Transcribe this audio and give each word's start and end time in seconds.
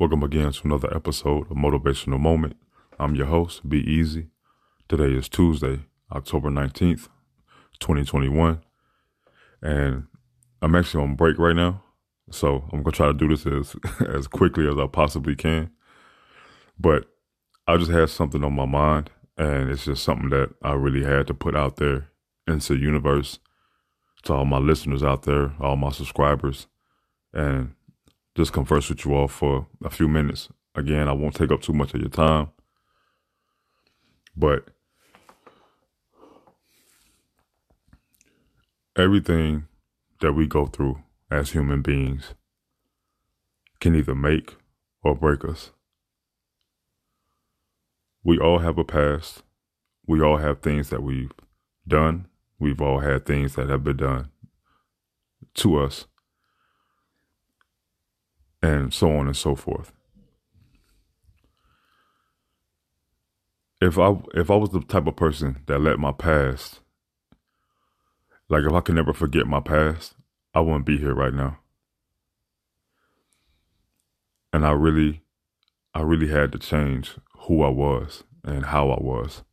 Welcome 0.00 0.22
again 0.22 0.50
to 0.50 0.62
another 0.64 0.96
episode 0.96 1.50
of 1.50 1.58
Motivational 1.58 2.18
Moment. 2.18 2.56
I'm 2.98 3.14
your 3.14 3.26
host, 3.26 3.68
Be 3.68 3.80
Easy. 3.80 4.28
Today 4.88 5.12
is 5.12 5.28
Tuesday, 5.28 5.80
October 6.10 6.48
19th, 6.48 7.08
2021. 7.80 8.62
And 9.60 10.06
I'm 10.62 10.74
actually 10.74 11.04
on 11.04 11.16
break 11.16 11.38
right 11.38 11.54
now. 11.54 11.82
So 12.30 12.64
I'm 12.72 12.82
going 12.82 12.84
to 12.84 12.92
try 12.92 13.06
to 13.08 13.12
do 13.12 13.28
this 13.28 13.44
as, 13.44 13.76
as 14.08 14.26
quickly 14.26 14.66
as 14.66 14.78
I 14.78 14.86
possibly 14.86 15.36
can. 15.36 15.70
But 16.78 17.04
I 17.68 17.76
just 17.76 17.90
had 17.90 18.08
something 18.08 18.42
on 18.42 18.54
my 18.54 18.64
mind, 18.64 19.10
and 19.36 19.68
it's 19.68 19.84
just 19.84 20.02
something 20.02 20.30
that 20.30 20.54
I 20.62 20.72
really 20.72 21.04
had 21.04 21.26
to 21.26 21.34
put 21.34 21.54
out 21.54 21.76
there 21.76 22.08
into 22.46 22.72
the 22.72 22.80
universe 22.80 23.38
to 24.22 24.32
all 24.32 24.46
my 24.46 24.60
listeners 24.60 25.02
out 25.02 25.24
there, 25.24 25.52
all 25.60 25.76
my 25.76 25.90
subscribers. 25.90 26.68
And 27.34 27.74
just 28.40 28.54
converse 28.54 28.88
with 28.88 29.04
you 29.04 29.14
all 29.14 29.28
for 29.28 29.66
a 29.84 29.90
few 29.90 30.08
minutes. 30.08 30.48
Again, 30.74 31.08
I 31.08 31.12
won't 31.12 31.34
take 31.34 31.50
up 31.50 31.60
too 31.60 31.74
much 31.74 31.92
of 31.92 32.00
your 32.00 32.08
time, 32.08 32.48
but 34.34 34.64
everything 38.96 39.66
that 40.22 40.32
we 40.32 40.46
go 40.46 40.64
through 40.64 41.02
as 41.30 41.50
human 41.50 41.82
beings 41.82 42.32
can 43.78 43.94
either 43.94 44.14
make 44.14 44.56
or 45.02 45.14
break 45.14 45.44
us. 45.44 45.72
We 48.24 48.38
all 48.38 48.60
have 48.60 48.78
a 48.78 48.84
past. 48.84 49.42
We 50.06 50.22
all 50.22 50.38
have 50.38 50.62
things 50.62 50.88
that 50.88 51.02
we've 51.02 51.32
done. 51.86 52.26
We've 52.58 52.80
all 52.80 53.00
had 53.00 53.26
things 53.26 53.54
that 53.56 53.68
have 53.68 53.84
been 53.84 53.98
done 53.98 54.30
to 55.56 55.76
us 55.78 56.06
and 58.62 58.92
so 58.92 59.16
on 59.16 59.26
and 59.26 59.36
so 59.36 59.54
forth. 59.54 59.92
If 63.80 63.98
I 63.98 64.16
if 64.34 64.50
I 64.50 64.56
was 64.56 64.70
the 64.70 64.80
type 64.80 65.06
of 65.06 65.16
person 65.16 65.62
that 65.66 65.80
let 65.80 65.98
my 65.98 66.12
past 66.12 66.80
like 68.50 68.64
if 68.64 68.72
I 68.72 68.80
could 68.80 68.96
never 68.96 69.12
forget 69.12 69.46
my 69.46 69.60
past, 69.60 70.14
I 70.52 70.60
wouldn't 70.60 70.84
be 70.84 70.98
here 70.98 71.14
right 71.14 71.32
now. 71.32 71.60
And 74.52 74.66
I 74.66 74.72
really 74.72 75.22
I 75.94 76.02
really 76.02 76.28
had 76.28 76.50
to 76.52 76.58
change 76.58 77.16
who 77.42 77.62
I 77.62 77.68
was 77.68 78.24
and 78.44 78.66
how 78.66 78.90
I 78.90 79.00
was. 79.00 79.44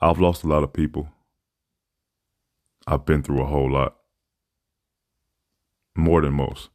I've 0.00 0.18
lost 0.18 0.44
a 0.44 0.48
lot 0.48 0.62
of 0.62 0.72
people 0.72 1.10
I've 2.90 3.06
been 3.06 3.22
through 3.22 3.40
a 3.40 3.46
whole 3.46 3.70
lot. 3.70 3.94
More 5.94 6.20
than 6.20 6.32
most. 6.32 6.70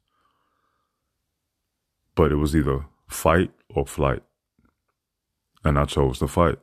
But 2.15 2.31
it 2.31 2.35
was 2.35 2.55
either 2.55 2.85
fight 3.09 3.51
or 3.67 3.85
flight. 3.85 4.23
And 5.65 5.77
I 5.77 5.83
chose 5.83 6.19
to 6.19 6.29
fight. 6.29 6.57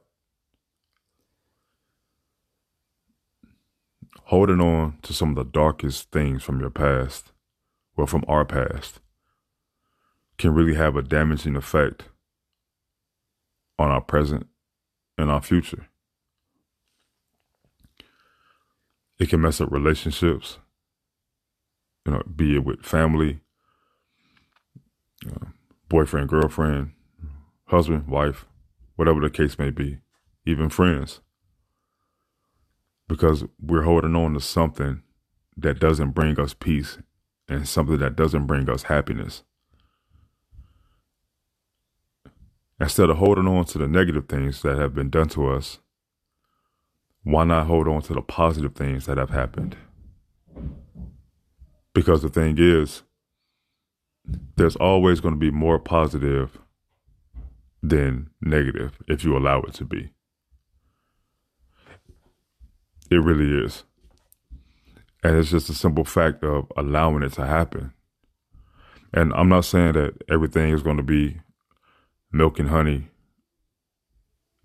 Holding 4.24 4.62
on 4.62 4.96
to 5.02 5.12
some 5.12 5.28
of 5.28 5.34
the 5.34 5.44
darkest 5.44 6.10
things 6.10 6.42
from 6.42 6.58
your 6.58 6.70
past, 6.70 7.32
well, 7.94 8.06
from 8.06 8.24
our 8.26 8.46
past, 8.46 9.00
can 10.38 10.54
really 10.54 10.76
have 10.76 10.96
a 10.96 11.02
damaging 11.02 11.56
effect 11.56 12.04
on 13.78 13.90
our 13.90 14.00
present 14.00 14.46
and 15.18 15.30
our 15.30 15.42
future. 15.42 15.88
It 19.22 19.28
can 19.28 19.40
mess 19.40 19.60
up 19.60 19.70
relationships, 19.70 20.58
you 22.04 22.10
know, 22.10 22.24
be 22.24 22.56
it 22.56 22.64
with 22.64 22.84
family, 22.84 23.38
uh, 25.24 25.46
boyfriend, 25.88 26.28
girlfriend, 26.28 26.90
husband, 27.66 28.08
wife, 28.08 28.46
whatever 28.96 29.20
the 29.20 29.30
case 29.30 29.60
may 29.60 29.70
be, 29.70 29.98
even 30.44 30.68
friends. 30.68 31.20
Because 33.06 33.44
we're 33.60 33.82
holding 33.82 34.16
on 34.16 34.34
to 34.34 34.40
something 34.40 35.04
that 35.56 35.78
doesn't 35.78 36.10
bring 36.10 36.40
us 36.40 36.52
peace 36.52 36.98
and 37.48 37.68
something 37.68 37.98
that 37.98 38.16
doesn't 38.16 38.48
bring 38.48 38.68
us 38.68 38.82
happiness. 38.82 39.44
Instead 42.80 43.08
of 43.08 43.18
holding 43.18 43.46
on 43.46 43.66
to 43.66 43.78
the 43.78 43.86
negative 43.86 44.28
things 44.28 44.62
that 44.62 44.78
have 44.78 44.96
been 44.96 45.10
done 45.10 45.28
to 45.28 45.46
us, 45.46 45.78
why 47.24 47.44
not 47.44 47.66
hold 47.66 47.88
on 47.88 48.02
to 48.02 48.14
the 48.14 48.22
positive 48.22 48.74
things 48.74 49.06
that 49.06 49.18
have 49.18 49.30
happened? 49.30 49.76
Because 51.94 52.22
the 52.22 52.28
thing 52.28 52.56
is, 52.58 53.02
there's 54.56 54.76
always 54.76 55.20
going 55.20 55.34
to 55.34 55.40
be 55.40 55.50
more 55.50 55.78
positive 55.78 56.58
than 57.82 58.30
negative 58.40 58.98
if 59.08 59.24
you 59.24 59.36
allow 59.36 59.60
it 59.62 59.74
to 59.74 59.84
be. 59.84 60.12
It 63.10 63.22
really 63.22 63.64
is. 63.64 63.84
And 65.22 65.36
it's 65.36 65.50
just 65.50 65.68
a 65.68 65.74
simple 65.74 66.04
fact 66.04 66.42
of 66.42 66.70
allowing 66.76 67.22
it 67.22 67.32
to 67.34 67.46
happen. 67.46 67.92
And 69.12 69.32
I'm 69.34 69.48
not 69.48 69.64
saying 69.64 69.92
that 69.92 70.22
everything 70.30 70.72
is 70.72 70.82
going 70.82 70.96
to 70.96 71.02
be 71.02 71.40
milk 72.32 72.58
and 72.58 72.70
honey 72.70 73.08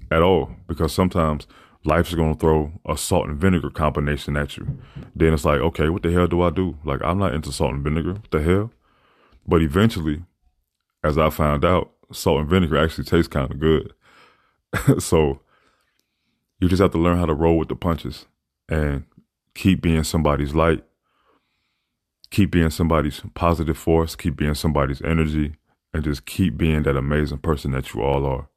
at 0.10 0.22
all, 0.22 0.52
because 0.68 0.94
sometimes 0.94 1.46
life 1.88 2.10
is 2.10 2.16
going 2.16 2.34
to 2.34 2.40
throw 2.40 2.72
a 2.86 2.98
salt 2.98 3.28
and 3.28 3.40
vinegar 3.40 3.70
combination 3.70 4.36
at 4.36 4.58
you. 4.58 4.78
Then 5.16 5.34
it's 5.34 5.46
like, 5.46 5.60
okay, 5.60 5.90
what 5.90 6.04
the 6.04 6.12
hell 6.12 6.28
do 6.28 6.42
I 6.42 6.50
do? 6.50 6.78
Like, 6.84 7.02
I'm 7.04 7.18
not 7.18 7.34
into 7.34 7.52
salt 7.52 7.74
and 7.74 7.84
vinegar. 7.84 8.14
What 8.14 8.32
the 8.32 8.42
hell? 8.42 8.72
But 9.48 9.62
eventually, 9.62 10.24
as 11.04 11.18
I 11.18 11.30
found 11.30 11.64
out, 11.64 11.92
salt 12.12 12.42
and 12.42 12.50
vinegar 12.50 12.78
actually 12.78 13.06
tastes 13.06 13.30
kind 13.30 13.50
of 13.50 13.60
good. 13.60 13.94
so 15.00 15.40
you 16.60 16.68
just 16.68 16.82
have 16.82 16.92
to 16.92 16.98
learn 16.98 17.18
how 17.18 17.26
to 17.26 17.34
roll 17.34 17.58
with 17.58 17.70
the 17.70 17.76
punches 17.76 18.26
and 18.68 19.06
keep 19.56 19.82
being 19.82 20.04
somebody's 20.04 20.54
light, 20.54 20.84
keep 22.30 22.52
being 22.52 22.70
somebody's 22.70 23.22
positive 23.34 23.78
force, 23.78 24.16
keep 24.16 24.36
being 24.36 24.54
somebody's 24.54 25.02
energy, 25.02 25.56
and 25.94 26.04
just 26.04 26.26
keep 26.26 26.58
being 26.58 26.84
that 26.84 26.98
amazing 26.98 27.40
person 27.40 27.72
that 27.72 27.94
you 27.94 28.02
all 28.02 28.26
are. 28.26 28.50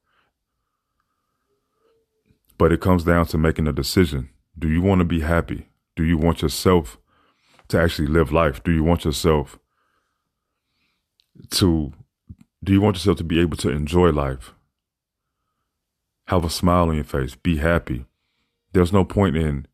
But 2.61 2.73
it 2.73 2.83
comes 2.83 3.05
down 3.05 3.25
to 3.29 3.39
making 3.39 3.69
a 3.69 3.73
decision. 3.73 4.29
Do 4.59 4.69
you 4.69 4.83
want 4.83 4.99
to 4.99 5.07
be 5.07 5.21
happy? 5.21 5.71
Do 5.97 6.05
you 6.05 6.19
want 6.19 6.43
yourself 6.43 6.99
to 7.69 7.81
actually 7.81 8.09
live 8.09 8.33
life? 8.33 8.63
Do 8.63 8.71
you 8.71 8.85
want 8.85 9.07
yourself 9.07 9.59
to 11.53 11.95
do 12.63 12.75
you 12.75 12.83
want 12.83 12.97
yourself 12.97 13.17
to 13.17 13.25
be 13.25 13.41
able 13.41 13.57
to 13.57 13.71
enjoy 13.71 14.11
life? 14.11 14.53
Have 16.27 16.45
a 16.45 16.51
smile 16.51 16.91
on 16.91 16.97
your 16.97 17.05
face, 17.05 17.35
be 17.35 17.57
happy. 17.57 18.05
There's 18.75 18.93
no 18.93 19.07
point 19.07 19.39
in 19.39 19.67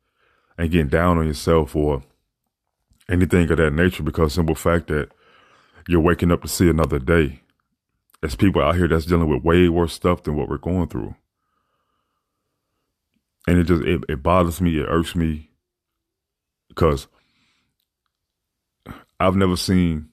and 0.56 0.71
getting 0.71 0.87
down 0.87 1.19
on 1.19 1.27
yourself 1.27 1.75
or 1.75 2.05
anything 3.09 3.50
of 3.50 3.56
that 3.56 3.73
nature 3.73 4.05
because 4.05 4.35
simple 4.35 4.55
fact 4.55 4.87
that 4.87 5.09
you're 5.88 5.99
waking 5.99 6.31
up 6.31 6.43
to 6.43 6.49
see 6.49 6.71
another 6.71 7.00
day. 7.00 7.41
There's 8.21 8.37
people 8.37 8.62
out 8.62 8.77
here 8.77 8.87
that's 8.87 9.06
dealing 9.06 9.29
with 9.29 9.43
way 9.43 9.69
worse 9.69 9.93
stuff 9.93 10.23
than 10.23 10.37
what 10.37 10.49
we're 10.49 10.59
going 10.59 10.87
through 10.87 11.17
and 13.47 13.59
it 13.59 13.65
just 13.65 13.83
it, 13.83 14.03
it 14.09 14.23
bothers 14.23 14.61
me. 14.61 14.79
It 14.79 14.87
irks 14.89 15.15
me 15.15 15.51
because 16.69 17.07
I've 19.19 19.37
never 19.37 19.57
seen 19.57 20.11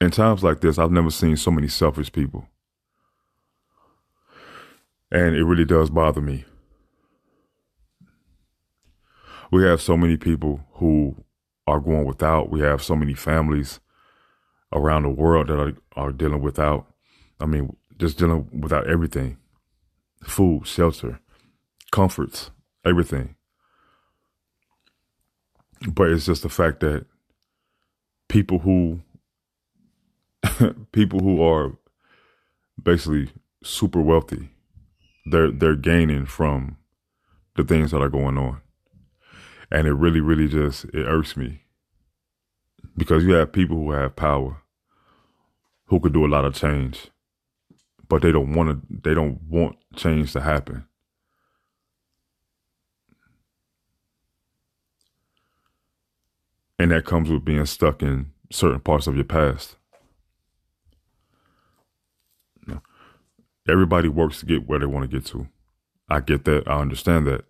in 0.00 0.10
times 0.10 0.42
like 0.42 0.60
this, 0.60 0.78
I've 0.78 0.90
never 0.90 1.10
seen 1.10 1.36
so 1.36 1.50
many 1.50 1.68
selfish 1.68 2.10
people. 2.10 2.48
And 5.12 5.34
it 5.34 5.44
really 5.44 5.64
does 5.64 5.90
bother 5.90 6.20
me. 6.20 6.44
We 9.50 9.64
have 9.64 9.82
so 9.82 9.96
many 9.96 10.16
people 10.16 10.64
who 10.74 11.24
are 11.66 11.80
going 11.80 12.06
without. 12.06 12.50
We 12.50 12.60
have 12.60 12.82
so 12.82 12.94
many 12.94 13.14
families 13.14 13.80
around 14.72 15.02
the 15.02 15.10
world 15.10 15.48
that 15.48 15.60
are, 15.60 15.76
are 15.96 16.12
dealing 16.12 16.40
without. 16.40 16.86
I 17.40 17.46
mean, 17.46 17.76
just 17.98 18.18
dealing 18.18 18.48
without 18.60 18.88
everything 18.88 19.36
food, 20.22 20.66
shelter, 20.66 21.20
comforts, 21.90 22.50
everything. 22.84 23.36
But 25.88 26.10
it's 26.10 26.26
just 26.26 26.42
the 26.42 26.48
fact 26.48 26.80
that 26.80 27.06
people 28.28 28.58
who 28.60 29.00
people 30.92 31.20
who 31.20 31.42
are 31.42 31.76
basically 32.82 33.30
super 33.62 34.00
wealthy, 34.00 34.50
they're 35.26 35.50
they're 35.50 35.76
gaining 35.76 36.26
from 36.26 36.76
the 37.56 37.64
things 37.64 37.90
that 37.90 38.00
are 38.02 38.08
going 38.10 38.38
on. 38.38 38.60
And 39.70 39.86
it 39.86 39.92
really, 39.92 40.20
really 40.20 40.48
just 40.48 40.84
it 40.86 41.06
irks 41.06 41.36
me. 41.36 41.62
Because 42.96 43.24
you 43.24 43.32
have 43.34 43.52
people 43.52 43.76
who 43.76 43.92
have 43.92 44.16
power 44.16 44.62
who 45.86 46.00
could 46.00 46.12
do 46.12 46.26
a 46.26 46.28
lot 46.28 46.44
of 46.44 46.54
change. 46.54 47.10
But 48.08 48.22
they 48.22 48.32
don't 48.32 48.52
want 48.54 48.70
to 48.70 49.00
they 49.02 49.14
don't 49.14 49.40
want 49.48 49.76
change 49.96 50.32
to 50.32 50.40
happen. 50.40 50.86
And 56.80 56.92
that 56.92 57.04
comes 57.04 57.28
with 57.28 57.44
being 57.44 57.66
stuck 57.66 58.02
in 58.02 58.32
certain 58.50 58.80
parts 58.80 59.06
of 59.06 59.14
your 59.14 59.24
past. 59.24 59.76
Everybody 63.68 64.08
works 64.08 64.40
to 64.40 64.46
get 64.46 64.66
where 64.66 64.78
they 64.78 64.86
want 64.86 65.02
to 65.02 65.14
get 65.14 65.26
to. 65.26 65.46
I 66.08 66.20
get 66.20 66.46
that. 66.46 66.66
I 66.66 66.80
understand 66.80 67.26
that. 67.26 67.44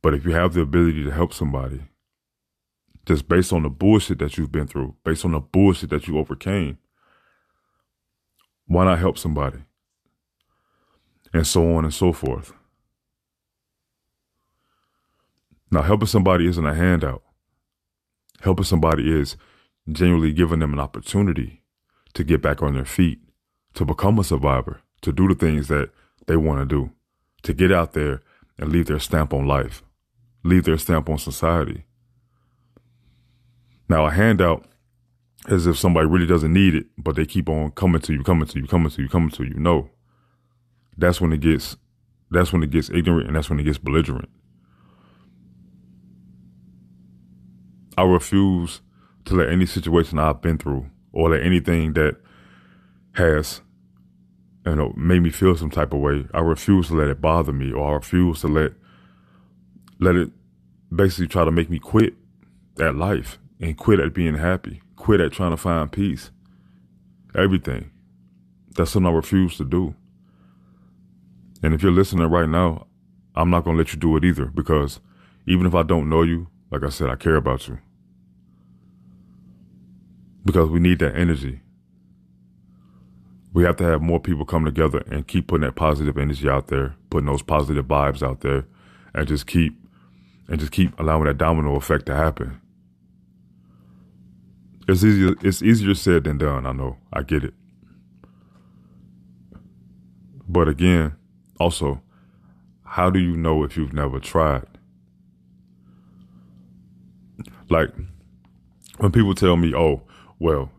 But 0.00 0.14
if 0.14 0.24
you 0.24 0.30
have 0.30 0.54
the 0.54 0.60
ability 0.60 1.02
to 1.02 1.10
help 1.10 1.34
somebody, 1.34 1.82
just 3.04 3.26
based 3.26 3.52
on 3.52 3.64
the 3.64 3.68
bullshit 3.68 4.20
that 4.20 4.38
you've 4.38 4.52
been 4.52 4.68
through, 4.68 4.94
based 5.02 5.24
on 5.24 5.32
the 5.32 5.40
bullshit 5.40 5.90
that 5.90 6.06
you 6.06 6.16
overcame, 6.16 6.78
why 8.68 8.84
not 8.84 9.00
help 9.00 9.18
somebody? 9.18 9.58
And 11.32 11.44
so 11.44 11.74
on 11.74 11.82
and 11.82 11.92
so 11.92 12.12
forth. 12.12 12.52
Now, 15.72 15.82
helping 15.82 16.06
somebody 16.06 16.46
isn't 16.46 16.64
a 16.64 16.74
handout. 16.74 17.24
Helping 18.40 18.64
somebody 18.64 19.10
is 19.10 19.36
genuinely 19.90 20.32
giving 20.32 20.60
them 20.60 20.72
an 20.72 20.80
opportunity 20.80 21.62
to 22.14 22.24
get 22.24 22.42
back 22.42 22.62
on 22.62 22.74
their 22.74 22.84
feet, 22.84 23.20
to 23.74 23.84
become 23.84 24.18
a 24.18 24.24
survivor, 24.24 24.80
to 25.02 25.12
do 25.12 25.28
the 25.28 25.34
things 25.34 25.68
that 25.68 25.90
they 26.26 26.36
want 26.36 26.60
to 26.60 26.66
do, 26.66 26.90
to 27.42 27.52
get 27.52 27.72
out 27.72 27.92
there 27.92 28.22
and 28.58 28.70
leave 28.70 28.86
their 28.86 28.98
stamp 28.98 29.32
on 29.32 29.46
life, 29.46 29.82
leave 30.42 30.64
their 30.64 30.78
stamp 30.78 31.08
on 31.08 31.18
society. 31.18 31.84
Now, 33.88 34.06
a 34.06 34.10
handout 34.10 34.66
as 35.46 35.66
if 35.66 35.78
somebody 35.78 36.06
really 36.06 36.26
doesn't 36.26 36.52
need 36.52 36.74
it, 36.74 36.86
but 36.96 37.16
they 37.16 37.26
keep 37.26 37.48
on 37.48 37.70
coming 37.72 38.00
to 38.00 38.12
you, 38.12 38.22
coming 38.22 38.46
to 38.46 38.58
you, 38.58 38.66
coming 38.66 38.90
to 38.90 39.02
you, 39.02 39.08
coming 39.08 39.30
to 39.30 39.44
you. 39.44 39.54
No. 39.54 39.90
That's 40.96 41.20
when 41.20 41.32
it 41.32 41.40
gets 41.40 41.76
that's 42.30 42.52
when 42.52 42.62
it 42.62 42.70
gets 42.70 42.90
ignorant 42.90 43.26
and 43.26 43.36
that's 43.36 43.50
when 43.50 43.60
it 43.60 43.64
gets 43.64 43.78
belligerent. 43.78 44.28
I 47.96 48.02
refuse 48.02 48.80
to 49.26 49.34
let 49.34 49.48
any 49.48 49.66
situation 49.66 50.18
I've 50.18 50.42
been 50.42 50.58
through 50.58 50.90
or 51.12 51.30
let 51.30 51.42
anything 51.42 51.94
that 51.94 52.16
has 53.12 53.60
you 54.66 54.74
know 54.74 54.92
made 54.96 55.22
me 55.22 55.30
feel 55.30 55.56
some 55.56 55.70
type 55.70 55.92
of 55.92 56.00
way, 56.00 56.26
I 56.34 56.40
refuse 56.40 56.88
to 56.88 56.94
let 56.94 57.08
it 57.08 57.20
bother 57.20 57.52
me 57.52 57.72
or 57.72 57.90
I 57.90 57.94
refuse 57.94 58.40
to 58.40 58.48
let 58.48 58.72
let 60.00 60.16
it 60.16 60.30
basically 60.94 61.28
try 61.28 61.44
to 61.44 61.50
make 61.50 61.70
me 61.70 61.78
quit 61.78 62.14
at 62.80 62.96
life 62.96 63.38
and 63.60 63.76
quit 63.76 64.00
at 64.00 64.12
being 64.12 64.34
happy 64.34 64.82
quit 65.04 65.20
at 65.20 65.32
trying 65.32 65.50
to 65.50 65.56
find 65.58 65.92
peace. 65.92 66.30
Everything. 67.34 67.90
That's 68.74 68.92
something 68.92 69.12
I 69.12 69.14
refuse 69.14 69.58
to 69.58 69.64
do. 69.64 69.94
And 71.62 71.74
if 71.74 71.82
you're 71.82 71.92
listening 71.92 72.26
right 72.30 72.48
now, 72.48 72.86
I'm 73.34 73.50
not 73.50 73.64
going 73.64 73.76
to 73.76 73.78
let 73.78 73.92
you 73.92 73.98
do 73.98 74.16
it 74.16 74.24
either 74.24 74.46
because 74.46 75.00
even 75.46 75.66
if 75.66 75.74
I 75.74 75.82
don't 75.82 76.08
know 76.08 76.22
you, 76.22 76.48
like 76.74 76.82
I 76.82 76.88
said, 76.88 77.08
I 77.08 77.14
care 77.14 77.36
about 77.36 77.68
you. 77.68 77.78
Because 80.44 80.68
we 80.68 80.80
need 80.80 80.98
that 80.98 81.14
energy. 81.14 81.60
We 83.52 83.62
have 83.62 83.76
to 83.76 83.84
have 83.84 84.02
more 84.02 84.18
people 84.18 84.44
come 84.44 84.64
together 84.64 85.04
and 85.08 85.26
keep 85.26 85.46
putting 85.46 85.64
that 85.64 85.76
positive 85.76 86.18
energy 86.18 86.48
out 86.48 86.66
there, 86.66 86.96
putting 87.10 87.26
those 87.26 87.42
positive 87.42 87.86
vibes 87.86 88.22
out 88.26 88.40
there, 88.40 88.66
and 89.14 89.28
just 89.28 89.46
keep 89.46 89.78
and 90.48 90.58
just 90.58 90.72
keep 90.72 90.98
allowing 90.98 91.24
that 91.26 91.38
domino 91.38 91.76
effect 91.76 92.06
to 92.06 92.16
happen. 92.16 92.60
It's 94.88 95.04
easier. 95.04 95.36
It's 95.42 95.62
easier 95.62 95.94
said 95.94 96.24
than 96.24 96.38
done. 96.38 96.66
I 96.66 96.72
know. 96.72 96.98
I 97.12 97.22
get 97.22 97.44
it. 97.44 97.54
But 100.48 100.68
again, 100.68 101.14
also, 101.60 102.02
how 102.82 103.10
do 103.10 103.20
you 103.20 103.36
know 103.36 103.62
if 103.62 103.76
you've 103.76 103.92
never 103.94 104.18
tried? 104.18 104.73
Like 107.70 107.90
when 108.98 109.12
people 109.12 109.34
tell 109.34 109.56
me, 109.56 109.74
"Oh, 109.74 110.02
well, 110.38 110.70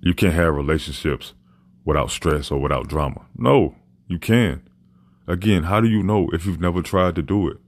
you 0.00 0.14
can't 0.14 0.34
have 0.34 0.54
relationships 0.54 1.34
without 1.84 2.10
stress 2.10 2.50
or 2.50 2.60
without 2.60 2.88
drama." 2.88 3.26
No, 3.36 3.74
you 4.06 4.18
can. 4.18 4.62
Again, 5.26 5.64
how 5.64 5.80
do 5.80 5.88
you 5.88 6.02
know 6.02 6.28
if 6.32 6.46
you've 6.46 6.60
never 6.60 6.82
tried 6.82 7.14
to 7.16 7.22
do 7.22 7.48
it? 7.48 7.58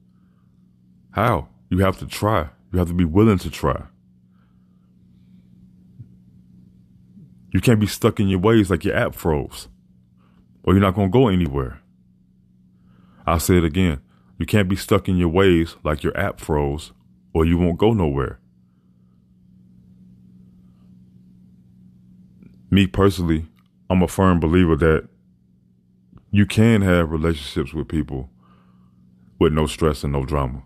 How? 1.13 1.49
You 1.69 1.79
have 1.79 1.99
to 1.99 2.07
try. 2.07 2.49
You 2.73 2.79
have 2.79 2.89
to 2.89 2.95
be 2.95 3.05
willing 3.05 3.39
to 3.39 3.51
try. 3.51 3.85
You 7.53 7.61
can't 7.61 7.81
be 7.81 7.87
stuck 7.87 8.21
in 8.21 8.29
your 8.29 8.39
ways 8.39 8.71
like 8.71 8.85
your 8.85 8.95
app 8.97 9.15
froze, 9.15 9.69
or 10.63 10.73
you're 10.73 10.81
not 10.81 10.95
going 10.95 11.09
to 11.09 11.13
go 11.13 11.29
anywhere. 11.29 11.81
I'll 13.27 13.41
say 13.41 13.59
it 13.59 13.65
again. 13.65 14.01
You 14.39 14.47
can't 14.47 14.69
be 14.69 14.77
stuck 14.77 15.09
in 15.09 15.17
your 15.17 15.29
ways 15.29 15.77
like 15.83 16.03
your 16.03 16.17
app 16.17 16.41
froze, 16.41 16.93
or 17.33 17.45
you 17.45 17.59
won't 17.59 17.79
go 17.79 17.93
nowhere. 17.93 18.39
Me 22.71 22.87
personally, 22.87 23.47
I'm 23.89 24.03
a 24.03 24.09
firm 24.09 24.39
believer 24.39 24.77
that 24.77 25.09
you 26.31 26.47
can 26.47 26.83
have 26.83 27.11
relationships 27.11 27.73
with 27.75 27.89
people 27.89 28.31
with 29.41 29.53
no 29.53 29.67
stress 29.67 30.05
and 30.05 30.13
no 30.13 30.25
drama. 30.25 30.63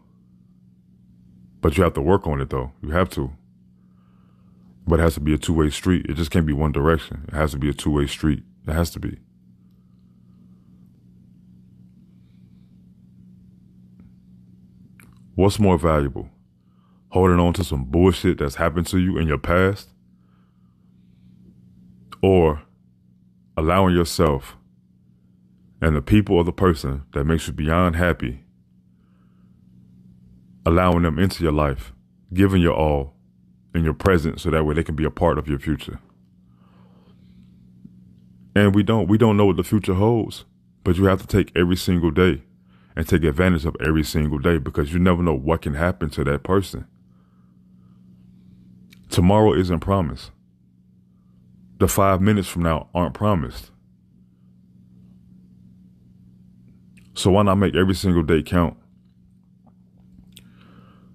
But 1.62 1.78
you 1.78 1.84
have 1.84 1.94
to 1.94 2.02
work 2.02 2.26
on 2.26 2.42
it 2.42 2.50
though. 2.50 2.72
You 2.82 2.90
have 2.90 3.08
to. 3.10 3.32
But 4.86 5.00
it 5.00 5.02
has 5.02 5.14
to 5.14 5.20
be 5.20 5.32
a 5.32 5.38
two 5.38 5.54
way 5.54 5.70
street. 5.70 6.04
It 6.06 6.14
just 6.14 6.30
can't 6.30 6.44
be 6.44 6.52
one 6.52 6.72
direction. 6.72 7.24
It 7.28 7.34
has 7.34 7.52
to 7.52 7.58
be 7.58 7.70
a 7.70 7.72
two 7.72 7.90
way 7.90 8.06
street. 8.06 8.42
It 8.68 8.72
has 8.72 8.90
to 8.90 9.00
be. 9.00 9.18
What's 15.34 15.58
more 15.58 15.78
valuable? 15.78 16.28
Holding 17.14 17.38
on 17.38 17.52
to 17.52 17.62
some 17.62 17.84
bullshit 17.84 18.38
that's 18.38 18.56
happened 18.56 18.88
to 18.88 18.98
you 18.98 19.16
in 19.18 19.28
your 19.28 19.38
past? 19.38 19.88
Or 22.20 22.60
allowing 23.56 23.94
yourself 23.94 24.56
and 25.80 25.94
the 25.94 26.02
people 26.02 26.34
or 26.34 26.42
the 26.42 26.50
person 26.50 27.04
that 27.12 27.22
makes 27.22 27.46
you 27.46 27.52
beyond 27.52 27.94
happy, 27.94 28.42
allowing 30.66 31.02
them 31.04 31.20
into 31.20 31.44
your 31.44 31.52
life, 31.52 31.92
giving 32.32 32.60
your 32.60 32.74
all, 32.74 33.14
in 33.76 33.84
your 33.84 33.94
present 33.94 34.40
so 34.40 34.50
that 34.50 34.64
way 34.64 34.74
they 34.74 34.82
can 34.82 34.96
be 34.96 35.04
a 35.04 35.10
part 35.10 35.38
of 35.38 35.46
your 35.46 35.60
future. 35.60 36.00
And 38.56 38.74
we 38.74 38.82
don't 38.82 39.06
we 39.06 39.18
don't 39.18 39.36
know 39.36 39.46
what 39.46 39.56
the 39.56 39.62
future 39.62 39.94
holds, 39.94 40.46
but 40.82 40.96
you 40.96 41.04
have 41.04 41.20
to 41.20 41.28
take 41.28 41.52
every 41.54 41.76
single 41.76 42.10
day 42.10 42.42
and 42.96 43.06
take 43.06 43.22
advantage 43.22 43.66
of 43.66 43.76
every 43.80 44.02
single 44.02 44.40
day 44.40 44.58
because 44.58 44.92
you 44.92 44.98
never 44.98 45.22
know 45.22 45.36
what 45.36 45.62
can 45.62 45.74
happen 45.74 46.10
to 46.10 46.24
that 46.24 46.42
person. 46.42 46.88
Tomorrow 49.14 49.54
isn't 49.54 49.78
promised. 49.78 50.32
The 51.78 51.86
5 51.86 52.20
minutes 52.20 52.48
from 52.48 52.64
now 52.64 52.88
aren't 52.92 53.14
promised. 53.14 53.70
So 57.14 57.30
why 57.30 57.44
not 57.44 57.54
make 57.54 57.76
every 57.76 57.94
single 57.94 58.24
day 58.24 58.42
count? 58.42 58.76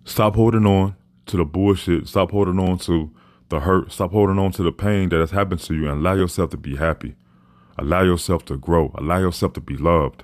Stop 0.06 0.36
holding 0.36 0.65
on 0.65 0.96
to 1.25 1.36
the 1.36 1.44
bullshit. 1.44 2.08
Stop 2.08 2.32
holding 2.32 2.58
on 2.58 2.77
to 2.77 3.13
the 3.50 3.60
hurt. 3.60 3.91
Stop 3.91 4.12
holding 4.12 4.39
on 4.39 4.53
to 4.53 4.63
the 4.63 4.72
pain 4.72 5.10
that 5.10 5.20
has 5.20 5.32
happened 5.32 5.60
to 5.60 5.74
you 5.74 5.89
and 5.89 6.00
allow 6.00 6.13
yourself 6.13 6.51
to 6.51 6.58
be 6.58 6.77
happy. 6.77 7.18
Allow 7.77 8.03
yourself 8.03 8.46
to 8.46 8.56
grow. 8.56 8.94
Allow 8.98 9.18
yourself 9.18 9.51
to 9.56 9.62
be 9.62 9.75
loved. 9.75 10.24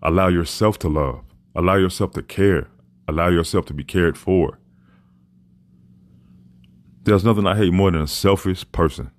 Allow 0.00 0.28
yourself 0.28 0.78
to 0.78 0.88
love. 0.88 1.24
Allow 1.56 1.74
yourself 1.74 2.12
to 2.12 2.22
care. 2.22 2.68
Allow 3.08 3.30
yourself 3.30 3.66
to 3.66 3.74
be 3.74 3.82
cared 3.82 4.16
for. 4.16 4.59
There's 7.02 7.24
nothing 7.24 7.46
I 7.46 7.56
hate 7.56 7.72
more 7.72 7.90
than 7.90 8.02
a 8.02 8.06
selfish 8.06 8.70
person 8.72 9.10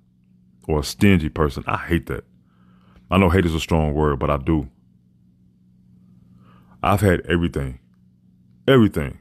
or 0.68 0.80
a 0.80 0.84
stingy 0.84 1.28
person. 1.28 1.64
I 1.66 1.78
hate 1.78 2.06
that. 2.06 2.24
I 3.10 3.18
know 3.18 3.28
hate 3.28 3.44
is 3.44 3.54
a 3.54 3.60
strong 3.60 3.92
word, 3.94 4.18
but 4.18 4.30
I 4.30 4.36
do. 4.36 4.68
I've 6.82 7.00
had 7.00 7.20
everything. 7.26 7.80
Everything. 8.66 9.18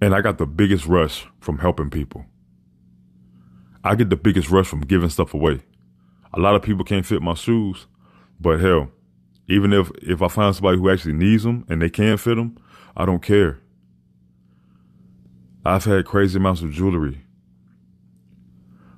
And 0.00 0.14
I 0.14 0.20
got 0.20 0.38
the 0.38 0.46
biggest 0.46 0.86
rush 0.86 1.26
from 1.40 1.58
helping 1.58 1.90
people. 1.90 2.24
I 3.82 3.94
get 3.94 4.10
the 4.10 4.16
biggest 4.16 4.50
rush 4.50 4.66
from 4.66 4.80
giving 4.82 5.08
stuff 5.08 5.34
away. 5.34 5.60
A 6.34 6.38
lot 6.38 6.54
of 6.54 6.62
people 6.62 6.84
can't 6.84 7.06
fit 7.06 7.22
my 7.22 7.34
shoes, 7.34 7.86
but 8.38 8.60
hell, 8.60 8.90
even 9.48 9.72
if 9.72 9.90
if 10.02 10.22
I 10.22 10.28
find 10.28 10.54
somebody 10.54 10.78
who 10.78 10.90
actually 10.90 11.14
needs 11.14 11.42
them 11.42 11.64
and 11.68 11.80
they 11.80 11.90
can't 11.90 12.20
fit 12.20 12.36
them, 12.36 12.58
I 12.96 13.06
don't 13.06 13.22
care. 13.22 13.60
I've 15.64 15.84
had 15.84 16.04
crazy 16.06 16.38
amounts 16.38 16.62
of 16.62 16.72
jewelry. 16.72 17.24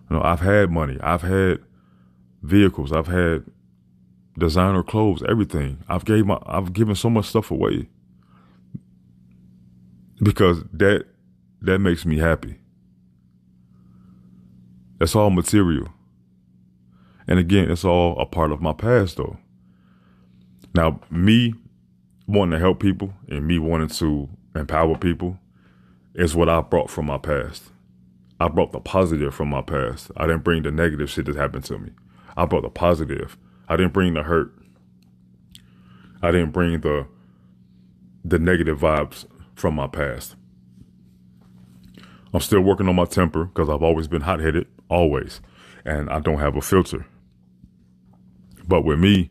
You 0.08 0.16
know, 0.16 0.22
I've 0.22 0.40
had 0.40 0.70
money. 0.70 0.98
I've 1.00 1.22
had 1.22 1.60
vehicles. 2.42 2.92
I've 2.92 3.06
had 3.06 3.44
designer 4.38 4.82
clothes, 4.82 5.22
everything. 5.28 5.84
I've 5.88 6.04
gave 6.04 6.26
my 6.26 6.38
I've 6.46 6.72
given 6.72 6.94
so 6.94 7.10
much 7.10 7.26
stuff 7.26 7.50
away 7.50 7.88
because 10.22 10.62
that 10.72 11.06
that 11.62 11.78
makes 11.78 12.04
me 12.04 12.18
happy. 12.18 12.58
That's 14.98 15.16
all 15.16 15.30
material. 15.30 15.88
And 17.26 17.38
again, 17.38 17.70
it's 17.70 17.84
all 17.84 18.18
a 18.18 18.26
part 18.26 18.52
of 18.52 18.60
my 18.60 18.72
past 18.72 19.16
though. 19.16 19.38
Now, 20.74 21.00
me 21.10 21.54
wanting 22.26 22.52
to 22.52 22.58
help 22.58 22.80
people 22.80 23.12
and 23.28 23.46
me 23.46 23.58
wanting 23.58 23.88
to 23.88 24.28
empower 24.54 24.96
people 24.96 25.38
is 26.20 26.36
what 26.36 26.50
I 26.50 26.60
brought 26.60 26.90
from 26.90 27.06
my 27.06 27.16
past. 27.16 27.70
I 28.38 28.48
brought 28.48 28.72
the 28.72 28.80
positive 28.80 29.34
from 29.34 29.48
my 29.48 29.62
past. 29.62 30.10
I 30.16 30.26
didn't 30.26 30.44
bring 30.44 30.62
the 30.62 30.70
negative 30.70 31.10
shit 31.10 31.24
that 31.26 31.36
happened 31.36 31.64
to 31.64 31.78
me. 31.78 31.92
I 32.36 32.44
brought 32.44 32.62
the 32.62 32.68
positive. 32.70 33.38
I 33.68 33.76
didn't 33.76 33.94
bring 33.94 34.14
the 34.14 34.22
hurt. 34.22 34.52
I 36.22 36.30
didn't 36.30 36.52
bring 36.52 36.80
the 36.80 37.06
the 38.22 38.38
negative 38.38 38.80
vibes 38.80 39.24
from 39.54 39.74
my 39.74 39.86
past. 39.86 40.36
I'm 42.34 42.40
still 42.40 42.60
working 42.60 42.86
on 42.86 42.96
my 42.96 43.06
temper 43.06 43.46
because 43.46 43.70
I've 43.70 43.82
always 43.82 44.06
been 44.06 44.20
hot 44.22 44.40
headed, 44.40 44.66
always, 44.90 45.40
and 45.86 46.10
I 46.10 46.20
don't 46.20 46.38
have 46.38 46.54
a 46.54 46.60
filter. 46.60 47.06
But 48.68 48.84
with 48.84 48.98
me, 48.98 49.30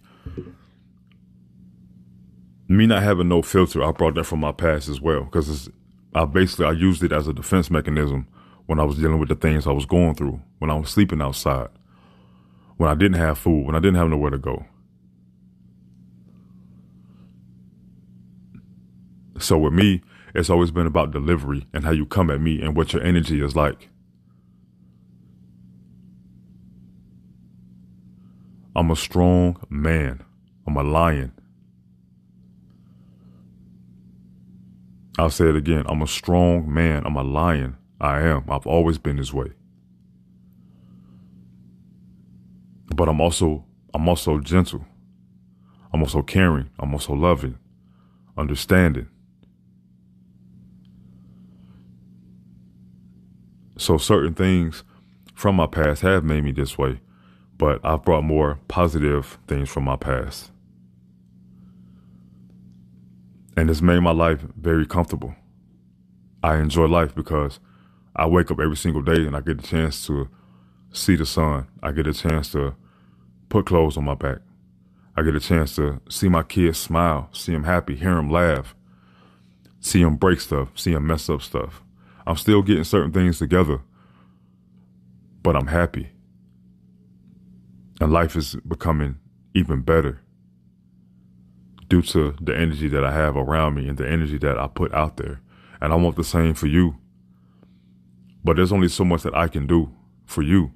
me 2.68 2.88
not 2.88 3.04
having 3.04 3.30
no 3.30 3.44
filter, 3.44 3.84
I 3.84 3.92
brought 3.92 4.16
that 4.16 4.24
from 4.24 4.40
my 4.40 4.52
past 4.52 4.90
as 4.90 5.00
well 5.00 5.24
because 5.26 5.70
I 6.14 6.26
basically 6.26 6.66
I 6.66 6.72
used 6.72 7.04
it 7.04 7.12
as 7.12 7.28
a 7.28 7.34
defense 7.34 7.70
mechanism 7.70 8.28
when 8.66 8.80
I 8.80 8.84
was 8.84 8.98
dealing 8.98 9.20
with 9.20 9.30
the 9.30 9.36
things 9.36 9.68
I 9.68 9.72
was 9.72 9.86
going 9.86 10.16
through, 10.16 10.42
when 10.60 10.70
I 10.70 10.76
was 10.76 10.90
sleeping 10.90 11.22
outside, 11.22 11.70
when 12.78 12.90
I 12.90 12.96
didn't 12.96 13.18
have 13.18 13.38
food, 13.38 13.66
when 13.66 13.76
I 13.76 13.80
didn't 13.80 13.98
have 13.98 14.10
nowhere 14.10 14.32
to 14.32 14.38
go. 14.38 14.66
So 19.40 19.58
with 19.58 19.74
me, 19.74 20.02
it's 20.36 20.50
always 20.50 20.72
been 20.72 20.86
about 20.86 21.12
delivery 21.12 21.66
and 21.74 21.84
how 21.84 21.92
you 21.92 22.06
come 22.06 22.30
at 22.30 22.42
me 22.42 22.62
and 22.62 22.76
what 22.76 22.94
your 22.94 23.04
energy 23.04 23.42
is 23.42 23.56
like. 23.56 23.90
I'm 28.76 28.92
a 28.92 28.96
strong 28.96 29.58
man. 29.70 30.24
I'm 30.68 30.78
a 30.78 30.84
lion. 30.84 31.34
I'll 35.20 35.30
say 35.30 35.50
it 35.50 35.56
again. 35.56 35.84
I'm 35.88 36.02
a 36.02 36.08
strong 36.08 36.74
man. 36.74 37.06
I'm 37.06 37.18
a 37.18 37.24
lion. 37.24 37.76
I 38.00 38.22
am. 38.22 38.46
I've 38.50 38.66
always 38.66 38.98
been 38.98 39.18
this 39.18 39.34
way. 39.34 39.52
But 42.96 43.10
I'm 43.10 43.20
also 43.20 43.66
I'm 43.94 44.08
also 44.08 44.40
gentle. 44.40 44.86
I'm 45.92 46.02
also 46.02 46.22
caring. 46.22 46.70
I'm 46.80 46.94
also 46.94 47.14
loving, 47.14 47.58
understanding. 48.38 49.08
So 53.78 53.98
certain 53.98 54.34
things 54.34 54.84
from 55.34 55.56
my 55.56 55.68
past 55.68 56.02
have 56.02 56.24
made 56.24 56.44
me 56.44 56.52
this 56.52 56.78
way, 56.78 57.00
but 57.58 57.80
I've 57.84 58.04
brought 58.04 58.24
more 58.24 58.60
positive 58.68 59.38
things 59.48 59.70
from 59.70 59.86
my 59.86 59.96
past. 59.96 60.52
And 63.60 63.70
it's 63.70 63.82
made 63.82 64.00
my 64.00 64.12
life 64.12 64.40
very 64.56 64.86
comfortable. 64.86 65.36
I 66.42 66.60
enjoy 66.60 66.86
life 66.86 67.14
because 67.14 67.60
I 68.16 68.26
wake 68.26 68.52
up 68.52 68.60
every 68.62 68.78
single 68.78 69.02
day 69.02 69.28
and 69.28 69.36
I 69.36 69.42
get 69.42 69.60
a 69.60 69.68
chance 69.68 70.08
to 70.08 70.30
see 70.94 71.18
the 71.18 71.26
sun. 71.26 71.68
I 71.84 71.92
get 71.92 72.08
a 72.08 72.14
chance 72.14 72.54
to 72.54 72.74
put 73.50 73.66
clothes 73.66 73.98
on 73.98 74.06
my 74.06 74.16
back. 74.16 74.38
I 75.18 75.24
get 75.24 75.36
a 75.36 75.42
chance 75.42 75.76
to 75.76 76.00
see 76.10 76.30
my 76.30 76.42
kids 76.42 76.78
smile, 76.78 77.28
see 77.34 77.52
them 77.52 77.66
happy, 77.66 77.96
hear 77.96 78.16
them 78.16 78.30
laugh, 78.30 78.76
see 79.82 80.02
them 80.02 80.16
break 80.16 80.40
stuff, 80.40 80.70
see 80.76 80.94
them 80.94 81.06
mess 81.06 81.30
up 81.30 81.42
stuff. 81.42 81.84
I'm 82.26 82.38
still 82.38 82.62
getting 82.62 82.86
certain 82.86 83.12
things 83.12 83.40
together, 83.40 83.82
but 85.44 85.58
I'm 85.58 85.68
happy. 85.68 86.12
And 88.00 88.14
life 88.14 88.38
is 88.38 88.56
becoming 88.66 89.20
even 89.54 89.82
better 89.82 90.22
due 91.90 92.02
to 92.04 92.36
the 92.40 92.56
energy 92.56 92.88
that 92.88 93.04
I 93.04 93.12
have 93.12 93.36
around 93.36 93.76
me 93.76 93.88
and 93.88 93.98
the 93.98 94.08
energy 94.08 94.38
that 94.38 94.58
I 94.58 94.68
put 94.68 94.94
out 94.94 95.18
there. 95.18 95.42
And 95.82 95.92
I 95.92 95.96
want 95.96 96.16
the 96.16 96.24
same 96.24 96.54
for 96.54 96.68
you. 96.68 96.98
But 98.44 98.56
there's 98.56 98.72
only 98.72 98.88
so 98.88 99.04
much 99.04 99.24
that 99.24 99.36
I 99.36 99.48
can 99.48 99.68
do 99.68 99.92
for 100.26 100.42
you. 100.42 100.72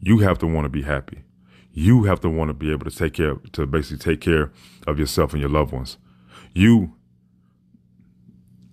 You 0.00 0.18
have 0.18 0.38
to 0.38 0.46
want 0.46 0.64
to 0.64 0.70
be 0.70 0.82
happy. 0.82 1.24
You 1.72 2.04
have 2.04 2.20
to 2.20 2.28
want 2.28 2.48
to 2.48 2.54
be 2.54 2.70
able 2.70 2.88
to 2.88 2.96
take 2.96 3.14
care, 3.14 3.34
to 3.52 3.66
basically 3.66 3.98
take 3.98 4.20
care 4.20 4.52
of 4.86 4.98
yourself 4.98 5.32
and 5.32 5.40
your 5.40 5.50
loved 5.50 5.72
ones. 5.72 5.98
You 6.54 6.94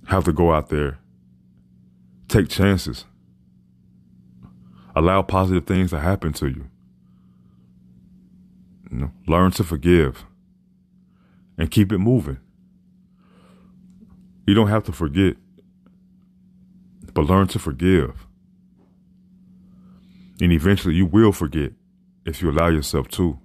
have 0.08 0.24
to 0.25 0.34
go 0.34 0.53
out 0.53 0.69
there 0.69 1.00
Take 2.29 2.48
chances. 2.48 3.05
Allow 4.96 5.24
positive 5.24 5.65
things 5.65 5.89
to 5.89 6.00
happen 6.00 6.31
to 6.34 6.48
you. 6.48 6.69
you 8.91 8.98
know, 8.98 9.12
learn 9.27 9.51
to 9.51 9.63
forgive 9.63 10.25
and 11.60 11.70
keep 11.70 11.92
it 11.92 12.00
moving. 12.00 12.39
You 14.48 14.56
don't 14.56 14.70
have 14.70 14.84
to 14.86 14.92
forget, 14.92 15.36
but 17.13 17.25
learn 17.25 17.48
to 17.50 17.60
forgive. 17.60 18.25
And 20.42 20.51
eventually 20.51 20.96
you 20.96 21.06
will 21.06 21.32
forget 21.32 21.74
if 22.25 22.42
you 22.42 22.50
allow 22.50 22.70
yourself 22.70 23.08
to. 23.10 23.38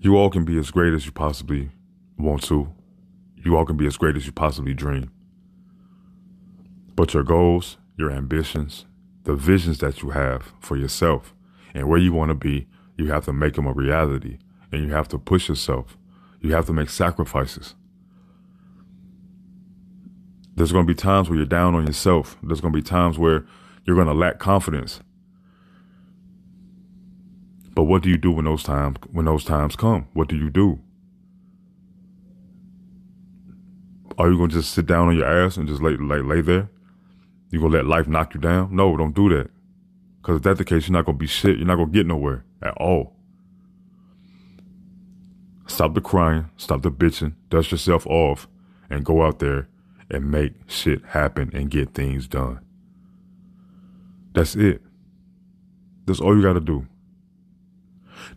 You 0.00 0.16
all 0.16 0.30
can 0.30 0.44
be 0.44 0.58
as 0.58 0.72
great 0.72 0.92
as 0.92 1.06
you 1.06 1.12
possibly 1.12 1.70
want 2.18 2.42
to 2.44 2.74
you 3.44 3.56
all 3.56 3.66
can 3.66 3.76
be 3.76 3.86
as 3.86 3.98
great 3.98 4.16
as 4.16 4.24
you 4.26 4.32
possibly 4.32 4.72
dream. 4.72 5.10
But 6.96 7.12
your 7.12 7.22
goals, 7.22 7.76
your 7.96 8.10
ambitions, 8.10 8.86
the 9.24 9.34
visions 9.34 9.78
that 9.78 10.02
you 10.02 10.10
have 10.10 10.54
for 10.60 10.76
yourself 10.76 11.34
and 11.74 11.88
where 11.88 11.98
you 11.98 12.12
want 12.12 12.30
to 12.30 12.34
be, 12.34 12.66
you 12.96 13.06
have 13.10 13.24
to 13.26 13.32
make 13.32 13.54
them 13.54 13.66
a 13.66 13.72
reality 13.72 14.38
and 14.72 14.82
you 14.84 14.92
have 14.92 15.08
to 15.08 15.18
push 15.18 15.48
yourself. 15.48 15.96
You 16.40 16.52
have 16.54 16.66
to 16.66 16.72
make 16.72 16.90
sacrifices. 16.90 17.74
There's 20.54 20.72
going 20.72 20.86
to 20.86 20.92
be 20.92 20.94
times 20.94 21.28
where 21.28 21.36
you're 21.36 21.46
down 21.46 21.74
on 21.74 21.86
yourself. 21.86 22.36
There's 22.42 22.60
going 22.60 22.72
to 22.72 22.78
be 22.78 22.82
times 22.82 23.18
where 23.18 23.44
you're 23.84 23.96
going 23.96 24.08
to 24.08 24.14
lack 24.14 24.38
confidence. 24.38 25.00
But 27.74 27.84
what 27.84 28.02
do 28.02 28.08
you 28.08 28.18
do 28.18 28.30
when 28.30 28.44
those 28.44 28.62
times 28.62 28.98
when 29.10 29.24
those 29.24 29.44
times 29.44 29.74
come? 29.74 30.06
What 30.12 30.28
do 30.28 30.36
you 30.36 30.48
do? 30.48 30.80
Are 34.16 34.30
you 34.30 34.38
gonna 34.38 34.52
just 34.52 34.72
sit 34.72 34.86
down 34.86 35.08
on 35.08 35.16
your 35.16 35.26
ass 35.26 35.56
and 35.56 35.66
just 35.66 35.82
lay 35.82 35.96
lay, 35.96 36.20
lay 36.20 36.40
there? 36.40 36.70
You 37.50 37.60
gonna 37.60 37.74
let 37.74 37.86
life 37.86 38.06
knock 38.06 38.34
you 38.34 38.40
down? 38.40 38.74
No, 38.76 38.96
don't 38.96 39.14
do 39.14 39.28
that. 39.30 39.50
Cause 40.22 40.36
if 40.36 40.42
that's 40.42 40.58
the 40.58 40.64
case, 40.64 40.86
you're 40.86 40.92
not 40.92 41.04
gonna 41.04 41.18
be 41.18 41.26
shit. 41.26 41.56
You're 41.56 41.66
not 41.66 41.76
gonna 41.76 41.90
get 41.90 42.06
nowhere 42.06 42.44
at 42.64 42.76
all. 42.78 43.14
Stop 45.66 45.94
the 45.94 46.00
crying, 46.00 46.50
stop 46.56 46.82
the 46.82 46.90
bitching, 46.90 47.34
dust 47.50 47.70
yourself 47.72 48.06
off, 48.06 48.48
and 48.90 49.04
go 49.04 49.24
out 49.24 49.38
there 49.38 49.68
and 50.10 50.30
make 50.30 50.52
shit 50.66 51.04
happen 51.06 51.50
and 51.54 51.70
get 51.70 51.94
things 51.94 52.26
done. 52.26 52.60
That's 54.34 54.54
it. 54.54 54.82
That's 56.06 56.20
all 56.20 56.36
you 56.36 56.42
gotta 56.42 56.60
do. 56.60 56.86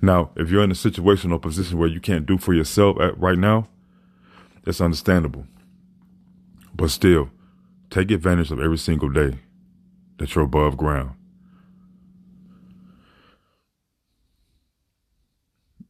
Now, 0.02 0.32
if 0.36 0.50
you're 0.50 0.64
in 0.64 0.72
a 0.72 0.76
situation 0.76 1.32
or 1.32 1.40
position 1.40 1.78
where 1.78 1.88
you 1.88 2.00
can't 2.00 2.26
do 2.26 2.38
for 2.38 2.54
yourself 2.54 3.00
at, 3.00 3.18
right 3.20 3.38
now, 3.38 3.68
it's 4.66 4.82
understandable. 4.82 5.46
But 6.76 6.92
still, 6.92 7.30
take 7.90 8.12
advantage 8.12 8.52
of 8.52 8.60
every 8.60 8.78
single 8.78 9.10
day 9.10 9.40
that 10.18 10.36
you're 10.36 10.44
above 10.44 10.78
ground. 10.78 11.12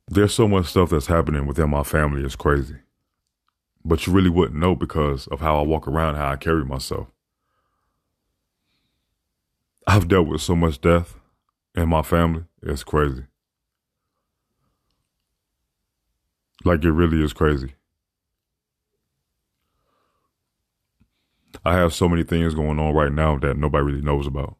There's 0.09 0.33
so 0.33 0.47
much 0.49 0.65
stuff 0.67 0.89
that's 0.89 1.07
happening 1.07 1.45
within 1.45 1.69
my 1.69 1.83
family. 1.83 2.23
It's 2.23 2.35
crazy. 2.35 2.75
but 3.83 4.05
you 4.05 4.13
really 4.13 4.29
wouldn't 4.29 4.59
know 4.59 4.75
because 4.75 5.27
of 5.27 5.39
how 5.39 5.57
I 5.59 5.61
walk 5.63 5.87
around, 5.87 6.15
how 6.15 6.29
I 6.31 6.35
carry 6.35 6.65
myself. 6.65 7.07
I've 9.87 10.07
dealt 10.07 10.27
with 10.27 10.41
so 10.41 10.55
much 10.55 10.79
death 10.81 11.17
in 11.75 11.89
my 11.89 12.01
family. 12.01 12.43
It's 12.61 12.83
crazy. 12.83 13.23
Like 16.63 16.83
it 16.83 16.91
really 16.91 17.23
is 17.23 17.33
crazy. 17.33 17.73
I 21.65 21.73
have 21.75 21.93
so 21.93 22.09
many 22.09 22.23
things 22.23 22.55
going 22.55 22.79
on 22.79 22.93
right 22.95 23.11
now 23.11 23.37
that 23.39 23.57
nobody 23.57 23.85
really 23.85 24.01
knows 24.01 24.27
about. 24.27 24.57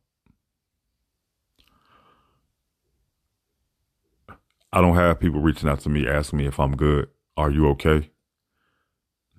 I 4.71 4.81
don't 4.81 4.95
have 4.95 5.19
people 5.19 5.39
reaching 5.39 5.69
out 5.69 5.79
to 5.81 5.89
me 5.89 6.07
asking 6.07 6.39
me 6.39 6.45
if 6.45 6.59
I'm 6.59 6.75
good. 6.75 7.09
Are 7.36 7.50
you 7.50 7.67
okay? 7.69 8.12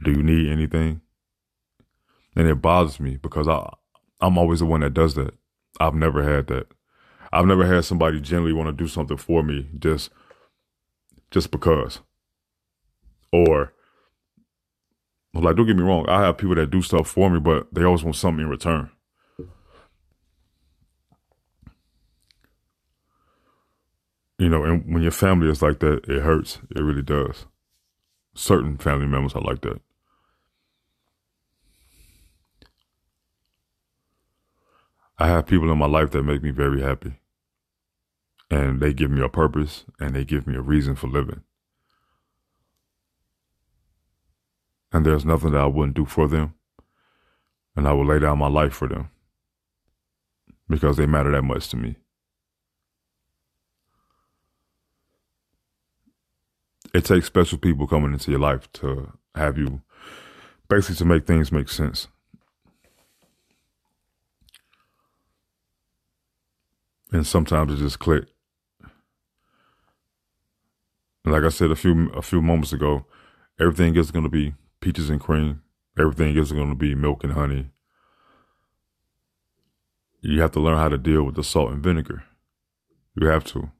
Do 0.02 0.10
you 0.10 0.22
need 0.22 0.50
anything? 0.50 1.00
And 2.36 2.48
it 2.48 2.62
bothers 2.62 3.00
me 3.00 3.16
because 3.16 3.48
I 3.48 3.68
I'm 4.20 4.38
always 4.38 4.60
the 4.60 4.66
one 4.66 4.80
that 4.80 4.94
does 4.94 5.14
that. 5.14 5.34
I've 5.80 5.94
never 5.94 6.22
had 6.22 6.46
that. 6.48 6.68
I've 7.32 7.46
never 7.46 7.66
had 7.66 7.84
somebody 7.84 8.20
generally 8.20 8.52
want 8.52 8.68
to 8.68 8.72
do 8.72 8.88
something 8.88 9.16
for 9.16 9.42
me 9.42 9.68
just 9.78 10.10
just 11.30 11.50
because. 11.50 12.00
Or 13.32 13.72
like 15.34 15.56
don't 15.56 15.66
get 15.66 15.76
me 15.76 15.82
wrong, 15.82 16.08
I 16.08 16.22
have 16.22 16.38
people 16.38 16.54
that 16.56 16.70
do 16.70 16.82
stuff 16.82 17.08
for 17.08 17.28
me, 17.30 17.38
but 17.38 17.72
they 17.72 17.84
always 17.84 18.02
want 18.02 18.16
something 18.16 18.44
in 18.44 18.50
return. 18.50 18.90
You 24.38 24.48
know, 24.48 24.62
and 24.64 24.92
when 24.92 25.02
your 25.02 25.12
family 25.12 25.50
is 25.50 25.62
like 25.62 25.80
that, 25.80 26.08
it 26.08 26.22
hurts. 26.22 26.58
It 26.74 26.80
really 26.80 27.02
does. 27.02 27.46
Certain 28.34 28.78
family 28.78 29.06
members 29.06 29.34
are 29.34 29.42
like 29.42 29.62
that. 29.62 29.80
I 35.18 35.26
have 35.26 35.46
people 35.46 35.70
in 35.72 35.78
my 35.78 35.86
life 35.86 36.12
that 36.12 36.22
make 36.22 36.42
me 36.42 36.50
very 36.50 36.80
happy. 36.80 37.14
And 38.50 38.80
they 38.80 38.94
give 38.94 39.10
me 39.10 39.22
a 39.22 39.28
purpose 39.28 39.84
and 39.98 40.14
they 40.14 40.24
give 40.24 40.46
me 40.46 40.54
a 40.54 40.60
reason 40.60 40.94
for 40.94 41.08
living. 41.08 41.42
And 44.92 45.04
there's 45.04 45.24
nothing 45.24 45.50
that 45.52 45.60
I 45.60 45.66
wouldn't 45.66 45.96
do 45.96 46.06
for 46.06 46.28
them. 46.28 46.54
And 47.74 47.86
I 47.88 47.92
will 47.92 48.06
lay 48.06 48.20
down 48.20 48.38
my 48.38 48.48
life 48.48 48.72
for 48.72 48.88
them 48.88 49.10
because 50.68 50.96
they 50.96 51.06
matter 51.06 51.32
that 51.32 51.42
much 51.42 51.68
to 51.70 51.76
me. 51.76 51.96
It 56.94 57.04
takes 57.04 57.26
special 57.26 57.58
people 57.58 57.86
coming 57.86 58.12
into 58.12 58.30
your 58.30 58.40
life 58.40 58.70
to 58.74 59.12
have 59.34 59.58
you 59.58 59.82
basically 60.68 60.96
to 60.96 61.04
make 61.04 61.26
things 61.26 61.52
make 61.52 61.68
sense. 61.68 62.08
and 67.12 67.26
sometimes 67.26 67.72
it 67.72 67.76
just 67.76 67.98
click. 67.98 68.24
Like 71.24 71.42
I 71.42 71.48
said 71.48 71.70
a 71.70 71.76
few 71.76 72.10
a 72.10 72.22
few 72.22 72.40
moments 72.40 72.72
ago, 72.72 73.06
everything 73.60 73.96
is 73.96 74.10
going 74.10 74.24
to 74.24 74.30
be 74.30 74.54
peaches 74.80 75.10
and 75.10 75.20
cream. 75.20 75.62
Everything 75.98 76.36
is 76.36 76.52
going 76.52 76.68
to 76.68 76.74
be 76.74 76.94
milk 76.94 77.24
and 77.24 77.32
honey. 77.32 77.70
You 80.20 80.40
have 80.40 80.52
to 80.52 80.60
learn 80.60 80.78
how 80.78 80.88
to 80.88 80.98
deal 80.98 81.24
with 81.24 81.34
the 81.34 81.44
salt 81.44 81.72
and 81.72 81.82
vinegar. 81.82 82.24
You 83.14 83.26
have 83.26 83.44
to. 83.46 83.70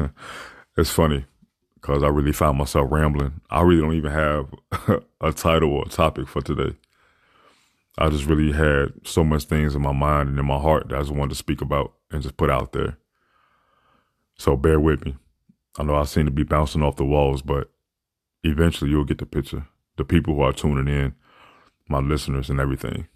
it's 0.76 0.90
funny 0.90 1.26
because 1.74 2.02
I 2.02 2.08
really 2.08 2.32
found 2.32 2.58
myself 2.58 2.90
rambling. 2.90 3.40
I 3.50 3.62
really 3.62 3.80
don't 3.80 3.94
even 3.94 4.12
have 4.12 4.54
a 5.20 5.32
title 5.32 5.72
or 5.72 5.84
a 5.86 5.88
topic 5.88 6.28
for 6.28 6.42
today. 6.42 6.76
I 7.98 8.08
just 8.08 8.26
really 8.26 8.52
had 8.52 8.92
so 9.04 9.24
much 9.24 9.44
things 9.44 9.74
in 9.74 9.82
my 9.82 9.92
mind 9.92 10.30
and 10.30 10.38
in 10.38 10.46
my 10.46 10.58
heart 10.58 10.88
that 10.88 10.96
I 10.96 11.00
just 11.00 11.12
wanted 11.12 11.30
to 11.30 11.34
speak 11.34 11.60
about 11.60 11.92
and 12.10 12.22
just 12.22 12.36
put 12.36 12.50
out 12.50 12.72
there. 12.72 12.96
So 14.38 14.56
bear 14.56 14.80
with 14.80 15.04
me. 15.04 15.16
I 15.78 15.82
know 15.82 15.96
I 15.96 16.04
seem 16.04 16.24
to 16.24 16.30
be 16.30 16.42
bouncing 16.42 16.82
off 16.82 16.96
the 16.96 17.04
walls, 17.04 17.42
but 17.42 17.70
eventually 18.42 18.90
you'll 18.90 19.04
get 19.04 19.18
the 19.18 19.26
picture. 19.26 19.66
The 19.96 20.04
people 20.04 20.34
who 20.34 20.42
are 20.42 20.52
tuning 20.52 20.92
in, 20.92 21.14
my 21.88 21.98
listeners 21.98 22.48
and 22.48 22.60
everything. 22.60 23.06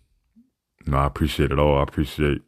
You 0.84 0.92
know, 0.92 0.98
I 0.98 1.06
appreciate 1.06 1.50
it 1.50 1.58
all. 1.58 1.78
I 1.78 1.82
appreciate 1.82 2.42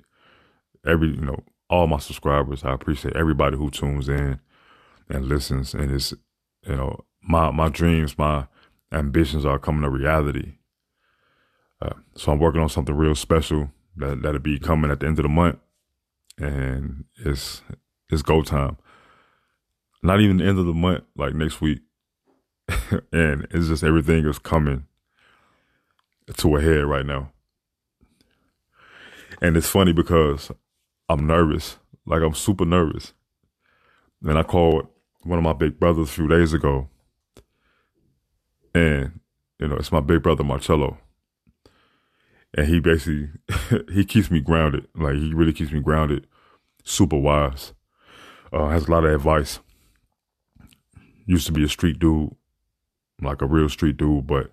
every, 0.85 1.09
you 1.09 1.23
know, 1.23 1.43
all 1.69 1.87
my 1.87 1.99
subscribers. 1.99 2.65
I 2.65 2.73
appreciate 2.73 3.17
everybody 3.17 3.57
who 3.57 3.71
tunes 3.71 4.09
in 4.09 4.41
and 5.09 5.27
listens. 5.27 5.75
And 5.75 5.91
it's, 5.91 6.13
you 6.67 6.77
know, 6.77 7.05
my 7.23 7.51
my 7.51 7.69
dreams, 7.69 8.19
my 8.19 8.47
ambitions 8.93 9.45
are 9.45 9.59
coming 9.59 9.83
to 9.83 9.91
reality. 9.91 10.55
Uh, 11.81 11.95
so 12.15 12.33
I'm 12.33 12.39
working 12.39 12.61
on 12.61 12.69
something 12.69 12.95
real 12.95 13.15
special 13.15 13.71
that 13.97 14.23
that'll 14.23 14.41
be 14.41 14.59
coming 14.59 14.91
at 14.91 15.01
the 15.01 15.07
end 15.07 15.19
of 15.19 15.25
the 15.25 15.29
month, 15.29 15.59
and 16.39 17.05
it's 17.25 17.63
it's 18.11 18.23
go 18.23 18.43
time. 18.43 18.77
Not 20.03 20.21
even 20.21 20.39
the 20.39 20.45
end 20.45 20.59
of 20.59 20.67
the 20.67 20.75
month, 20.75 21.05
like 21.17 21.35
next 21.35 21.61
week, 21.61 21.81
and 23.13 23.47
it's 23.51 23.69
just 23.69 23.83
everything 23.85 24.27
is 24.27 24.39
coming 24.39 24.87
to 26.37 26.57
a 26.57 26.61
head 26.61 26.85
right 26.85 27.07
now. 27.07 27.33
And 29.43 29.57
it's 29.57 29.69
funny 29.69 29.93
because 29.93 30.51
I'm 31.09 31.27
nervous, 31.27 31.79
like 32.05 32.23
I'm 32.23 32.35
super 32.35 32.65
nervous. 32.65 33.13
And 34.23 34.39
I 34.39 34.43
called 34.43 34.89
one 35.23 35.39
of 35.39 35.45
my 35.45 35.53
big 35.53 35.79
brothers 35.79 36.09
a 36.09 36.13
few 36.13 36.29
days 36.29 36.53
ago, 36.53 36.89
and 38.75 39.21
you 39.59 39.69
know 39.69 39.77
it's 39.77 39.93
my 39.93 40.01
big 40.01 40.23
brother 40.23 40.45
Marcello 40.45 40.99
and 42.57 42.67
he 42.67 42.81
basically 42.81 43.29
he 43.93 44.05
keeps 44.05 44.31
me 44.31 44.41
grounded. 44.41 44.89
Like 44.95 45.17
he 45.17 45.35
really 45.35 45.53
keeps 45.53 45.73
me 45.73 45.81
grounded. 45.81 46.27
Super 46.85 47.19
wise. 47.19 47.73
Uh, 48.53 48.69
has 48.69 48.89
a 48.89 48.91
lot 48.91 49.05
of 49.05 49.13
advice. 49.13 49.61
Used 51.27 51.47
to 51.47 51.53
be 51.53 51.65
a 51.65 51.69
street 51.69 51.99
dude, 51.99 52.35
like 53.21 53.43
a 53.43 53.47
real 53.47 53.69
street 53.69 53.97
dude, 53.97 54.27
but 54.27 54.53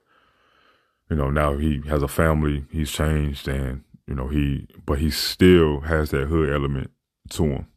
you 1.09 1.15
know 1.15 1.29
now 1.29 1.57
he 1.57 1.81
has 1.87 2.03
a 2.03 2.07
family. 2.07 2.65
He's 2.71 2.91
changed, 2.91 3.47
and 3.47 3.83
you 4.07 4.15
know 4.15 4.27
he, 4.27 4.67
but 4.85 4.99
he 4.99 5.11
still 5.11 5.81
has 5.81 6.11
that 6.11 6.27
hood 6.27 6.49
element 6.53 6.91
to 7.31 7.43
him. 7.43 7.67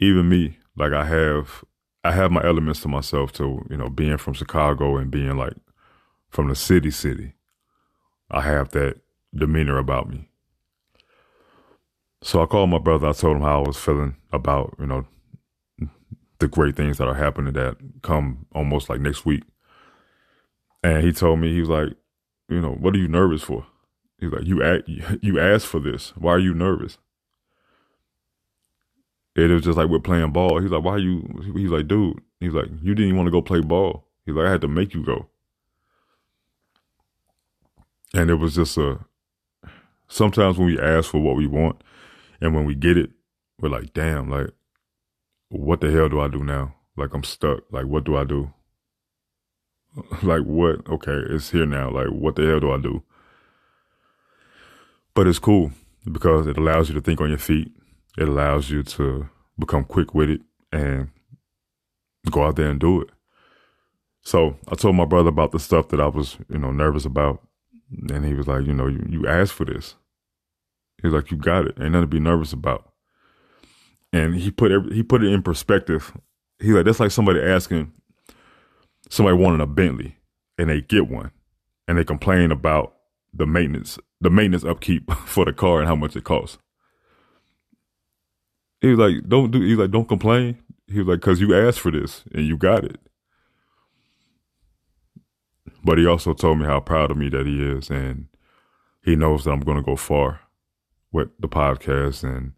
Even 0.00 0.28
me, 0.28 0.58
like 0.76 0.92
I 0.92 1.04
have, 1.04 1.64
I 2.02 2.12
have 2.12 2.30
my 2.30 2.44
elements 2.44 2.80
to 2.80 2.88
myself 2.88 3.32
to 3.34 3.64
you 3.70 3.76
know 3.76 3.88
being 3.88 4.18
from 4.18 4.34
Chicago 4.34 4.96
and 4.96 5.10
being 5.10 5.36
like 5.36 5.54
from 6.30 6.48
the 6.48 6.54
city, 6.54 6.90
city 6.90 7.34
I 8.30 8.40
have 8.40 8.70
that 8.70 8.96
demeanor 9.34 9.78
about 9.78 10.08
me. 10.08 10.28
So 12.22 12.42
I 12.42 12.46
called 12.46 12.70
my 12.70 12.78
brother. 12.78 13.08
I 13.08 13.12
told 13.12 13.36
him 13.36 13.42
how 13.42 13.62
I 13.62 13.66
was 13.66 13.76
feeling 13.76 14.16
about, 14.32 14.74
you 14.78 14.86
know, 14.86 15.06
the 16.38 16.48
great 16.48 16.74
things 16.74 16.98
that 16.98 17.06
are 17.06 17.14
happening 17.14 17.52
that 17.52 17.76
come 18.02 18.46
almost 18.52 18.88
like 18.88 19.00
next 19.00 19.24
week. 19.24 19.44
And 20.82 21.04
he 21.04 21.12
told 21.12 21.38
me, 21.38 21.52
he 21.52 21.60
was 21.60 21.68
like, 21.68 21.90
you 22.48 22.60
know, 22.60 22.72
what 22.72 22.94
are 22.94 22.98
you 22.98 23.08
nervous 23.08 23.42
for? 23.42 23.66
He's 24.24 24.32
like, 24.32 24.46
you 24.46 24.62
act, 24.62 24.88
you 25.20 25.38
asked 25.38 25.66
for 25.66 25.78
this. 25.78 26.14
Why 26.16 26.32
are 26.32 26.38
you 26.38 26.54
nervous? 26.54 26.96
It 29.36 29.50
was 29.50 29.64
just 29.64 29.76
like 29.76 29.90
we're 29.90 29.98
playing 29.98 30.32
ball. 30.32 30.62
He's 30.62 30.70
like, 30.70 30.82
why 30.82 30.92
are 30.92 30.98
you? 30.98 31.52
He's 31.54 31.68
like, 31.68 31.88
dude. 31.88 32.22
He's 32.40 32.54
like, 32.54 32.68
you 32.82 32.94
didn't 32.94 33.08
even 33.08 33.16
want 33.16 33.26
to 33.26 33.30
go 33.30 33.42
play 33.42 33.60
ball. 33.60 34.06
He's 34.24 34.34
like, 34.34 34.46
I 34.46 34.50
had 34.50 34.62
to 34.62 34.68
make 34.68 34.94
you 34.94 35.04
go. 35.04 35.26
And 38.14 38.30
it 38.30 38.36
was 38.36 38.54
just 38.54 38.78
a, 38.78 39.00
sometimes 40.08 40.56
when 40.56 40.68
we 40.68 40.80
ask 40.80 41.10
for 41.10 41.20
what 41.20 41.36
we 41.36 41.46
want 41.46 41.84
and 42.40 42.54
when 42.54 42.64
we 42.64 42.74
get 42.74 42.96
it, 42.96 43.10
we're 43.60 43.68
like, 43.68 43.92
damn, 43.92 44.30
like, 44.30 44.52
what 45.50 45.82
the 45.82 45.90
hell 45.90 46.08
do 46.08 46.20
I 46.20 46.28
do 46.28 46.42
now? 46.42 46.76
Like, 46.96 47.12
I'm 47.12 47.24
stuck. 47.24 47.64
Like, 47.70 47.84
what 47.84 48.04
do 48.04 48.16
I 48.16 48.24
do? 48.24 48.54
like, 50.22 50.44
what? 50.44 50.88
Okay, 50.88 51.18
it's 51.28 51.50
here 51.50 51.66
now. 51.66 51.90
Like, 51.90 52.08
what 52.08 52.36
the 52.36 52.46
hell 52.46 52.60
do 52.60 52.72
I 52.72 52.78
do? 52.78 53.02
But 55.14 55.26
it's 55.26 55.38
cool 55.38 55.72
because 56.10 56.46
it 56.46 56.58
allows 56.58 56.88
you 56.88 56.94
to 56.94 57.00
think 57.00 57.20
on 57.20 57.28
your 57.28 57.38
feet. 57.38 57.72
It 58.18 58.28
allows 58.28 58.70
you 58.70 58.82
to 58.82 59.28
become 59.58 59.84
quick 59.84 60.14
with 60.14 60.30
it 60.30 60.40
and 60.72 61.10
go 62.30 62.44
out 62.44 62.56
there 62.56 62.70
and 62.70 62.80
do 62.80 63.00
it. 63.00 63.08
So 64.22 64.56
I 64.68 64.74
told 64.74 64.96
my 64.96 65.04
brother 65.04 65.28
about 65.28 65.52
the 65.52 65.60
stuff 65.60 65.88
that 65.88 66.00
I 66.00 66.06
was, 66.06 66.38
you 66.48 66.58
know, 66.58 66.70
nervous 66.70 67.04
about. 67.04 67.46
And 68.10 68.24
he 68.24 68.34
was 68.34 68.48
like, 68.48 68.66
you 68.66 68.74
know, 68.74 68.86
you, 68.86 69.06
you 69.08 69.26
asked 69.26 69.52
for 69.52 69.64
this. 69.64 69.94
He's 71.02 71.12
like, 71.12 71.30
you 71.30 71.36
got 71.36 71.66
it. 71.66 71.76
Ain't 71.78 71.92
nothing 71.92 72.02
to 72.02 72.06
be 72.06 72.20
nervous 72.20 72.52
about. 72.52 72.90
And 74.12 74.34
he 74.34 74.50
put 74.50 74.72
every, 74.72 74.94
he 74.94 75.02
put 75.02 75.22
it 75.22 75.32
in 75.32 75.42
perspective. 75.42 76.12
He's 76.58 76.72
like, 76.72 76.86
that's 76.86 77.00
like 77.00 77.10
somebody 77.10 77.40
asking 77.40 77.92
somebody 79.10 79.36
wanting 79.36 79.60
a 79.60 79.66
Bentley 79.66 80.16
and 80.56 80.70
they 80.70 80.80
get 80.80 81.08
one 81.08 81.30
and 81.86 81.98
they 81.98 82.04
complain 82.04 82.50
about 82.50 82.93
the 83.36 83.46
maintenance, 83.46 83.98
the 84.20 84.30
maintenance 84.30 84.64
upkeep 84.64 85.10
for 85.26 85.44
the 85.44 85.52
car 85.52 85.80
and 85.80 85.88
how 85.88 85.96
much 85.96 86.16
it 86.16 86.24
costs. 86.24 86.58
he 88.80 88.88
was 88.88 88.98
like, 88.98 89.28
don't 89.28 89.50
do. 89.50 89.60
He 89.60 89.70
was 89.70 89.80
like, 89.80 89.90
don't 89.90 90.08
complain. 90.08 90.58
He 90.86 90.98
was 90.98 91.08
like, 91.08 91.20
cause 91.20 91.40
you 91.40 91.54
asked 91.54 91.80
for 91.80 91.90
this 91.90 92.24
and 92.32 92.46
you 92.46 92.56
got 92.56 92.84
it. 92.84 93.00
But 95.82 95.98
he 95.98 96.06
also 96.06 96.32
told 96.34 96.58
me 96.58 96.66
how 96.66 96.80
proud 96.80 97.10
of 97.10 97.16
me 97.16 97.28
that 97.30 97.46
he 97.46 97.62
is, 97.62 97.90
and 97.90 98.26
he 99.02 99.16
knows 99.16 99.44
that 99.44 99.50
I'm 99.50 99.60
going 99.60 99.76
to 99.76 99.82
go 99.82 99.96
far 99.96 100.40
with 101.12 101.28
the 101.38 101.48
podcast 101.48 102.24
and 102.24 102.52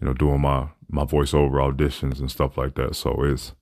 you 0.00 0.06
know 0.06 0.12
doing 0.12 0.40
my 0.40 0.68
my 0.88 1.04
voiceover 1.04 1.52
auditions 1.52 2.18
and 2.18 2.30
stuff 2.30 2.58
like 2.58 2.74
that. 2.74 2.96
So 2.96 3.22
it's 3.22 3.54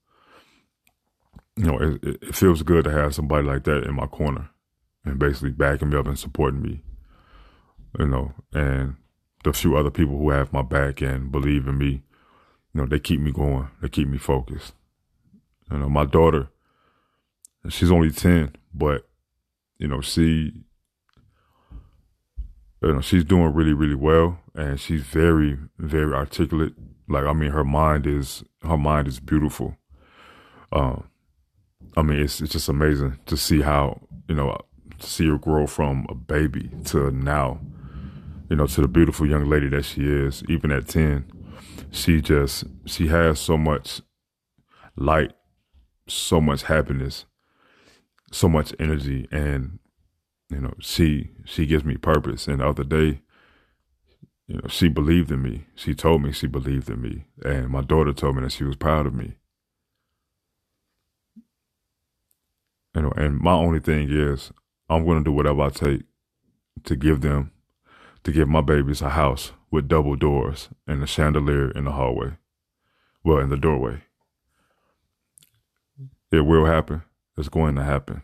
you 1.55 1.65
know 1.65 1.77
it, 1.77 2.03
it 2.03 2.35
feels 2.35 2.63
good 2.63 2.85
to 2.85 2.91
have 2.91 3.13
somebody 3.13 3.45
like 3.45 3.65
that 3.65 3.83
in 3.83 3.93
my 3.93 4.07
corner 4.07 4.49
and 5.05 5.19
basically 5.19 5.51
backing 5.51 5.89
me 5.89 5.97
up 5.97 6.07
and 6.07 6.19
supporting 6.19 6.61
me. 6.61 6.81
You 7.97 8.07
know, 8.07 8.33
and 8.53 8.95
the 9.43 9.53
few 9.53 9.77
other 9.77 9.91
people 9.91 10.17
who 10.17 10.31
have 10.31 10.51
my 10.51 10.61
back 10.61 11.01
and 11.01 11.31
believe 11.31 11.67
in 11.67 11.77
me, 11.77 12.03
you 12.73 12.81
know, 12.81 12.85
they 12.85 12.99
keep 12.99 13.21
me 13.21 13.31
going. 13.31 13.69
They 13.81 13.87
keep 13.87 14.07
me 14.07 14.17
focused. 14.17 14.73
You 15.71 15.77
know, 15.77 15.89
my 15.89 16.05
daughter, 16.05 16.49
she's 17.69 17.91
only 17.91 18.11
ten, 18.11 18.55
but 18.73 19.07
you 19.77 19.87
know, 19.87 20.01
she 20.01 20.65
you 22.85 22.93
know, 22.93 23.01
she's 23.01 23.23
doing 23.23 23.53
really, 23.53 23.73
really 23.73 23.95
well, 23.95 24.39
and 24.53 24.79
she's 24.79 25.01
very, 25.01 25.57
very 25.79 26.13
articulate. 26.13 26.73
Like, 27.07 27.25
I 27.25 27.33
mean, 27.33 27.51
her 27.51 27.63
mind 27.63 28.05
is 28.05 28.43
her 28.61 28.77
mind 28.77 29.07
is 29.07 29.19
beautiful. 29.19 29.75
Um, 30.71 31.09
I 31.97 32.01
mean, 32.01 32.19
it's 32.19 32.41
it's 32.41 32.51
just 32.51 32.69
amazing 32.69 33.19
to 33.25 33.37
see 33.37 33.61
how 33.61 34.01
you 34.27 34.35
know 34.35 34.57
to 34.99 35.07
see 35.07 35.27
her 35.27 35.37
grow 35.37 35.67
from 35.67 36.05
a 36.09 36.15
baby 36.15 36.69
to 36.85 37.11
now, 37.11 37.59
you 38.49 38.55
know, 38.55 38.67
to 38.67 38.81
the 38.81 38.87
beautiful 38.87 39.27
young 39.27 39.49
lady 39.49 39.69
that 39.69 39.85
she 39.85 40.01
is. 40.01 40.43
Even 40.47 40.71
at 40.71 40.87
ten, 40.87 41.25
she 41.91 42.21
just 42.21 42.65
she 42.85 43.07
has 43.07 43.39
so 43.39 43.57
much 43.57 44.01
light, 44.95 45.33
so 46.07 46.39
much 46.41 46.63
happiness, 46.63 47.25
so 48.31 48.47
much 48.47 48.73
energy, 48.79 49.27
and 49.31 49.79
you 50.49 50.59
know, 50.59 50.73
she 50.79 51.31
she 51.45 51.65
gives 51.65 51.85
me 51.85 51.97
purpose. 51.97 52.47
And 52.47 52.59
the 52.59 52.67
other 52.67 52.83
day, 52.83 53.21
you 54.47 54.55
know, 54.57 54.67
she 54.67 54.87
believed 54.87 55.31
in 55.31 55.41
me. 55.41 55.65
She 55.75 55.95
told 55.95 56.21
me 56.21 56.31
she 56.31 56.47
believed 56.47 56.89
in 56.89 57.01
me. 57.01 57.25
And 57.43 57.69
my 57.69 57.81
daughter 57.81 58.13
told 58.13 58.35
me 58.35 58.43
that 58.43 58.51
she 58.51 58.63
was 58.63 58.75
proud 58.75 59.07
of 59.07 59.13
me. 59.13 59.37
You 62.95 63.03
know, 63.03 63.13
and 63.17 63.39
my 63.39 63.53
only 63.53 63.79
thing 63.79 64.07
is 64.09 64.51
I'm 64.89 65.05
gonna 65.05 65.23
do 65.23 65.31
whatever 65.31 65.61
I 65.61 65.69
take 65.69 66.03
to 66.83 66.95
give 66.95 67.21
them 67.21 67.51
to 68.25 68.31
give 68.31 68.49
my 68.49 68.61
babies 68.61 69.01
a 69.01 69.09
house 69.09 69.51
with 69.71 69.87
double 69.87 70.15
doors 70.15 70.69
and 70.87 71.01
a 71.01 71.07
chandelier 71.07 71.69
in 71.71 71.85
the 71.85 71.91
hallway. 71.91 72.33
Well, 73.23 73.37
in 73.37 73.49
the 73.49 73.57
doorway. 73.57 74.01
It 76.31 76.41
will 76.41 76.65
happen. 76.65 77.03
It's 77.37 77.49
going 77.49 77.75
to 77.75 77.83
happen. 77.83 78.23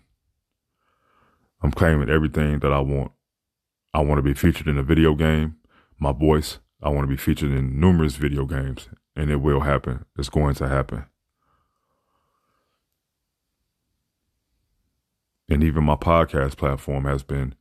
I'm 1.61 1.71
claiming 1.71 2.09
everything 2.09 2.59
that 2.59 2.73
I 2.73 2.79
want. 2.79 3.11
I 3.93 4.01
want 4.01 4.17
to 4.17 4.23
be 4.23 4.33
featured 4.33 4.67
in 4.67 4.79
a 4.79 4.83
video 4.83 5.13
game. 5.13 5.57
My 5.99 6.11
voice, 6.11 6.57
I 6.81 6.89
want 6.89 7.03
to 7.03 7.07
be 7.07 7.17
featured 7.17 7.51
in 7.51 7.79
numerous 7.79 8.15
video 8.15 8.45
games, 8.45 8.89
and 9.15 9.29
it 9.29 9.37
will 9.37 9.61
happen. 9.61 10.05
It's 10.17 10.29
going 10.29 10.55
to 10.55 10.67
happen. 10.67 11.05
And 15.51 15.65
even 15.65 15.83
my 15.83 15.97
podcast 15.97 16.55
platform 16.55 17.03
has 17.03 17.23
been 17.23 17.55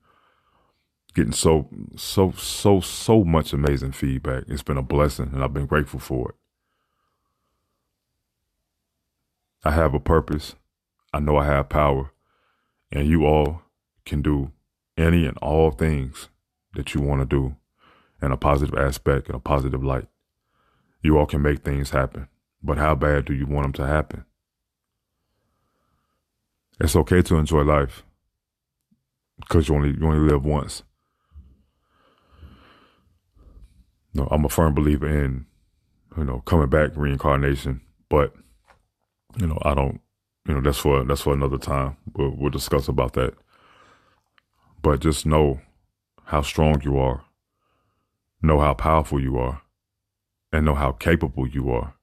getting 1.13 1.33
so, 1.33 1.69
so, 1.97 2.31
so, 2.31 2.81
so 2.81 3.25
much 3.25 3.53
amazing 3.53 3.91
feedback. 3.91 4.45
It's 4.47 4.63
been 4.63 4.77
a 4.77 4.83
blessing, 4.83 5.31
and 5.33 5.43
I've 5.43 5.53
been 5.53 5.67
grateful 5.67 5.99
for 5.99 6.29
it. 6.29 6.35
I 9.65 9.73
have 9.73 9.93
a 9.93 9.99
purpose. 9.99 10.55
I 11.13 11.19
know 11.19 11.37
I 11.37 11.47
have 11.47 11.69
power, 11.69 12.13
and 12.93 13.09
you 13.09 13.27
all 13.27 13.63
can 14.05 14.23
do 14.23 14.53
any 14.97 15.27
and 15.27 15.37
all 15.39 15.73
things 15.73 16.29
that 16.75 16.95
you 16.95 17.01
want 17.01 17.23
to 17.23 17.27
do 17.27 17.57
in 18.23 18.31
a 18.31 18.37
positive 18.37 18.79
aspect, 18.79 19.27
and 19.27 19.35
a 19.35 19.41
positive 19.41 19.83
light. 19.83 20.07
You 21.03 21.19
all 21.19 21.27
can 21.27 21.43
make 21.43 21.65
things 21.65 21.91
happen. 21.91 22.29
But 22.63 22.79
how 22.79 22.95
bad 22.95 23.25
do 23.25 23.35
you 23.35 23.47
want 23.47 23.65
them 23.65 23.85
to 23.85 23.93
happen? 23.93 24.27
It's 26.81 26.97
okay 26.97 27.23
to 27.23 27.37
enjoy 27.37 27.63
life 27.63 28.05
because 29.41 29.69
you 29.69 29.75
only 29.75 29.91
you 29.91 30.07
only 30.07 30.31
live 30.31 30.45
once. 30.45 30.83
No, 34.15 34.27
I'm 34.31 34.45
a 34.45 34.49
firm 34.49 34.75
believer 34.75 35.09
in 35.09 35.47
you 36.17 36.25
know 36.25 36.41
coming 36.41 36.69
back, 36.71 36.93
reincarnation, 36.97 37.83
but 38.09 38.35
you 39.39 39.47
know 39.47 39.59
I 39.63 39.75
don't. 39.75 40.01
You 40.47 40.55
know 40.55 40.61
that's 40.63 40.79
for 40.79 41.05
that's 41.05 41.21
for 41.21 41.35
another 41.35 41.59
time. 41.59 41.97
We'll, 42.15 42.35
we'll 42.37 42.51
discuss 42.51 42.89
about 42.89 43.13
that. 43.15 43.35
But 44.83 45.01
just 45.01 45.27
know 45.27 45.61
how 46.25 46.43
strong 46.43 46.81
you 46.83 46.99
are, 46.99 47.25
know 48.43 48.59
how 48.61 48.73
powerful 48.75 49.21
you 49.21 49.37
are, 49.39 49.63
and 50.53 50.65
know 50.65 50.75
how 50.75 50.93
capable 50.93 51.47
you 51.47 51.71
are 51.71 51.95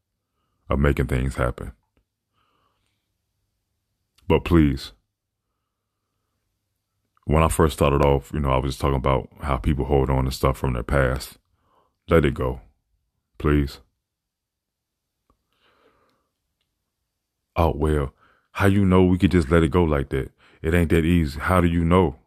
of 0.70 0.80
making 0.80 1.08
things 1.08 1.36
happen. 1.36 1.72
But 4.28 4.44
please, 4.44 4.92
when 7.26 7.44
I 7.44 7.48
first 7.48 7.76
started 7.76 8.04
off, 8.04 8.32
you 8.34 8.40
know, 8.40 8.52
I 8.52 8.58
was 8.58 8.74
just 8.74 8.82
talking 8.82 8.98
about 8.98 9.30
how 9.42 9.58
people 9.58 9.86
hold 9.86 10.10
on 10.10 10.26
to 10.26 10.32
stuff 10.32 10.58
from 10.58 10.74
their 10.74 10.84
past. 10.84 11.38
Let 12.10 12.26
it 12.26 12.34
go, 12.34 12.62
please. 13.38 13.80
Oh, 17.56 17.74
well, 17.76 18.14
how 18.52 18.68
you 18.68 18.86
know 18.86 19.04
we 19.04 19.18
could 19.18 19.32
just 19.32 19.50
let 19.50 19.64
it 19.64 19.72
go 19.72 19.84
like 19.84 20.10
that? 20.10 20.32
It 20.62 20.74
ain't 20.74 20.90
that 20.90 21.06
easy. 21.06 21.40
How 21.40 21.62
do 21.62 21.68
you 21.68 21.84
know? 21.84 22.18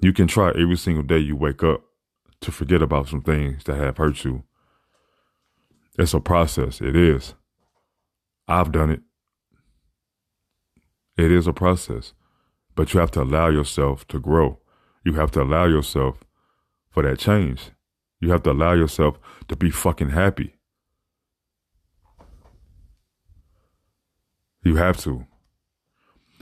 You 0.00 0.12
can 0.12 0.26
try 0.26 0.50
every 0.50 0.76
single 0.76 1.02
day 1.02 1.18
you 1.18 1.36
wake 1.36 1.62
up 1.62 1.82
to 2.40 2.52
forget 2.52 2.82
about 2.82 3.08
some 3.08 3.22
things 3.22 3.64
that 3.64 3.76
have 3.76 3.96
hurt 3.96 4.24
you. 4.24 4.44
It's 5.98 6.12
a 6.14 6.20
process. 6.20 6.80
It 6.80 6.96
is. 6.96 7.34
I've 8.48 8.72
done 8.72 8.90
it. 8.90 9.00
It 11.16 11.30
is 11.30 11.46
a 11.46 11.52
process. 11.52 12.12
But 12.74 12.92
you 12.92 13.00
have 13.00 13.10
to 13.12 13.22
allow 13.22 13.48
yourself 13.48 14.06
to 14.08 14.18
grow. 14.18 14.58
You 15.04 15.14
have 15.14 15.30
to 15.32 15.42
allow 15.42 15.66
yourself 15.66 16.24
for 16.90 17.02
that 17.02 17.18
change. 17.18 17.70
You 18.20 18.30
have 18.30 18.42
to 18.44 18.50
allow 18.50 18.72
yourself 18.72 19.18
to 19.48 19.56
be 19.56 19.70
fucking 19.70 20.10
happy. 20.10 20.54
You 24.64 24.76
have 24.76 24.96
to. 24.98 25.26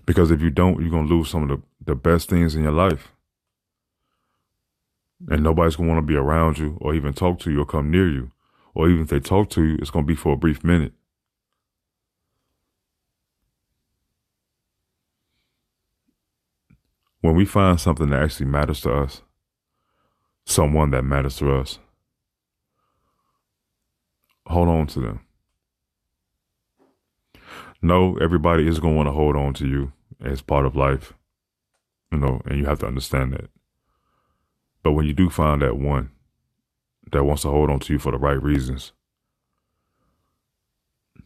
Because 0.07 0.31
if 0.31 0.41
you 0.41 0.51
don't, 0.51 0.81
you're 0.81 0.91
going 0.91 1.09
to 1.09 1.15
lose 1.15 1.31
some 1.31 1.43
of 1.43 1.49
the, 1.49 1.63
the 1.85 1.95
best 1.95 2.29
things 2.29 2.55
in 2.55 2.63
your 2.63 2.73
life 2.73 3.13
and 5.29 5.43
nobody's 5.43 5.77
gonna 5.77 5.89
want 5.89 5.99
to 5.99 6.07
be 6.07 6.17
around 6.17 6.59
you 6.59 6.79
or 6.81 6.95
even 6.95 7.13
talk 7.13 7.39
to 7.41 7.51
you 7.51 7.61
or 7.61 7.67
come 7.67 7.91
near 7.91 8.09
you. 8.09 8.31
Or 8.75 8.89
even 8.89 9.03
if 9.03 9.09
they 9.09 9.21
talk 9.21 9.51
to 9.51 9.65
you, 9.65 9.77
it's 9.81 9.91
gonna 9.91 10.07
be 10.07 10.15
for 10.15 10.33
a 10.33 10.37
brief 10.37 10.65
minute. 10.65 10.93
When 17.23 17.37
we 17.37 17.45
find 17.45 17.81
something 17.81 18.11
that 18.11 18.21
actually 18.21 18.47
matters 18.47 18.81
to 18.81 18.93
us, 18.93 19.23
someone 20.45 20.91
that 20.91 21.05
matters 21.05 21.37
to 21.37 21.55
us, 21.55 21.79
hold 24.47 24.69
on 24.69 24.89
to 24.89 25.01
them. 25.01 25.21
No, 27.81 28.17
everybody 28.19 28.67
is 28.67 28.81
going 28.81 28.95
to 28.95 28.97
want 28.97 29.07
to 29.07 29.13
hold 29.13 29.37
on 29.37 29.55
to 29.55 29.69
you 29.69 29.93
as 30.21 30.43
part 30.43 30.67
of 30.67 30.75
life, 30.75 31.15
you 32.11 32.19
know, 32.19 32.41
and 32.45 32.59
you 32.59 32.67
have 32.67 32.81
to 32.81 32.87
understand 32.87 33.33
that. 33.35 33.51
But 34.83 34.93
when 34.93 35.07
you 35.07 35.13
do 35.13 35.31
find 35.31 35.63
that 35.63 35.77
one 35.77 36.11
that 37.13 37.23
wants 37.23 37.43
to 37.43 37.51
hold 37.51 37.71
on 37.71 37.79
to 37.81 37.93
you 37.93 38.01
for 38.01 38.11
the 38.11 38.19
right 38.19 38.43
reasons, 38.43 38.93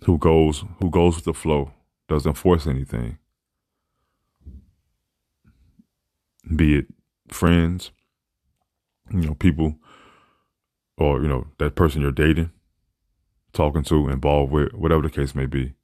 who 0.05 0.19
goes 0.19 0.63
who 0.79 0.91
goes 0.91 1.17
with 1.17 1.25
the 1.25 1.33
flow, 1.33 1.73
doesn't 2.07 2.35
force 2.35 2.67
anything. 2.67 3.17
Be 6.55 6.79
it 6.79 6.87
friends, 7.29 7.91
you 9.11 9.23
know, 9.23 9.35
people 9.35 9.77
or, 10.97 11.21
you 11.23 11.29
know, 11.29 11.47
that 11.59 11.75
person 11.75 12.01
you're 12.01 12.13
dating, 12.13 12.51
talking 13.53 13.83
to, 13.85 14.09
involved 14.09 14.53
with, 14.53 14.73
whatever 14.73 15.03
the 15.03 15.11
case 15.11 15.35
may 15.35 15.47
be. 15.47 15.75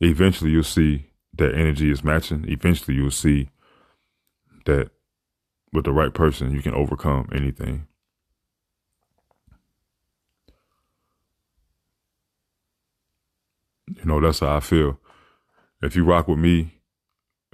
Eventually 0.00 0.50
you'll 0.50 0.62
see 0.62 1.10
that 1.36 1.54
energy 1.54 1.90
is 1.90 2.04
matching. 2.04 2.44
Eventually 2.48 2.96
you'll 2.96 3.10
see 3.10 3.48
that 4.66 4.90
with 5.72 5.84
the 5.84 5.92
right 5.92 6.12
person, 6.12 6.52
you 6.52 6.62
can 6.62 6.74
overcome 6.74 7.28
anything. 7.32 7.86
You 13.88 14.04
know, 14.04 14.20
that's 14.20 14.40
how 14.40 14.56
I 14.56 14.60
feel. 14.60 14.98
If 15.82 15.96
you 15.96 16.04
rock 16.04 16.28
with 16.28 16.38
me, 16.38 16.73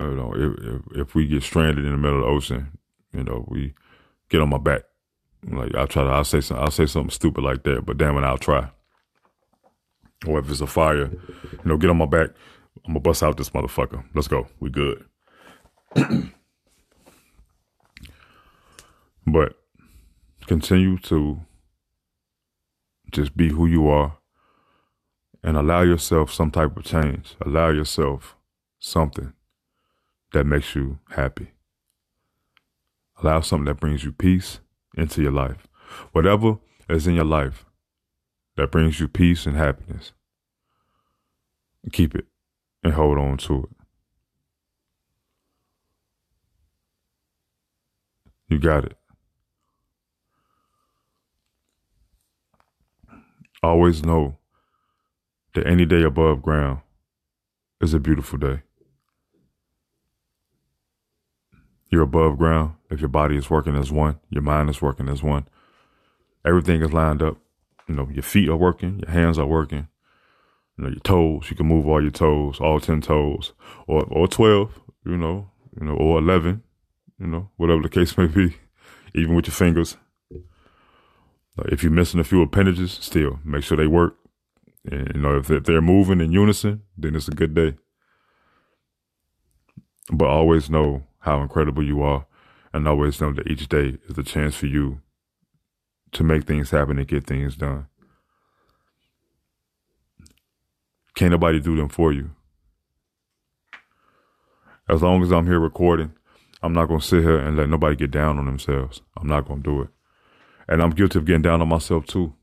you 0.01 0.17
know, 0.17 0.33
if, 0.35 0.97
if, 0.97 1.15
we 1.15 1.27
get 1.27 1.43
stranded 1.43 1.85
in 1.85 1.93
the 1.93 1.99
middle 1.99 2.19
of 2.19 2.25
the 2.25 2.31
ocean, 2.31 2.79
you 3.13 3.23
know, 3.23 3.45
we 3.49 3.75
get 4.29 4.41
on 4.41 4.49
my 4.49 4.59
back 4.59 4.83
Like 5.47 5.75
I'll 5.75 5.87
try 5.87 6.05
to 6.05 6.11
I'll 6.11 6.25
say 6.25 6.41
some 6.41 6.59
I'll 6.59 6.71
say 6.71 6.87
something 6.87 7.11
stupid 7.11 7.45
like 7.45 7.63
that, 7.65 7.85
but 7.85 7.99
damn 7.99 8.17
it, 8.17 8.25
I'll 8.25 8.39
try. 8.39 8.71
Or 10.27 10.39
if 10.39 10.51
it's 10.51 10.61
a 10.61 10.67
fire, 10.67 11.11
you 11.11 11.59
know, 11.65 11.77
get 11.77 11.91
on 11.91 11.99
my 11.99 12.07
back. 12.07 12.31
I'm 12.87 12.93
gonna 12.93 13.01
bust 13.01 13.23
out 13.23 13.37
this 13.37 13.51
motherfucker. 13.51 14.05
Let's 14.15 14.29
go. 14.29 14.47
We 14.59 14.71
good. 14.71 15.05
but 19.27 19.57
continue 20.47 20.99
to 20.99 21.41
just 23.11 23.37
be 23.37 23.49
who 23.49 23.67
you 23.67 23.89
are 23.89 24.17
and 25.43 25.57
allow 25.57 25.83
yourself 25.83 26.33
some 26.33 26.51
type 26.51 26.77
of 26.77 26.85
change. 26.85 27.35
Allow 27.45 27.71
yourself 27.71 28.37
something 28.79 29.33
that 30.33 30.45
makes 30.45 30.75
you 30.75 30.99
happy. 31.11 31.53
Allow 33.23 33.41
something 33.41 33.67
that 33.67 33.81
brings 33.81 34.05
you 34.05 34.13
peace 34.13 34.61
into 34.97 35.23
your 35.23 35.33
life. 35.33 35.67
Whatever 36.13 36.59
is 36.89 37.07
in 37.07 37.15
your 37.15 37.25
life 37.25 37.65
that 38.57 38.71
brings 38.71 39.01
you 39.01 39.09
peace 39.09 39.47
and 39.47 39.57
happiness, 39.57 40.13
keep 41.93 42.15
it 42.15 42.27
and 42.83 42.95
hold 42.95 43.19
on 43.19 43.37
to 43.39 43.65
it. 43.65 43.71
You 48.49 48.59
got 48.59 48.85
it. 48.85 48.97
Always 53.63 54.03
know 54.05 54.39
that 55.55 55.67
any 55.67 55.85
day 55.85 56.03
above 56.03 56.43
ground 56.43 56.81
is 57.81 57.93
a 57.93 58.01
beautiful 58.01 58.39
day. 58.39 58.63
You're 61.91 62.03
above 62.03 62.39
ground 62.39 62.75
if 62.89 63.01
your 63.01 63.09
body 63.09 63.37
is 63.37 63.51
working 63.51 63.77
as 63.77 63.91
one, 63.91 64.21
your 64.31 64.43
mind 64.43 64.71
is 64.71 64.81
working 64.81 65.09
as 65.09 65.23
one. 65.23 65.49
Everything 66.45 66.83
is 66.83 66.93
lined 66.93 67.23
up. 67.23 67.37
You 67.89 67.97
know, 67.97 68.09
your 68.13 68.23
feet 68.23 68.49
are 68.49 68.57
working, 68.57 69.01
your 69.01 69.11
hands 69.11 69.39
are 69.39 69.47
working. 69.47 69.89
You 70.79 70.85
know, 70.85 70.91
your 70.91 71.01
toes, 71.01 71.51
you 71.51 71.57
can 71.57 71.67
move 71.67 71.87
all 71.87 72.01
your 72.01 72.13
toes, 72.13 72.61
all 72.61 72.79
ten 72.79 73.01
toes, 73.01 73.53
or 73.89 74.05
or 74.05 74.29
twelve, 74.29 74.81
you 75.05 75.17
know, 75.17 75.51
you 75.79 75.85
know, 75.85 75.95
or 75.95 76.19
eleven, 76.19 76.63
you 77.19 77.27
know, 77.27 77.51
whatever 77.57 77.83
the 77.83 77.89
case 77.89 78.17
may 78.17 78.27
be, 78.27 78.57
even 79.15 79.35
with 79.35 79.49
your 79.49 79.55
fingers. 79.55 79.97
If 81.67 81.83
you're 81.83 81.93
missing 81.93 82.21
a 82.21 82.25
few 82.25 82.41
appendages, 82.41 82.93
still 82.93 83.41
make 83.45 83.65
sure 83.65 83.77
they 83.77 83.89
work. 83.89 84.17
And, 84.91 85.13
you 85.15 85.21
know, 85.21 85.37
if 85.37 85.49
they're 85.49 85.83
moving 85.83 86.21
in 86.23 86.33
unison, 86.33 86.83
then 86.97 87.15
it's 87.15 87.29
a 87.29 87.33
good 87.33 87.55
day. 87.55 87.75
But 90.11 90.29
always 90.29 90.71
know 90.71 91.03
how 91.21 91.41
incredible 91.41 91.83
you 91.83 92.03
are, 92.03 92.27
and 92.73 92.87
always 92.87 93.21
know 93.21 93.33
that 93.33 93.47
each 93.47 93.69
day 93.69 93.99
is 94.09 94.19
a 94.19 94.23
chance 94.23 94.55
for 94.55 94.67
you 94.67 95.01
to 96.13 96.25
make 96.25 96.45
things 96.45 96.71
happen 96.71 96.99
and 96.99 97.09
get 97.09 97.27
things 97.27 97.57
done. 97.57 97.87
Can't 101.15 101.33
nobody 101.33 101.61
do 101.61 101.77
them 101.77 101.89
for 101.89 102.13
you. 102.13 102.31
As 104.89 105.03
long 105.03 105.23
as 105.23 105.31
I'm 105.33 105.47
here 105.47 105.61
recording, 105.61 106.13
I'm 106.63 106.73
not 106.73 106.87
going 106.87 107.01
to 107.01 107.07
sit 107.07 107.23
here 107.23 107.39
and 107.39 107.57
let 107.57 107.69
nobody 107.69 107.95
get 107.95 108.11
down 108.11 108.39
on 108.39 108.47
themselves. 108.47 109.03
I'm 109.17 109.29
not 109.29 109.47
going 109.47 109.63
to 109.63 109.71
do 109.71 109.83
it. 109.83 109.89
And 110.69 110.83
I'm 110.83 110.91
guilty 110.91 111.19
of 111.19 111.25
getting 111.25 111.43
down 111.43 111.61
on 111.61 111.69
myself 111.69 112.07
too. 112.07 112.35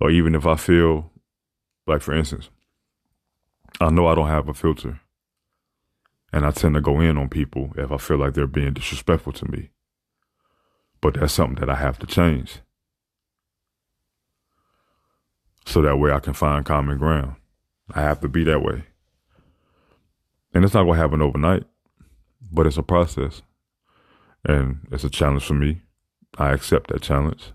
Or 0.00 0.10
even 0.10 0.34
if 0.34 0.46
I 0.46 0.56
feel, 0.56 1.10
like 1.86 2.02
for 2.02 2.14
instance, 2.14 2.48
I 3.80 3.90
know 3.90 4.06
I 4.06 4.14
don't 4.14 4.28
have 4.28 4.48
a 4.48 4.54
filter. 4.54 4.99
And 6.32 6.46
I 6.46 6.50
tend 6.52 6.74
to 6.74 6.80
go 6.80 7.00
in 7.00 7.18
on 7.18 7.28
people 7.28 7.72
if 7.76 7.90
I 7.90 7.96
feel 7.96 8.18
like 8.18 8.34
they're 8.34 8.46
being 8.46 8.72
disrespectful 8.72 9.32
to 9.34 9.50
me. 9.50 9.70
But 11.00 11.14
that's 11.14 11.32
something 11.32 11.56
that 11.56 11.70
I 11.70 11.76
have 11.76 11.98
to 12.00 12.06
change. 12.06 12.60
So 15.66 15.82
that 15.82 15.96
way 15.96 16.12
I 16.12 16.20
can 16.20 16.34
find 16.34 16.64
common 16.64 16.98
ground. 16.98 17.36
I 17.92 18.02
have 18.02 18.20
to 18.20 18.28
be 18.28 18.44
that 18.44 18.62
way. 18.62 18.84
And 20.52 20.64
it's 20.64 20.74
not 20.74 20.84
going 20.84 20.96
to 20.96 21.02
happen 21.02 21.22
overnight, 21.22 21.64
but 22.50 22.66
it's 22.66 22.76
a 22.76 22.82
process. 22.82 23.42
And 24.44 24.86
it's 24.90 25.04
a 25.04 25.10
challenge 25.10 25.44
for 25.44 25.54
me. 25.54 25.82
I 26.38 26.52
accept 26.52 26.90
that 26.90 27.02
challenge. 27.02 27.52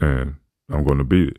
And 0.00 0.36
I'm 0.70 0.84
going 0.84 0.98
to 0.98 1.04
beat 1.04 1.28
it. 1.28 1.38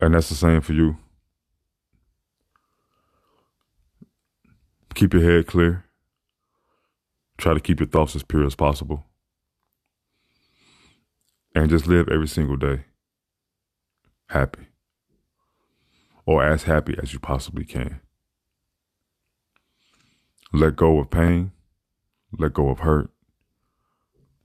And 0.00 0.14
that's 0.14 0.28
the 0.28 0.34
same 0.34 0.60
for 0.60 0.72
you. 0.72 0.98
Keep 4.94 5.14
your 5.14 5.22
head 5.22 5.46
clear. 5.46 5.84
Try 7.36 7.54
to 7.54 7.60
keep 7.60 7.80
your 7.80 7.88
thoughts 7.88 8.14
as 8.14 8.22
pure 8.22 8.46
as 8.46 8.54
possible. 8.54 9.04
And 11.54 11.70
just 11.70 11.86
live 11.86 12.08
every 12.08 12.28
single 12.28 12.56
day 12.56 12.84
happy. 14.34 14.66
Or 16.26 16.42
as 16.42 16.64
happy 16.64 16.96
as 17.02 17.12
you 17.12 17.18
possibly 17.18 17.64
can. 17.64 18.00
Let 20.52 20.76
go 20.76 20.98
of 20.98 21.10
pain. 21.10 21.52
Let 22.38 22.54
go 22.54 22.70
of 22.70 22.80
hurt. 22.80 23.10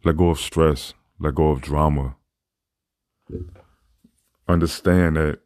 Let 0.03 0.17
go 0.17 0.29
of 0.29 0.39
stress. 0.39 0.93
Let 1.19 1.35
go 1.35 1.49
of 1.49 1.62
drama. 1.62 2.15
Understand 4.47 5.17
that 5.17 5.39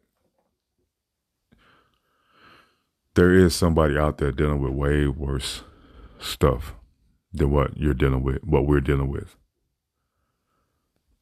there 3.14 3.32
is 3.32 3.54
somebody 3.54 3.96
out 3.96 4.18
there 4.18 4.32
dealing 4.32 4.60
with 4.60 4.72
way 4.72 5.06
worse 5.06 5.62
stuff 6.18 6.74
than 7.32 7.50
what 7.50 7.76
you're 7.76 7.94
dealing 7.94 8.22
with, 8.22 8.42
what 8.44 8.66
we're 8.66 8.80
dealing 8.80 9.10
with. 9.10 9.36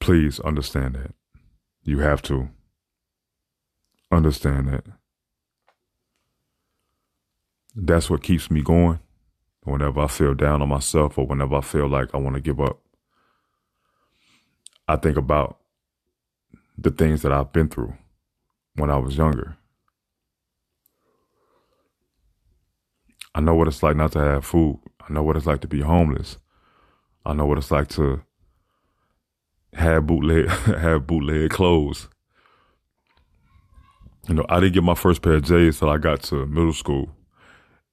Please 0.00 0.40
understand 0.40 0.94
that. 0.94 1.14
You 1.82 2.00
have 2.00 2.22
to 2.22 2.48
understand 4.10 4.68
that. 4.68 4.84
That's 7.74 8.10
what 8.10 8.22
keeps 8.22 8.50
me 8.50 8.62
going 8.62 9.00
whenever 9.64 10.00
I 10.00 10.06
feel 10.06 10.34
down 10.34 10.60
on 10.60 10.68
myself 10.68 11.16
or 11.18 11.26
whenever 11.26 11.56
I 11.56 11.60
feel 11.60 11.88
like 11.88 12.14
I 12.14 12.18
want 12.18 12.34
to 12.34 12.40
give 12.40 12.60
up. 12.60 12.80
I 14.88 14.96
think 14.96 15.16
about 15.16 15.58
the 16.76 16.90
things 16.90 17.22
that 17.22 17.32
I've 17.32 17.52
been 17.52 17.68
through 17.68 17.94
when 18.74 18.90
I 18.90 18.98
was 18.98 19.16
younger. 19.16 19.56
I 23.34 23.40
know 23.40 23.54
what 23.54 23.68
it's 23.68 23.82
like 23.82 23.96
not 23.96 24.12
to 24.12 24.20
have 24.20 24.44
food. 24.44 24.78
I 25.08 25.12
know 25.12 25.22
what 25.22 25.36
it's 25.36 25.46
like 25.46 25.60
to 25.62 25.68
be 25.68 25.80
homeless. 25.80 26.38
I 27.24 27.32
know 27.32 27.46
what 27.46 27.58
it's 27.58 27.70
like 27.70 27.88
to 27.88 28.22
have 29.74 30.06
bootleg 30.06 30.48
have 30.48 31.06
bootleg 31.06 31.50
clothes. 31.50 32.08
You 34.28 34.34
know, 34.34 34.46
I 34.48 34.60
didn't 34.60 34.74
get 34.74 34.84
my 34.84 34.94
first 34.94 35.22
pair 35.22 35.34
of 35.34 35.44
J's 35.44 35.78
till 35.78 35.88
I 35.88 35.98
got 35.98 36.22
to 36.24 36.46
middle 36.46 36.72
school, 36.72 37.10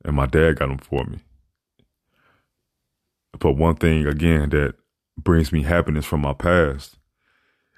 and 0.05 0.15
my 0.15 0.25
dad 0.25 0.59
got 0.59 0.69
them 0.69 0.77
for 0.77 1.03
me. 1.05 1.19
But 3.39 3.53
one 3.53 3.75
thing 3.75 4.05
again 4.05 4.49
that 4.49 4.75
brings 5.17 5.51
me 5.51 5.63
happiness 5.63 6.05
from 6.05 6.21
my 6.21 6.33
past 6.33 6.97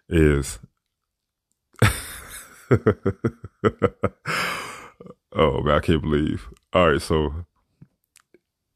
is 0.09 0.59
oh 5.33 5.61
man, 5.61 5.75
I 5.75 5.79
can't 5.79 6.01
believe. 6.01 6.47
All 6.73 6.91
right, 6.91 7.01
so 7.01 7.45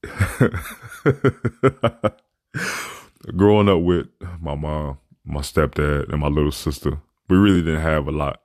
growing 3.35 3.69
up 3.69 3.81
with 3.81 4.07
my 4.39 4.55
mom, 4.55 4.97
my 5.23 5.41
stepdad, 5.41 6.11
and 6.11 6.19
my 6.19 6.27
little 6.27 6.51
sister, 6.51 6.99
we 7.29 7.37
really 7.37 7.61
didn't 7.61 7.81
have 7.81 8.07
a 8.07 8.11
lot. 8.11 8.41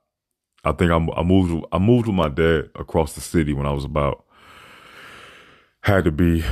I 0.64 0.73
think 0.73 0.90
I, 0.90 0.96
I 1.16 1.23
moved. 1.23 1.66
I 1.73 1.79
moved 1.79 2.07
with 2.07 2.16
my 2.16 2.29
dad 2.29 2.70
across 2.75 3.14
the 3.14 3.20
city 3.20 3.53
when 3.53 3.66
I 3.66 3.73
was 3.73 3.85
about 3.85 4.25
had 5.83 6.05
to 6.05 6.12
be 6.12 6.44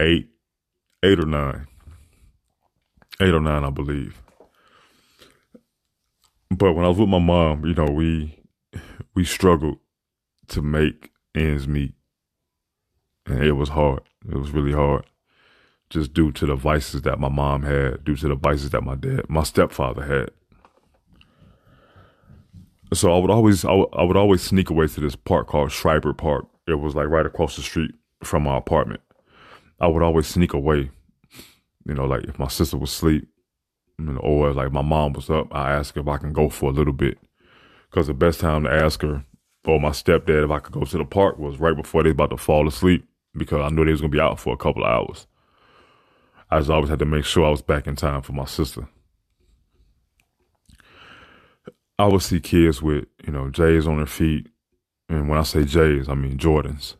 eight, 0.00 0.30
eight 1.02 1.18
or 1.18 1.26
nine, 1.26 1.66
eight 3.20 3.34
or 3.34 3.40
nine, 3.40 3.64
I 3.64 3.70
believe. 3.70 4.20
But 6.50 6.74
when 6.74 6.84
I 6.84 6.88
was 6.88 6.98
with 6.98 7.08
my 7.08 7.18
mom, 7.18 7.64
you 7.64 7.74
know, 7.74 7.86
we 7.86 8.38
we 9.14 9.24
struggled 9.24 9.78
to 10.48 10.62
make 10.62 11.10
ends 11.34 11.66
meet 11.66 11.94
and 13.26 13.42
it 13.42 13.52
was 13.52 13.70
hard. 13.70 14.02
It 14.28 14.36
was 14.36 14.50
really 14.50 14.72
hard, 14.72 15.04
just 15.90 16.14
due 16.14 16.32
to 16.32 16.46
the 16.46 16.54
vices 16.54 17.02
that 17.02 17.18
my 17.18 17.28
mom 17.28 17.62
had, 17.62 18.04
due 18.04 18.16
to 18.16 18.28
the 18.28 18.34
vices 18.34 18.70
that 18.70 18.82
my 18.82 18.94
dad, 18.94 19.28
my 19.28 19.42
stepfather 19.42 20.04
had. 20.04 20.30
So 22.92 23.12
I 23.12 23.18
would 23.18 23.30
always, 23.30 23.64
I 23.64 23.72
would, 23.72 24.16
always 24.16 24.42
sneak 24.42 24.70
away 24.70 24.86
to 24.86 25.00
this 25.00 25.16
park 25.16 25.48
called 25.48 25.72
Schreiber 25.72 26.12
Park. 26.12 26.46
It 26.68 26.74
was 26.74 26.94
like 26.94 27.08
right 27.08 27.26
across 27.26 27.56
the 27.56 27.62
street 27.62 27.92
from 28.22 28.44
my 28.44 28.56
apartment. 28.56 29.00
I 29.80 29.88
would 29.88 30.02
always 30.02 30.28
sneak 30.28 30.52
away, 30.52 30.90
you 31.86 31.94
know, 31.94 32.04
like 32.04 32.24
if 32.24 32.38
my 32.38 32.48
sister 32.48 32.76
was 32.76 32.90
asleep, 32.90 33.26
you 33.98 34.04
know, 34.06 34.20
or 34.20 34.52
like 34.52 34.70
my 34.70 34.82
mom 34.82 35.12
was 35.14 35.28
up, 35.28 35.54
I 35.54 35.72
ask 35.72 35.96
if 35.96 36.06
I 36.06 36.18
can 36.18 36.32
go 36.32 36.48
for 36.48 36.70
a 36.70 36.72
little 36.72 36.92
bit, 36.92 37.18
because 37.90 38.06
the 38.06 38.14
best 38.14 38.40
time 38.40 38.64
to 38.64 38.72
ask 38.72 39.02
her 39.02 39.24
or 39.66 39.80
my 39.80 39.90
stepdad 39.90 40.44
if 40.44 40.50
I 40.50 40.58
could 40.60 40.72
go 40.72 40.84
to 40.84 40.98
the 40.98 41.04
park 41.04 41.38
was 41.38 41.58
right 41.58 41.76
before 41.76 42.02
they 42.02 42.10
about 42.10 42.30
to 42.30 42.36
fall 42.36 42.68
asleep 42.68 43.06
because 43.36 43.60
I 43.60 43.74
knew 43.74 43.84
they 43.84 43.90
was 43.92 44.00
gonna 44.00 44.10
be 44.10 44.20
out 44.20 44.40
for 44.40 44.54
a 44.54 44.58
couple 44.58 44.84
of 44.84 44.90
hours. 44.90 45.26
I 46.50 46.58
just 46.58 46.70
always 46.70 46.90
had 46.90 46.98
to 47.00 47.04
make 47.04 47.24
sure 47.24 47.46
I 47.46 47.50
was 47.50 47.62
back 47.62 47.86
in 47.86 47.96
time 47.96 48.22
for 48.22 48.32
my 48.32 48.44
sister. 48.44 48.88
I 51.98 52.06
would 52.06 52.22
see 52.22 52.40
kids 52.40 52.82
with, 52.82 53.06
you 53.24 53.32
know, 53.32 53.50
J's 53.50 53.86
on 53.86 53.98
their 53.98 54.06
feet. 54.06 54.48
And 55.08 55.28
when 55.28 55.38
I 55.38 55.42
say 55.42 55.64
J's, 55.64 56.08
I 56.08 56.14
mean 56.14 56.38
Jordans. 56.38 56.96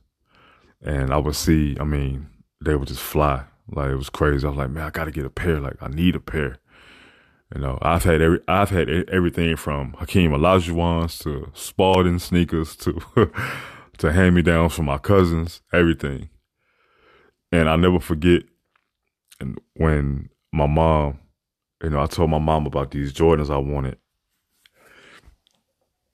And 0.82 1.12
I 1.12 1.16
would 1.16 1.34
see, 1.34 1.76
I 1.80 1.84
mean, 1.84 2.28
they 2.64 2.76
would 2.76 2.88
just 2.88 3.00
fly. 3.00 3.44
Like 3.70 3.90
it 3.90 3.96
was 3.96 4.10
crazy. 4.10 4.46
I 4.46 4.50
was 4.50 4.58
like, 4.58 4.70
man, 4.70 4.84
I 4.84 4.90
gotta 4.90 5.10
get 5.10 5.26
a 5.26 5.30
pair. 5.30 5.60
Like 5.60 5.76
I 5.80 5.88
need 5.88 6.14
a 6.14 6.20
pair. 6.20 6.58
You 7.54 7.60
know, 7.60 7.78
I've 7.82 8.04
had 8.04 8.20
every, 8.20 8.40
I've 8.48 8.70
had 8.70 8.88
everything 8.88 9.56
from 9.56 9.94
Hakeem 9.98 10.32
Olajuwon's 10.32 11.18
to 11.20 11.50
Spalding 11.54 12.18
sneakers 12.18 12.74
to, 12.76 13.00
to 13.98 14.12
hand 14.12 14.34
me 14.34 14.42
downs 14.42 14.74
from 14.74 14.86
my 14.86 14.98
cousins, 14.98 15.60
everything. 15.72 16.28
And 17.52 17.68
I 17.68 17.76
never 17.76 18.00
forget 18.00 18.42
and 19.40 19.60
when 19.74 20.30
my 20.52 20.66
mom, 20.66 21.18
you 21.82 21.90
know, 21.90 22.00
I 22.00 22.06
told 22.06 22.30
my 22.30 22.38
mom 22.38 22.66
about 22.66 22.90
these 22.90 23.12
Jordans 23.12 23.50
I 23.50 23.58
wanted. 23.58 23.98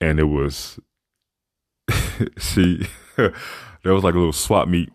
And 0.00 0.18
it 0.18 0.24
was, 0.24 0.80
she, 2.38 2.86
there 3.16 3.32
was 3.84 4.04
like 4.04 4.14
a 4.14 4.18
little 4.18 4.32
swap 4.32 4.68
meet, 4.68 4.90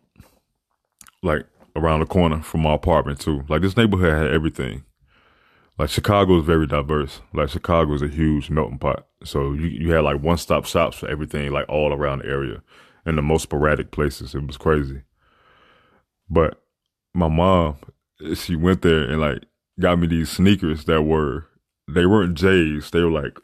like 1.21 1.45
around 1.75 1.99
the 1.99 2.05
corner 2.05 2.41
from 2.41 2.61
my 2.61 2.73
apartment 2.73 3.19
too. 3.19 3.43
Like 3.47 3.61
this 3.61 3.77
neighborhood 3.77 4.13
had 4.13 4.31
everything. 4.31 4.83
Like 5.77 5.89
Chicago 5.89 6.39
is 6.39 6.45
very 6.45 6.67
diverse. 6.67 7.21
Like 7.33 7.49
Chicago 7.49 7.93
is 7.93 8.01
a 8.01 8.07
huge 8.07 8.49
melting 8.49 8.79
pot. 8.79 9.07
So 9.23 9.53
you, 9.53 9.67
you 9.67 9.91
had 9.91 10.03
like 10.03 10.21
one 10.21 10.37
stop 10.37 10.65
shops 10.65 10.97
for 10.97 11.09
everything, 11.09 11.51
like 11.51 11.67
all 11.67 11.91
around 11.91 12.19
the 12.19 12.27
area 12.27 12.61
in 13.05 13.15
the 13.15 13.21
most 13.21 13.43
sporadic 13.43 13.91
places. 13.91 14.33
It 14.33 14.45
was 14.45 14.57
crazy. 14.57 15.01
But 16.29 16.61
my 17.13 17.27
mom, 17.27 17.77
she 18.35 18.55
went 18.55 18.81
there 18.81 19.03
and 19.03 19.19
like 19.19 19.43
got 19.79 19.99
me 19.99 20.07
these 20.07 20.29
sneakers 20.29 20.85
that 20.85 21.01
were 21.01 21.47
they 21.87 22.05
weren't 22.05 22.37
J's. 22.37 22.89
They 22.91 23.01
were 23.01 23.11
like 23.11 23.37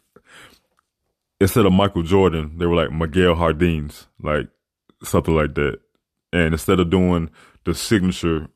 instead 1.41 1.65
of 1.65 1.73
Michael 1.73 2.03
Jordan, 2.03 2.57
they 2.57 2.65
were 2.65 2.75
like 2.75 2.91
Miguel 2.91 3.35
Jardines, 3.35 4.07
like 4.21 4.47
something 5.03 5.35
like 5.35 5.55
that. 5.55 5.79
And 6.31 6.53
instead 6.53 6.79
of 6.79 6.89
doing 6.89 7.29
the 7.65 7.75
signature, 7.75 8.47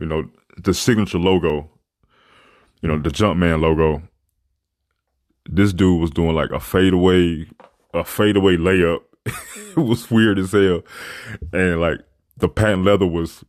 you 0.00 0.06
know, 0.06 0.28
the 0.56 0.74
signature 0.74 1.18
logo, 1.18 1.70
you 2.84 2.90
know, 2.90 2.98
the 2.98 3.08
Jumpman 3.08 3.62
logo, 3.62 4.02
this 5.48 5.72
dude 5.72 6.02
was 6.02 6.10
doing 6.10 6.34
like 6.34 6.50
a 6.50 6.60
fadeaway, 6.60 7.46
a 7.94 8.04
fadeaway 8.04 8.58
layup. 8.58 9.00
it 9.24 9.78
was 9.78 10.10
weird 10.10 10.38
as 10.38 10.52
hell, 10.52 10.82
and 11.54 11.80
like 11.80 12.00
the 12.36 12.46
patent 12.46 12.84
leather 12.84 13.06
was 13.06 13.42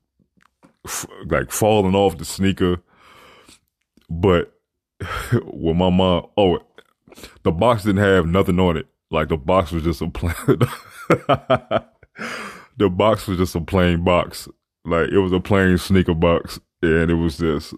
f- 0.85 1.05
like 1.25 1.51
falling 1.51 1.95
off 1.95 2.17
the 2.17 2.23
sneaker. 2.23 2.81
But 4.09 4.53
when 5.43 5.75
my 5.75 5.89
mom, 5.89 6.27
oh, 6.37 6.59
the 7.43 7.51
box 7.51 7.83
didn't 7.83 8.03
have 8.05 8.25
nothing 8.25 8.57
on 8.57 8.77
it. 8.77 8.87
Like 9.11 9.27
the 9.27 9.37
box 9.37 9.73
was 9.73 9.83
just 9.83 10.01
a 10.01 10.07
plain, 10.07 10.33
the 12.77 12.89
box 12.89 13.27
was 13.27 13.37
just 13.37 13.55
a 13.55 13.61
plain 13.61 14.05
box. 14.05 14.47
Like 14.85 15.09
it 15.09 15.19
was 15.19 15.33
a 15.33 15.41
plain 15.41 15.77
sneaker 15.77 16.13
box. 16.13 16.57
And 16.81 17.11
it 17.11 17.15
was 17.15 17.37
just, 17.37 17.73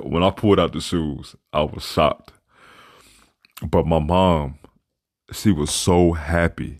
when 0.00 0.22
I 0.22 0.30
pulled 0.30 0.60
out 0.60 0.72
the 0.72 0.80
shoes, 0.80 1.36
I 1.52 1.62
was 1.62 1.84
shocked. 1.84 2.32
But 3.62 3.86
my 3.86 3.98
mom, 3.98 4.58
she 5.32 5.50
was 5.52 5.70
so 5.70 6.12
happy 6.12 6.78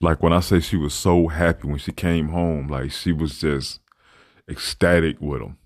like 0.00 0.22
when 0.22 0.32
I 0.32 0.40
say 0.40 0.60
she 0.60 0.76
was 0.76 0.94
so 0.94 1.28
happy 1.28 1.68
when 1.68 1.78
she 1.78 1.92
came 1.92 2.28
home, 2.28 2.68
like 2.68 2.90
she 2.90 3.12
was 3.12 3.38
just 3.38 3.80
ecstatic 4.48 5.20
with 5.20 5.42
him. 5.42 5.56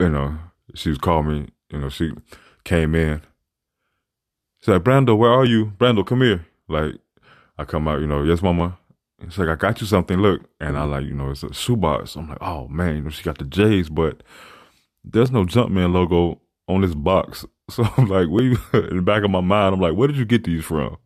You 0.00 0.08
know, 0.08 0.38
she 0.74 0.88
was 0.88 0.98
calling 0.98 1.28
me, 1.28 1.48
you 1.70 1.78
know, 1.78 1.88
she 1.88 2.12
came 2.64 2.94
in. 2.94 3.22
She's 4.60 4.68
like, 4.68 4.82
Brando, 4.82 5.16
where 5.16 5.30
are 5.30 5.44
you? 5.44 5.72
Brando, 5.78 6.06
come 6.06 6.22
here. 6.22 6.46
Like, 6.68 6.94
I 7.58 7.64
come 7.64 7.86
out, 7.86 8.00
you 8.00 8.06
know, 8.06 8.22
yes, 8.22 8.42
mama. 8.42 8.78
She's 9.28 9.38
like, 9.38 9.48
I 9.48 9.54
got 9.56 9.80
you 9.80 9.86
something, 9.86 10.18
look. 10.18 10.42
And 10.60 10.76
I 10.76 10.82
mm-hmm. 10.82 10.90
like, 10.90 11.04
you 11.04 11.14
know, 11.14 11.30
it's 11.30 11.42
a 11.42 11.52
shoebox. 11.52 12.16
I'm 12.16 12.28
like, 12.28 12.38
oh 12.40 12.68
man, 12.68 12.96
you 12.96 13.02
know, 13.02 13.10
she 13.10 13.22
got 13.22 13.38
the 13.38 13.44
J's, 13.44 13.88
but 13.88 14.22
there's 15.04 15.30
no 15.30 15.44
Jumpman 15.44 15.92
logo 15.92 16.40
on 16.68 16.82
this 16.82 16.94
box. 16.94 17.44
So 17.70 17.88
I'm 17.96 18.06
like, 18.06 18.28
where 18.28 18.44
you 18.44 18.58
in 18.74 18.96
the 18.96 19.02
back 19.02 19.22
of 19.22 19.30
my 19.30 19.40
mind, 19.40 19.74
I'm 19.74 19.80
like, 19.80 19.94
where 19.94 20.06
did 20.06 20.18
you 20.18 20.26
get 20.26 20.44
these 20.44 20.62
from? 20.62 20.98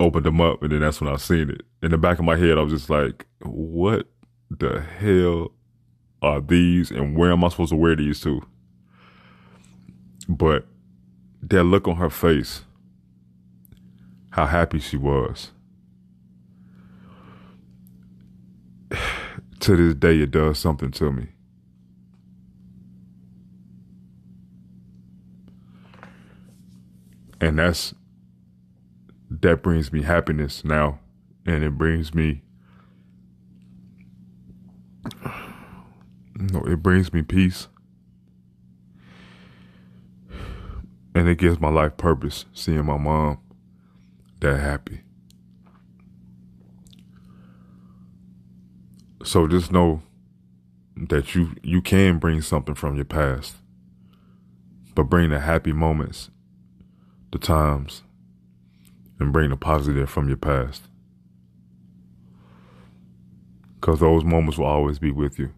opened 0.00 0.24
them 0.24 0.40
up, 0.40 0.62
and 0.62 0.72
then 0.72 0.80
that's 0.80 1.00
when 1.00 1.12
I 1.12 1.16
seen 1.16 1.50
it. 1.50 1.62
In 1.82 1.90
the 1.90 1.98
back 1.98 2.18
of 2.18 2.24
my 2.24 2.36
head, 2.36 2.58
I 2.58 2.62
was 2.62 2.72
just 2.72 2.90
like, 2.90 3.26
"What 3.42 4.08
the 4.50 4.80
hell 4.80 5.52
are 6.22 6.40
these, 6.40 6.90
and 6.90 7.16
where 7.16 7.30
am 7.30 7.44
I 7.44 7.48
supposed 7.50 7.70
to 7.70 7.76
wear 7.76 7.94
these 7.94 8.20
to?" 8.22 8.42
But 10.28 10.66
that 11.42 11.64
look 11.64 11.86
on 11.86 11.96
her 11.96 12.10
face, 12.10 12.62
how 14.30 14.46
happy 14.46 14.78
she 14.78 14.96
was. 14.96 15.52
to 19.60 19.76
this 19.76 19.94
day, 19.94 20.18
it 20.18 20.30
does 20.30 20.58
something 20.58 20.90
to 20.92 21.12
me. 21.12 21.28
And 27.40 27.58
that's 27.58 27.94
that 29.30 29.62
brings 29.62 29.92
me 29.92 30.02
happiness 30.02 30.64
now. 30.64 31.00
And 31.46 31.64
it 31.64 31.78
brings 31.78 32.14
me 32.14 32.42
no 36.34 36.60
it 36.66 36.82
brings 36.82 37.12
me 37.12 37.22
peace. 37.22 37.68
And 41.14 41.28
it 41.28 41.38
gives 41.38 41.58
my 41.58 41.70
life 41.70 41.96
purpose 41.96 42.44
seeing 42.52 42.84
my 42.84 42.96
mom 42.96 43.38
that 44.40 44.60
happy 44.60 45.02
so 49.24 49.46
just 49.46 49.72
know 49.72 50.02
that 50.96 51.34
you 51.34 51.54
you 51.62 51.80
can 51.80 52.18
bring 52.18 52.40
something 52.42 52.74
from 52.74 52.96
your 52.96 53.04
past 53.04 53.56
but 54.94 55.04
bring 55.04 55.30
the 55.30 55.40
happy 55.40 55.72
moments 55.72 56.30
the 57.32 57.38
times 57.38 58.02
and 59.18 59.32
bring 59.32 59.50
the 59.50 59.56
positive 59.56 60.10
from 60.10 60.28
your 60.28 60.36
past. 60.36 60.82
Because 63.74 64.00
those 64.00 64.24
moments 64.24 64.58
will 64.58 64.66
always 64.66 64.98
be 64.98 65.10
with 65.10 65.38
you. 65.38 65.52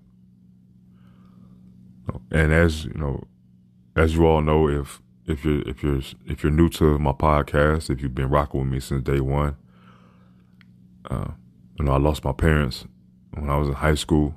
And 2.31 2.53
as 2.53 2.85
you 2.85 2.94
know, 2.94 3.25
as 3.96 4.14
you 4.14 4.27
all 4.27 4.42
know, 4.42 4.68
if 4.68 5.01
if 5.27 5.44
you're 5.44 5.62
if 5.62 5.83
you're 5.83 6.01
if 6.27 6.42
you're 6.42 6.53
new 6.53 6.68
to 6.70 6.98
my 6.98 7.12
podcast, 7.12 7.90
if 7.90 8.03
you've 8.03 8.14
been 8.14 8.29
rocking 8.29 8.61
with 8.61 8.68
me 8.68 8.81
since 8.81 9.03
day 9.03 9.20
one, 9.20 9.57
uh, 11.11 11.33
you 11.79 11.85
know 11.85 11.92
I 11.92 11.98
lost 11.98 12.25
my 12.25 12.33
parents 12.33 12.87
when 13.35 13.49
I 13.51 13.57
was 13.57 13.68
in 13.68 13.75
high 13.75 13.95
school. 13.95 14.35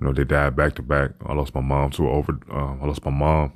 You 0.00 0.06
know 0.06 0.12
they 0.12 0.24
died 0.24 0.56
back 0.56 0.74
to 0.76 0.82
back. 0.82 1.12
I 1.24 1.32
lost 1.32 1.54
my 1.54 1.60
mom 1.60 1.90
to 1.92 2.08
over. 2.08 2.38
Uh, 2.50 2.76
I 2.80 2.86
lost 2.86 3.04
my 3.04 3.10
mom 3.10 3.52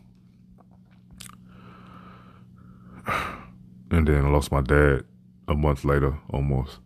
And 3.91 4.07
then 4.07 4.25
I 4.25 4.29
lost 4.29 4.53
my 4.53 4.61
dad 4.61 5.05
a 5.49 5.55
month 5.55 5.85
later, 5.85 6.17
almost. 6.33 6.79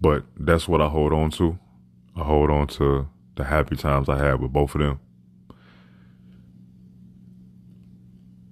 But 0.00 0.24
that's 0.36 0.66
what 0.66 0.80
I 0.80 0.88
hold 0.88 1.12
on 1.12 1.30
to. 1.32 1.58
I 2.16 2.24
hold 2.24 2.50
on 2.50 2.66
to 2.68 3.08
the 3.36 3.44
happy 3.44 3.76
times 3.76 4.08
I 4.08 4.18
had 4.18 4.40
with 4.40 4.52
both 4.52 4.74
of 4.74 4.80
them. 4.80 4.98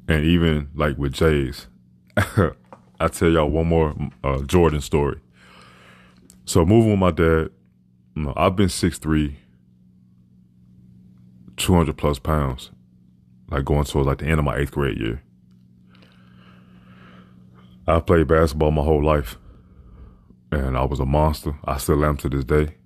And 0.07 0.25
even 0.25 0.71
like 0.75 0.97
with 0.97 1.15
Jay's, 1.15 1.67
I 3.01 3.09
tell 3.09 3.31
y'all 3.31 3.49
one 3.49 3.67
more 3.67 3.95
uh, 4.23 4.43
Jordan 4.43 4.81
story. 4.81 5.19
So 6.45 6.65
moving 6.65 6.91
with 6.91 7.01
my 7.01 7.11
dad, 7.11 7.51
you 8.15 8.23
know, 8.23 8.35
I've 8.37 8.57
been 8.57 8.69
6'3", 8.69 9.35
200 11.57 11.97
plus 11.97 12.19
pounds 12.19 12.71
like 13.51 13.65
going 13.65 13.85
towards 13.85 14.07
like 14.07 14.19
the 14.19 14.27
end 14.27 14.39
of 14.39 14.45
my 14.45 14.57
eighth 14.57 14.71
grade 14.71 14.99
year. 14.99 15.23
I 17.87 17.99
played 18.01 18.29
basketball 18.29 18.71
my 18.71 18.83
whole 18.83 19.03
life, 19.03 19.37
and 20.53 20.77
I 20.77 20.85
was 20.85 21.01
a 21.01 21.07
monster. 21.07 21.57
I 21.65 21.79
still 21.79 22.05
am 22.05 22.17
to 22.19 22.29
this 22.29 22.45
day. 22.45 22.77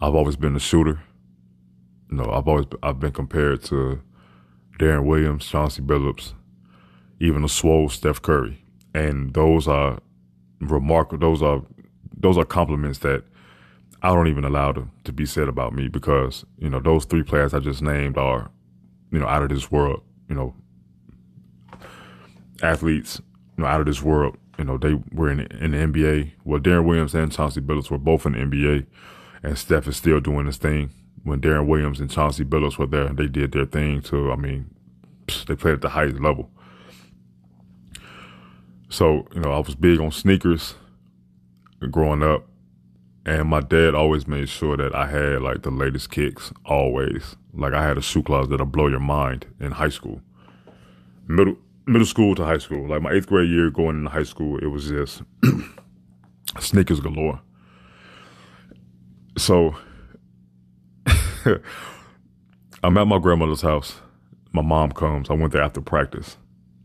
I've 0.00 0.14
always 0.14 0.36
been 0.36 0.56
a 0.56 0.60
shooter. 0.60 1.00
You 2.10 2.16
know, 2.16 2.32
I've 2.32 2.48
always 2.48 2.66
been, 2.66 2.80
I've 2.82 2.98
been 2.98 3.12
compared 3.12 3.62
to 3.64 4.00
Deron 4.78 5.04
Williams, 5.04 5.46
Chauncey 5.46 5.82
Billups, 5.82 6.32
even 7.20 7.44
a 7.44 7.48
swole 7.48 7.88
Steph 7.88 8.20
Curry, 8.20 8.63
and 8.94 9.34
those 9.34 9.68
are 9.68 9.98
remarkable. 10.60 11.18
Those 11.18 11.42
are 11.42 11.62
those 12.16 12.38
are 12.38 12.44
compliments 12.44 13.00
that 13.00 13.24
I 14.02 14.08
don't 14.14 14.28
even 14.28 14.44
allow 14.44 14.72
to, 14.72 14.88
to 15.04 15.12
be 15.12 15.26
said 15.26 15.48
about 15.48 15.74
me 15.74 15.88
because 15.88 16.44
you 16.58 16.70
know 16.70 16.80
those 16.80 17.04
three 17.04 17.22
players 17.22 17.52
I 17.52 17.58
just 17.58 17.82
named 17.82 18.16
are 18.16 18.50
you 19.14 19.20
know, 19.20 19.28
out 19.28 19.44
of 19.44 19.48
this 19.48 19.70
world, 19.70 20.02
you 20.28 20.34
know, 20.34 20.54
athletes, 22.64 23.20
you 23.56 23.62
know, 23.62 23.68
out 23.68 23.78
of 23.78 23.86
this 23.86 24.02
world. 24.02 24.36
You 24.58 24.64
know, 24.64 24.76
they 24.76 24.94
were 25.12 25.30
in, 25.30 25.40
in 25.40 25.70
the 25.70 25.78
NBA. 25.78 26.32
Well, 26.44 26.60
Deron 26.60 26.84
Williams 26.84 27.14
and 27.14 27.30
Chauncey 27.30 27.60
Billups 27.60 27.90
were 27.90 27.98
both 27.98 28.26
in 28.26 28.32
the 28.32 28.38
NBA, 28.38 28.86
and 29.44 29.56
Steph 29.56 29.86
is 29.86 29.96
still 29.96 30.18
doing 30.18 30.46
his 30.46 30.56
thing. 30.56 30.90
When 31.22 31.40
Deron 31.40 31.68
Williams 31.68 32.00
and 32.00 32.10
Chauncey 32.10 32.44
Billups 32.44 32.76
were 32.76 32.88
there, 32.88 33.08
they 33.10 33.28
did 33.28 33.52
their 33.52 33.66
thing 33.66 34.02
too. 34.02 34.32
I 34.32 34.36
mean, 34.36 34.74
they 35.46 35.54
played 35.54 35.74
at 35.74 35.80
the 35.80 35.90
highest 35.90 36.20
level. 36.20 36.50
So, 38.94 39.26
you 39.34 39.40
know, 39.40 39.50
I 39.50 39.58
was 39.58 39.74
big 39.74 39.98
on 39.98 40.12
sneakers 40.12 40.76
growing 41.90 42.22
up. 42.22 42.46
And 43.26 43.48
my 43.48 43.60
dad 43.60 43.92
always 43.92 44.28
made 44.28 44.48
sure 44.48 44.76
that 44.76 44.94
I 44.94 45.08
had 45.08 45.42
like 45.42 45.62
the 45.62 45.72
latest 45.72 46.12
kicks, 46.12 46.52
always. 46.64 47.34
Like 47.52 47.72
I 47.72 47.82
had 47.82 47.98
a 47.98 48.02
shoe 48.02 48.22
closet 48.22 48.50
that'll 48.50 48.66
blow 48.66 48.86
your 48.86 49.00
mind 49.00 49.46
in 49.58 49.72
high 49.72 49.88
school. 49.88 50.20
Middle 51.26 51.56
middle 51.88 52.06
school 52.06 52.36
to 52.36 52.44
high 52.44 52.58
school. 52.58 52.86
Like 52.86 53.02
my 53.02 53.10
eighth 53.10 53.26
grade 53.26 53.50
year 53.50 53.68
going 53.68 53.96
into 53.96 54.10
high 54.10 54.22
school, 54.22 54.58
it 54.58 54.66
was 54.66 54.88
just 54.88 55.22
sneakers 56.60 57.00
galore. 57.00 57.40
So 59.36 59.74
I'm 62.84 62.96
at 62.96 63.08
my 63.08 63.18
grandmother's 63.18 63.62
house. 63.62 63.96
My 64.52 64.62
mom 64.62 64.92
comes. 64.92 65.30
I 65.30 65.32
went 65.32 65.52
there 65.52 65.62
after 65.62 65.80
practice. 65.80 66.36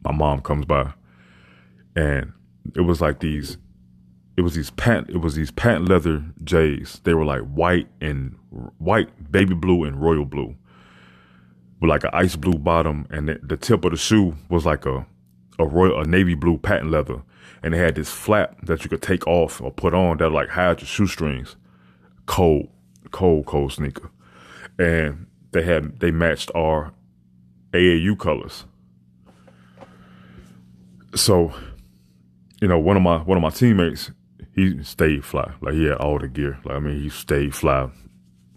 My 0.04 0.12
mom 0.12 0.42
comes 0.42 0.66
by. 0.66 0.94
And 2.00 2.32
it 2.76 2.82
was 2.82 3.02
like 3.02 3.20
these 3.20 3.58
it 4.38 4.42
was 4.42 4.56
these 4.56 4.70
pant 4.70 5.10
it 5.10 5.18
was 5.18 5.36
these 5.36 5.52
pant 5.52 5.90
leather 5.90 6.24
J's. 6.44 7.02
They 7.04 7.14
were 7.14 7.26
like 7.26 7.42
white 7.42 7.90
and 8.00 8.38
white, 8.78 9.32
baby 9.32 9.54
blue 9.54 9.84
and 9.84 10.02
royal 10.02 10.24
blue. 10.24 10.56
With 11.82 11.90
like 11.90 12.06
an 12.06 12.12
ice 12.14 12.38
blue 12.38 12.58
bottom 12.58 13.06
and 13.10 13.28
the, 13.28 13.40
the 13.44 13.58
tip 13.58 13.84
of 13.84 13.92
the 13.92 13.98
shoe 13.98 14.36
was 14.50 14.66
like 14.66 14.86
a 14.86 15.06
a 15.60 15.68
royal 15.68 16.00
a 16.00 16.06
navy 16.06 16.36
blue 16.36 16.58
patent 16.58 16.90
leather. 16.90 17.22
And 17.62 17.76
it 17.76 17.78
had 17.80 17.96
this 17.96 18.10
flap 18.10 18.66
that 18.66 18.86
you 18.86 18.90
could 18.90 19.02
take 19.02 19.28
off 19.28 19.60
or 19.60 19.70
put 19.70 19.94
on 19.94 20.18
that 20.20 20.30
like 20.30 20.50
hide 20.50 20.80
your 20.80 20.88
shoestrings. 20.88 21.58
Cold, 22.26 22.70
cold, 23.12 23.46
cold 23.46 23.74
sneaker. 23.74 24.10
And 24.78 25.28
they 25.52 25.64
had 25.64 26.00
they 26.00 26.12
matched 26.12 26.50
our 26.56 26.94
AAU 27.74 28.18
colors. 28.18 28.64
So, 31.16 31.54
you 32.62 32.68
know, 32.68 32.80
one 32.80 32.98
of 32.98 33.04
my 33.04 33.18
one 33.18 33.38
of 33.38 33.42
my 33.42 33.50
teammates, 33.50 34.12
he 34.54 34.84
stayed 34.84 35.24
fly. 35.24 35.54
Like 35.62 35.74
he 35.74 35.86
had 35.86 35.98
all 35.98 36.20
the 36.20 36.28
gear. 36.28 36.60
Like 36.66 36.76
I 36.76 36.80
mean, 36.80 37.02
he 37.02 37.10
stayed 37.10 37.56
fly. 37.56 37.90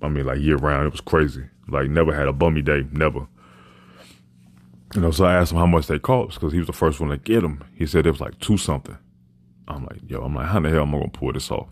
I 0.01 0.09
mean, 0.09 0.27
like 0.27 0.41
year 0.41 0.57
round. 0.57 0.87
It 0.87 0.93
was 0.93 1.01
crazy. 1.01 1.45
Like 1.69 1.89
never 1.89 2.13
had 2.13 2.29
a 2.29 2.33
bummy 2.33 2.63
day. 2.63 2.87
Never. 2.91 3.27
You 4.95 5.01
know, 5.01 5.11
so 5.11 5.25
I 5.25 5.35
asked 5.35 5.53
him 5.53 5.59
how 5.59 5.67
much 5.67 5.87
they 5.87 5.99
cost 5.99 6.35
because 6.35 6.53
he 6.53 6.59
was 6.59 6.67
the 6.67 6.73
first 6.73 7.01
one 7.01 7.11
to 7.11 7.17
get 7.17 7.41
them. 7.41 7.65
He 7.75 7.87
said 7.87 8.07
it 8.07 8.11
was 8.11 8.21
like 8.21 8.39
two 8.41 8.59
something. 8.59 8.99
I'm 9.69 9.85
like, 9.85 10.01
yo, 10.07 10.23
I'm 10.23 10.35
like, 10.35 10.49
how 10.49 10.61
the 10.61 10.69
hell 10.69 10.83
am 10.83 10.95
I 10.95 10.99
gonna 10.99 11.11
pull 11.11 11.33
this 11.33 11.51
off? 11.51 11.69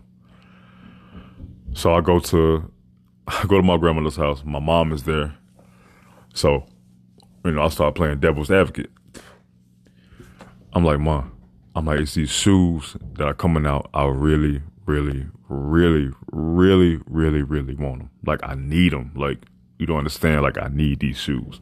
So 1.73 1.93
I 1.93 2.01
go 2.01 2.19
to 2.19 2.71
I 3.27 3.45
go 3.45 3.57
to 3.57 3.63
my 3.63 3.77
grandmother's 3.77 4.15
house. 4.15 4.43
My 4.45 4.59
mom 4.59 4.91
is 4.91 5.03
there. 5.03 5.35
So, 6.33 6.65
you 7.43 7.51
know, 7.51 7.61
I 7.61 7.69
start 7.69 7.95
playing 7.95 8.19
devil's 8.19 8.49
advocate. 8.49 8.89
I'm 10.73 10.85
like, 10.85 10.99
Mom, 10.99 11.31
I'm 11.75 11.85
like, 11.85 11.99
it's 11.99 12.15
these 12.15 12.29
shoes 12.29 12.97
that 13.13 13.25
are 13.25 13.33
coming 13.33 13.65
out. 13.65 13.89
I 13.93 14.05
really, 14.05 14.61
really, 14.85 15.27
really, 15.47 16.11
really, 16.31 16.99
really, 17.05 17.41
really 17.41 17.75
want 17.75 17.99
them. 17.99 18.09
Like, 18.25 18.39
I 18.43 18.55
need 18.55 18.93
them. 18.93 19.11
Like, 19.15 19.45
you 19.77 19.85
don't 19.85 19.99
understand. 19.99 20.41
Like, 20.41 20.57
I 20.57 20.67
need 20.67 20.99
these 20.99 21.17
shoes. 21.17 21.61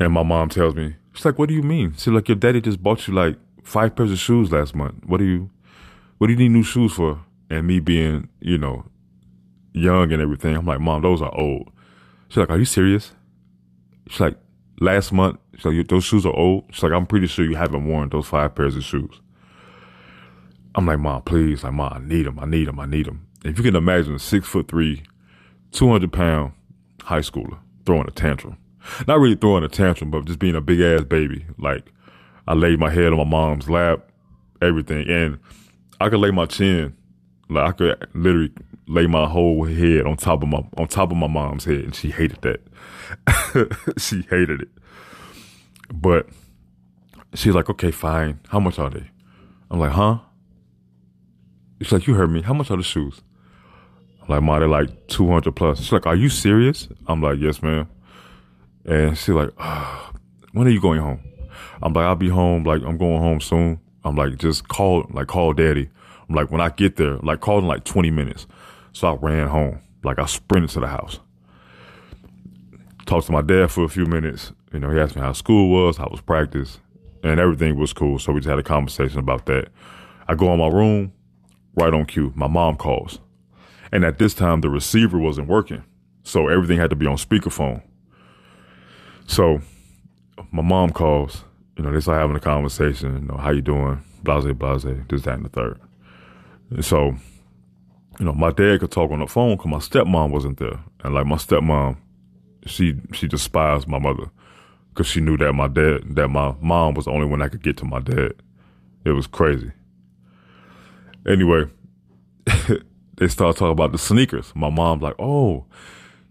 And 0.00 0.12
my 0.12 0.22
mom 0.22 0.48
tells 0.48 0.74
me, 0.74 0.96
she's 1.12 1.24
like, 1.24 1.38
what 1.38 1.48
do 1.48 1.54
you 1.54 1.62
mean? 1.62 1.92
She's 1.92 2.08
like, 2.08 2.28
your 2.28 2.36
daddy 2.36 2.60
just 2.60 2.82
bought 2.82 3.06
you 3.06 3.14
like 3.14 3.36
five 3.62 3.94
pairs 3.94 4.10
of 4.10 4.18
shoes 4.18 4.50
last 4.50 4.74
month. 4.74 5.04
What 5.06 5.18
do 5.18 5.24
you, 5.24 5.50
what 6.18 6.26
do 6.26 6.32
you 6.32 6.38
need 6.38 6.50
new 6.50 6.62
shoes 6.62 6.92
for? 6.92 7.20
And 7.50 7.66
me 7.66 7.80
being, 7.80 8.28
you 8.40 8.58
know, 8.58 8.84
young 9.72 10.12
and 10.12 10.20
everything, 10.20 10.56
I'm 10.56 10.66
like, 10.66 10.80
mom, 10.80 11.02
those 11.02 11.22
are 11.22 11.34
old. 11.38 11.70
She's 12.28 12.38
like, 12.38 12.50
are 12.50 12.58
you 12.58 12.64
serious? 12.64 13.12
She's 14.08 14.20
like, 14.20 14.36
last 14.80 15.12
month, 15.12 15.38
she's 15.54 15.64
like, 15.64 15.88
those 15.88 16.04
shoes 16.04 16.26
are 16.26 16.34
old. 16.34 16.64
She's 16.70 16.82
like, 16.82 16.92
I'm 16.92 17.06
pretty 17.06 17.26
sure 17.26 17.44
you 17.44 17.56
haven't 17.56 17.86
worn 17.86 18.08
those 18.08 18.26
five 18.26 18.54
pairs 18.54 18.76
of 18.76 18.84
shoes. 18.84 19.20
I'm 20.74 20.86
like, 20.86 20.98
mom, 20.98 21.22
please, 21.22 21.64
like, 21.64 21.72
mom, 21.72 21.92
I 21.92 21.98
need 21.98 22.26
them, 22.26 22.38
I 22.38 22.46
need 22.46 22.66
them, 22.66 22.80
I 22.80 22.86
need 22.86 23.06
them. 23.06 23.26
If 23.44 23.58
you 23.58 23.64
can 23.64 23.76
imagine 23.76 24.14
a 24.14 24.18
six 24.18 24.48
foot 24.48 24.68
three, 24.68 25.02
200 25.72 26.12
pound 26.12 26.52
high 27.02 27.20
schooler 27.20 27.58
throwing 27.84 28.06
a 28.08 28.10
tantrum. 28.10 28.56
Not 29.06 29.20
really 29.20 29.36
throwing 29.36 29.64
a 29.64 29.68
tantrum, 29.68 30.10
but 30.10 30.24
just 30.24 30.38
being 30.38 30.56
a 30.56 30.60
big 30.60 30.80
ass 30.80 31.04
baby. 31.04 31.46
Like, 31.58 31.92
I 32.46 32.54
laid 32.54 32.78
my 32.78 32.90
head 32.90 33.12
on 33.12 33.18
my 33.18 33.24
mom's 33.24 33.68
lap, 33.68 34.10
everything. 34.60 35.08
And 35.08 35.38
I 36.00 36.08
could 36.08 36.20
lay 36.20 36.30
my 36.30 36.46
chin, 36.46 36.96
like, 37.48 37.68
I 37.68 37.72
could 37.72 38.08
literally 38.14 38.52
lay 38.86 39.06
my 39.06 39.28
whole 39.28 39.64
head 39.64 40.06
on 40.06 40.16
top 40.16 40.42
of 40.42 40.48
my, 40.48 40.66
on 40.76 40.88
top 40.88 41.10
of 41.10 41.16
my 41.16 41.28
mom's 41.28 41.64
head. 41.64 41.80
And 41.80 41.94
she 41.94 42.10
hated 42.10 42.40
that. 42.42 43.94
she 43.98 44.22
hated 44.22 44.62
it. 44.62 44.68
But 45.92 46.26
she's 47.34 47.54
like, 47.54 47.68
okay, 47.70 47.90
fine. 47.90 48.40
How 48.48 48.58
much 48.58 48.78
are 48.78 48.90
they? 48.90 49.10
I'm 49.70 49.78
like, 49.78 49.92
huh? 49.92 50.18
She's 51.80 51.92
like, 51.92 52.06
you 52.06 52.14
heard 52.14 52.30
me. 52.30 52.42
How 52.42 52.54
much 52.54 52.70
are 52.70 52.76
the 52.76 52.82
shoes? 52.82 53.20
I'm 54.22 54.28
like, 54.28 54.42
ma, 54.42 54.58
they're 54.58 54.68
like 54.68 55.08
200 55.08 55.54
plus. 55.54 55.80
She's 55.80 55.92
like, 55.92 56.06
are 56.06 56.16
you 56.16 56.28
serious? 56.28 56.88
I'm 57.06 57.20
like, 57.20 57.38
yes, 57.38 57.62
ma'am. 57.62 57.88
And 58.84 59.16
she's 59.18 59.34
like, 59.34 59.50
oh, 59.58 60.12
when 60.52 60.66
are 60.66 60.70
you 60.70 60.80
going 60.80 61.00
home? 61.00 61.20
I'm 61.82 61.92
like, 61.92 62.04
I'll 62.04 62.16
be 62.16 62.28
home. 62.28 62.64
Like, 62.64 62.82
I'm 62.82 62.96
going 62.96 63.18
home 63.18 63.40
soon. 63.40 63.80
I'm 64.04 64.16
like, 64.16 64.38
just 64.38 64.68
call, 64.68 65.06
like, 65.10 65.28
call 65.28 65.52
daddy. 65.52 65.90
I'm 66.28 66.34
like, 66.34 66.50
when 66.50 66.60
I 66.60 66.70
get 66.70 66.96
there, 66.96 67.18
like, 67.18 67.40
call 67.40 67.58
in 67.58 67.66
like 67.66 67.84
20 67.84 68.10
minutes. 68.10 68.46
So 68.92 69.08
I 69.08 69.14
ran 69.16 69.48
home. 69.48 69.80
Like, 70.04 70.18
I 70.18 70.26
sprinted 70.26 70.70
to 70.70 70.80
the 70.80 70.88
house. 70.88 71.20
Talked 73.06 73.26
to 73.26 73.32
my 73.32 73.42
dad 73.42 73.70
for 73.70 73.84
a 73.84 73.88
few 73.88 74.06
minutes. 74.06 74.52
You 74.72 74.78
know, 74.78 74.90
he 74.90 74.98
asked 74.98 75.16
me 75.16 75.22
how 75.22 75.32
school 75.32 75.70
was, 75.70 75.96
how 75.96 76.08
was 76.10 76.20
practice, 76.20 76.80
and 77.22 77.38
everything 77.38 77.78
was 77.78 77.92
cool. 77.92 78.18
So 78.18 78.32
we 78.32 78.40
just 78.40 78.48
had 78.48 78.58
a 78.58 78.62
conversation 78.62 79.18
about 79.18 79.46
that. 79.46 79.68
I 80.28 80.34
go 80.34 80.52
in 80.52 80.58
my 80.58 80.68
room, 80.68 81.12
right 81.74 81.92
on 81.92 82.06
cue. 82.06 82.32
My 82.34 82.46
mom 82.46 82.76
calls. 82.76 83.18
And 83.92 84.04
at 84.04 84.18
this 84.18 84.32
time, 84.32 84.62
the 84.62 84.70
receiver 84.70 85.18
wasn't 85.18 85.48
working. 85.48 85.84
So 86.22 86.48
everything 86.48 86.78
had 86.78 86.90
to 86.90 86.96
be 86.96 87.06
on 87.06 87.16
speakerphone. 87.16 87.82
So 89.26 89.60
my 90.50 90.62
mom 90.62 90.90
calls, 90.90 91.44
you 91.76 91.84
know, 91.84 91.92
they 91.92 92.00
start 92.00 92.20
having 92.20 92.36
a 92.36 92.40
conversation, 92.40 93.14
you 93.14 93.28
know, 93.28 93.36
how 93.36 93.50
you 93.50 93.60
doing? 93.60 94.02
Blase, 94.22 94.52
blase, 94.54 94.84
this, 95.08 95.22
that, 95.22 95.34
and 95.34 95.44
the 95.44 95.48
third. 95.50 95.80
And 96.70 96.84
so, 96.84 97.14
you 98.18 98.24
know, 98.24 98.32
my 98.32 98.50
dad 98.50 98.80
could 98.80 98.90
talk 98.90 99.10
on 99.10 99.18
the 99.18 99.26
phone 99.26 99.56
because 99.56 99.70
my 99.70 99.78
stepmom 99.78 100.30
wasn't 100.30 100.58
there. 100.58 100.80
And 101.00 101.14
like 101.14 101.26
my 101.26 101.36
stepmom, 101.36 101.96
she 102.64 102.94
she 103.12 103.26
despised 103.26 103.88
my 103.88 103.98
mother 103.98 104.30
because 104.92 105.06
she 105.06 105.20
knew 105.20 105.36
that 105.38 105.52
my 105.54 105.68
dad, 105.68 106.14
that 106.16 106.28
my 106.28 106.54
mom 106.60 106.94
was 106.94 107.06
the 107.06 107.10
only 107.10 107.26
one 107.26 107.38
that 107.38 107.50
could 107.50 107.62
get 107.62 107.76
to 107.78 107.84
my 107.84 108.00
dad. 108.00 108.34
It 109.04 109.12
was 109.12 109.26
crazy. 109.26 109.72
Anyway, 111.26 111.64
they 113.16 113.28
start 113.28 113.56
talking 113.56 113.72
about 113.72 113.92
the 113.92 113.98
sneakers. 113.98 114.52
My 114.54 114.70
mom's 114.70 115.02
like, 115.02 115.14
oh, 115.18 115.64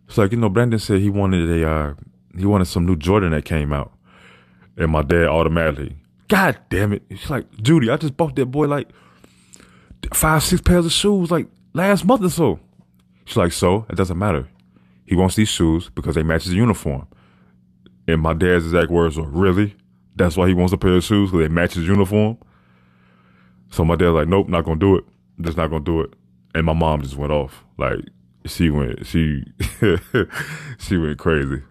it's 0.07 0.17
like, 0.17 0.31
you 0.31 0.37
know, 0.37 0.49
Brandon 0.49 0.79
said 0.79 0.99
he 0.99 1.09
wanted 1.09 1.49
a, 1.49 1.69
uh, 1.69 1.93
he 2.37 2.45
wanted 2.45 2.65
some 2.65 2.85
new 2.85 2.95
Jordan 2.95 3.31
that 3.31 3.45
came 3.45 3.73
out. 3.73 3.93
And 4.77 4.91
my 4.91 5.01
dad 5.01 5.27
automatically, 5.27 5.97
God 6.27 6.57
damn 6.69 6.93
it. 6.93 7.03
She's 7.09 7.29
like, 7.29 7.51
Judy, 7.61 7.89
I 7.89 7.97
just 7.97 8.15
bought 8.15 8.35
that 8.35 8.45
boy 8.45 8.67
like 8.67 8.89
five, 10.13 10.43
six 10.43 10.61
pairs 10.61 10.85
of 10.85 10.91
shoes 10.91 11.31
like 11.31 11.47
last 11.73 12.05
month 12.05 12.23
or 12.23 12.29
so. 12.29 12.59
She's 13.25 13.37
like, 13.37 13.53
so? 13.53 13.85
It 13.89 13.95
doesn't 13.95 14.17
matter. 14.17 14.47
He 15.05 15.15
wants 15.15 15.35
these 15.35 15.49
shoes 15.49 15.89
because 15.89 16.15
they 16.15 16.23
match 16.23 16.43
his 16.43 16.53
uniform. 16.53 17.07
And 18.11 18.21
my 18.21 18.33
dad's 18.33 18.65
exact 18.65 18.91
words 18.91 19.17
were, 19.17 19.23
really? 19.23 19.73
That's 20.17 20.35
why 20.35 20.49
he 20.49 20.53
wants 20.53 20.73
a 20.73 20.77
pair 20.77 20.97
of 20.97 21.03
shoes 21.03 21.31
because 21.31 21.47
they 21.47 21.53
match 21.53 21.75
his 21.75 21.87
uniform? 21.87 22.37
So 23.69 23.85
my 23.85 23.95
dad's 23.95 24.13
like, 24.13 24.27
nope, 24.27 24.49
not 24.49 24.65
gonna 24.65 24.79
do 24.79 24.97
it. 24.97 25.05
Just 25.39 25.55
not 25.55 25.69
gonna 25.69 25.85
do 25.85 26.01
it. 26.01 26.13
And 26.53 26.65
my 26.65 26.73
mom 26.73 27.01
just 27.01 27.15
went 27.15 27.31
off. 27.31 27.63
Like 27.77 27.99
she 28.45 28.69
went, 28.69 29.05
she, 29.05 29.45
she 30.77 30.97
went 30.97 31.19
crazy. 31.19 31.63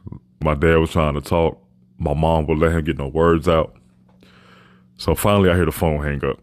My 0.42 0.54
dad 0.54 0.76
was 0.76 0.90
trying 0.90 1.12
to 1.12 1.20
talk. 1.20 1.62
My 1.98 2.14
mom 2.14 2.46
would 2.46 2.56
let 2.56 2.72
him 2.72 2.84
get 2.84 2.96
no 2.96 3.08
words 3.08 3.46
out. 3.46 3.76
So 4.96 5.14
finally, 5.14 5.50
I 5.50 5.56
hear 5.56 5.66
the 5.66 5.72
phone 5.72 6.02
hang 6.02 6.24
up. 6.24 6.40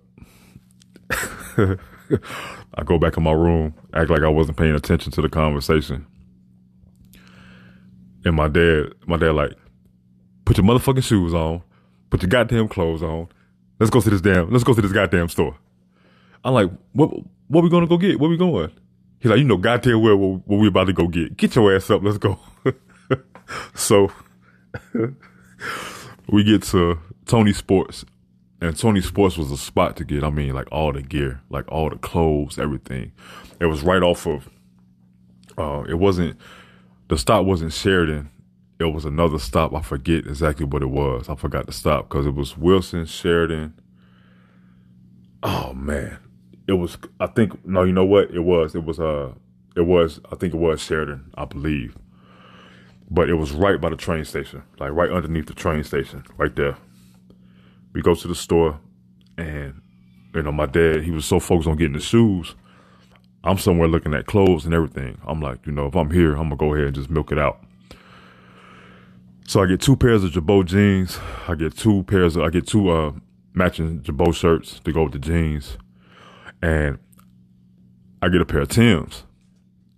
I 2.76 2.84
go 2.84 3.00
back 3.00 3.18
in 3.18 3.24
my 3.24 3.32
room, 3.32 3.74
act 3.96 4.12
like 4.12 4.22
I 4.22 4.28
wasn't 4.28 4.58
paying 4.58 4.76
attention 4.76 5.12
to 5.14 5.22
the 5.24 5.30
conversation. 5.30 6.06
And 8.24 8.36
my 8.36 8.48
dad, 8.48 8.94
my 9.08 9.18
dad, 9.18 9.32
like, 9.32 9.54
put 10.48 10.56
your 10.58 10.66
motherfucking 10.66 11.04
shoes 11.04 11.34
on, 11.34 11.62
put 12.10 12.22
your 12.22 12.30
goddamn 12.30 12.70
clothes 12.70 13.04
on. 13.04 13.28
Let's 13.80 13.90
go 13.90 14.00
to 14.00 14.10
this 14.10 14.22
damn, 14.22 14.50
let's 14.50 14.64
go 14.64 14.74
to 14.74 14.82
this 14.82 14.94
goddamn 14.94 15.28
store. 15.28 15.58
I'm 16.42 16.54
like, 16.54 16.72
what, 16.94 17.10
what 17.50 17.66
we 17.66 17.70
gonna 17.70 17.86
go 17.86 17.98
get? 17.98 18.18
Where 18.18 18.30
we 18.30 18.38
going? 18.38 18.72
He's 19.20 19.30
like, 19.30 19.40
you 19.40 19.44
know, 19.44 19.58
goddamn 19.58 20.02
well 20.02 20.16
what, 20.16 20.48
what 20.48 20.58
we 20.62 20.70
about 20.70 20.86
to 20.86 20.94
go 20.94 21.10
get. 21.10 21.36
Get 21.36 21.54
your 21.54 21.76
ass 21.76 21.90
up. 21.90 22.02
Let's 22.02 22.18
go. 22.18 22.40
so 23.76 24.10
we 26.30 26.46
get 26.46 26.64
to 26.64 26.98
Tony 27.26 27.52
Sports, 27.52 28.06
and 28.62 28.78
Tony 28.80 29.02
Sports 29.02 29.38
was 29.38 29.52
a 29.52 29.58
spot 29.58 29.98
to 29.98 30.06
get. 30.06 30.24
I 30.24 30.30
mean, 30.30 30.54
like 30.54 30.70
all 30.72 30.94
the 30.94 31.02
gear, 31.02 31.42
like 31.50 31.66
all 31.70 31.90
the 31.90 31.98
clothes, 31.98 32.58
everything. 32.58 33.12
It 33.60 33.66
was 33.66 33.84
right 33.84 34.02
off 34.02 34.26
of. 34.26 34.50
Uh, 35.58 35.84
it 35.90 35.96
wasn't. 35.96 36.40
The 37.10 37.18
stop 37.18 37.46
wasn't 37.46 37.74
Sheridan. 37.74 38.30
It 38.80 38.86
was 38.86 39.06
another 39.06 39.40
stop. 39.40 39.74
I 39.74 39.82
forget 39.82 40.28
exactly 40.28 40.66
what 40.66 40.84
it 40.84 40.90
was. 40.90 41.30
I 41.30 41.36
forgot 41.36 41.66
the 41.66 41.72
stop 41.72 42.10
because 42.10 42.26
it 42.28 42.36
was 42.36 42.58
Wilson, 42.58 43.06
Sheridan. 43.06 43.74
Oh 45.42 45.74
man, 45.74 46.20
it 46.68 46.74
was. 46.74 46.98
I 47.20 47.28
think 47.28 47.66
no. 47.66 47.84
You 47.84 47.94
know 47.94 48.06
what? 48.06 48.32
It 48.32 48.42
was. 48.42 48.76
It 48.76 48.84
was. 48.84 49.00
Uh. 49.00 49.34
It 49.76 49.82
was. 49.86 50.20
I 50.32 50.36
think 50.36 50.54
it 50.54 50.58
was 50.58 50.82
Sheridan. 50.82 51.32
I 51.36 51.46
believe. 51.46 51.96
But 53.10 53.30
it 53.30 53.36
was 53.36 53.52
right 53.52 53.80
by 53.80 53.90
the 53.90 53.96
train 53.96 54.26
station, 54.26 54.64
like 54.80 54.92
right 54.92 55.10
underneath 55.10 55.48
the 55.48 55.54
train 55.54 55.84
station, 55.84 56.24
right 56.38 56.56
there. 56.56 56.78
We 57.94 58.02
go 58.02 58.14
to 58.16 58.28
the 58.28 58.36
store, 58.36 58.80
and 59.38 59.82
you 60.36 60.44
know, 60.44 60.52
my 60.52 60.66
dad, 60.66 61.04
he 61.04 61.12
was 61.12 61.26
so 61.26 61.40
focused 61.40 61.70
on 61.70 61.78
getting 61.78 61.94
the 61.94 62.00
shoes. 62.00 62.56
I'm 63.44 63.58
somewhere 63.58 63.88
looking 63.88 64.14
at 64.14 64.26
clothes 64.26 64.66
and 64.66 64.74
everything. 64.74 65.20
I'm 65.26 65.42
like, 65.42 65.66
you 65.66 65.72
know, 65.72 65.88
if 65.88 65.96
I'm 65.96 66.12
here, 66.12 66.34
I'm 66.34 66.50
gonna 66.50 66.58
go 66.58 66.74
ahead 66.74 66.88
and 66.88 66.96
just 66.96 67.10
milk 67.10 67.32
it 67.32 67.40
out. 67.40 67.64
So 69.48 69.64
I 69.64 69.66
get 69.66 69.80
two 69.80 69.96
pairs 69.96 70.26
of 70.26 70.32
Girbaud 70.32 70.66
jeans. 70.66 71.18
I 71.48 71.56
get 71.56 71.78
two 71.78 72.04
pairs 72.04 72.36
of, 72.36 72.44
I 72.44 72.50
get 72.50 72.68
two 72.68 72.90
uh, 72.90 73.14
matching 73.54 74.02
Girbaud 74.02 74.36
shirts 74.36 74.82
to 74.82 74.92
go 74.92 75.04
with 75.04 75.14
the 75.14 75.20
jeans. 75.20 75.78
And 76.62 77.00
I 78.22 78.28
get 78.28 78.42
a 78.42 78.46
pair 78.46 78.60
of 78.62 78.68
Tims. 78.68 79.24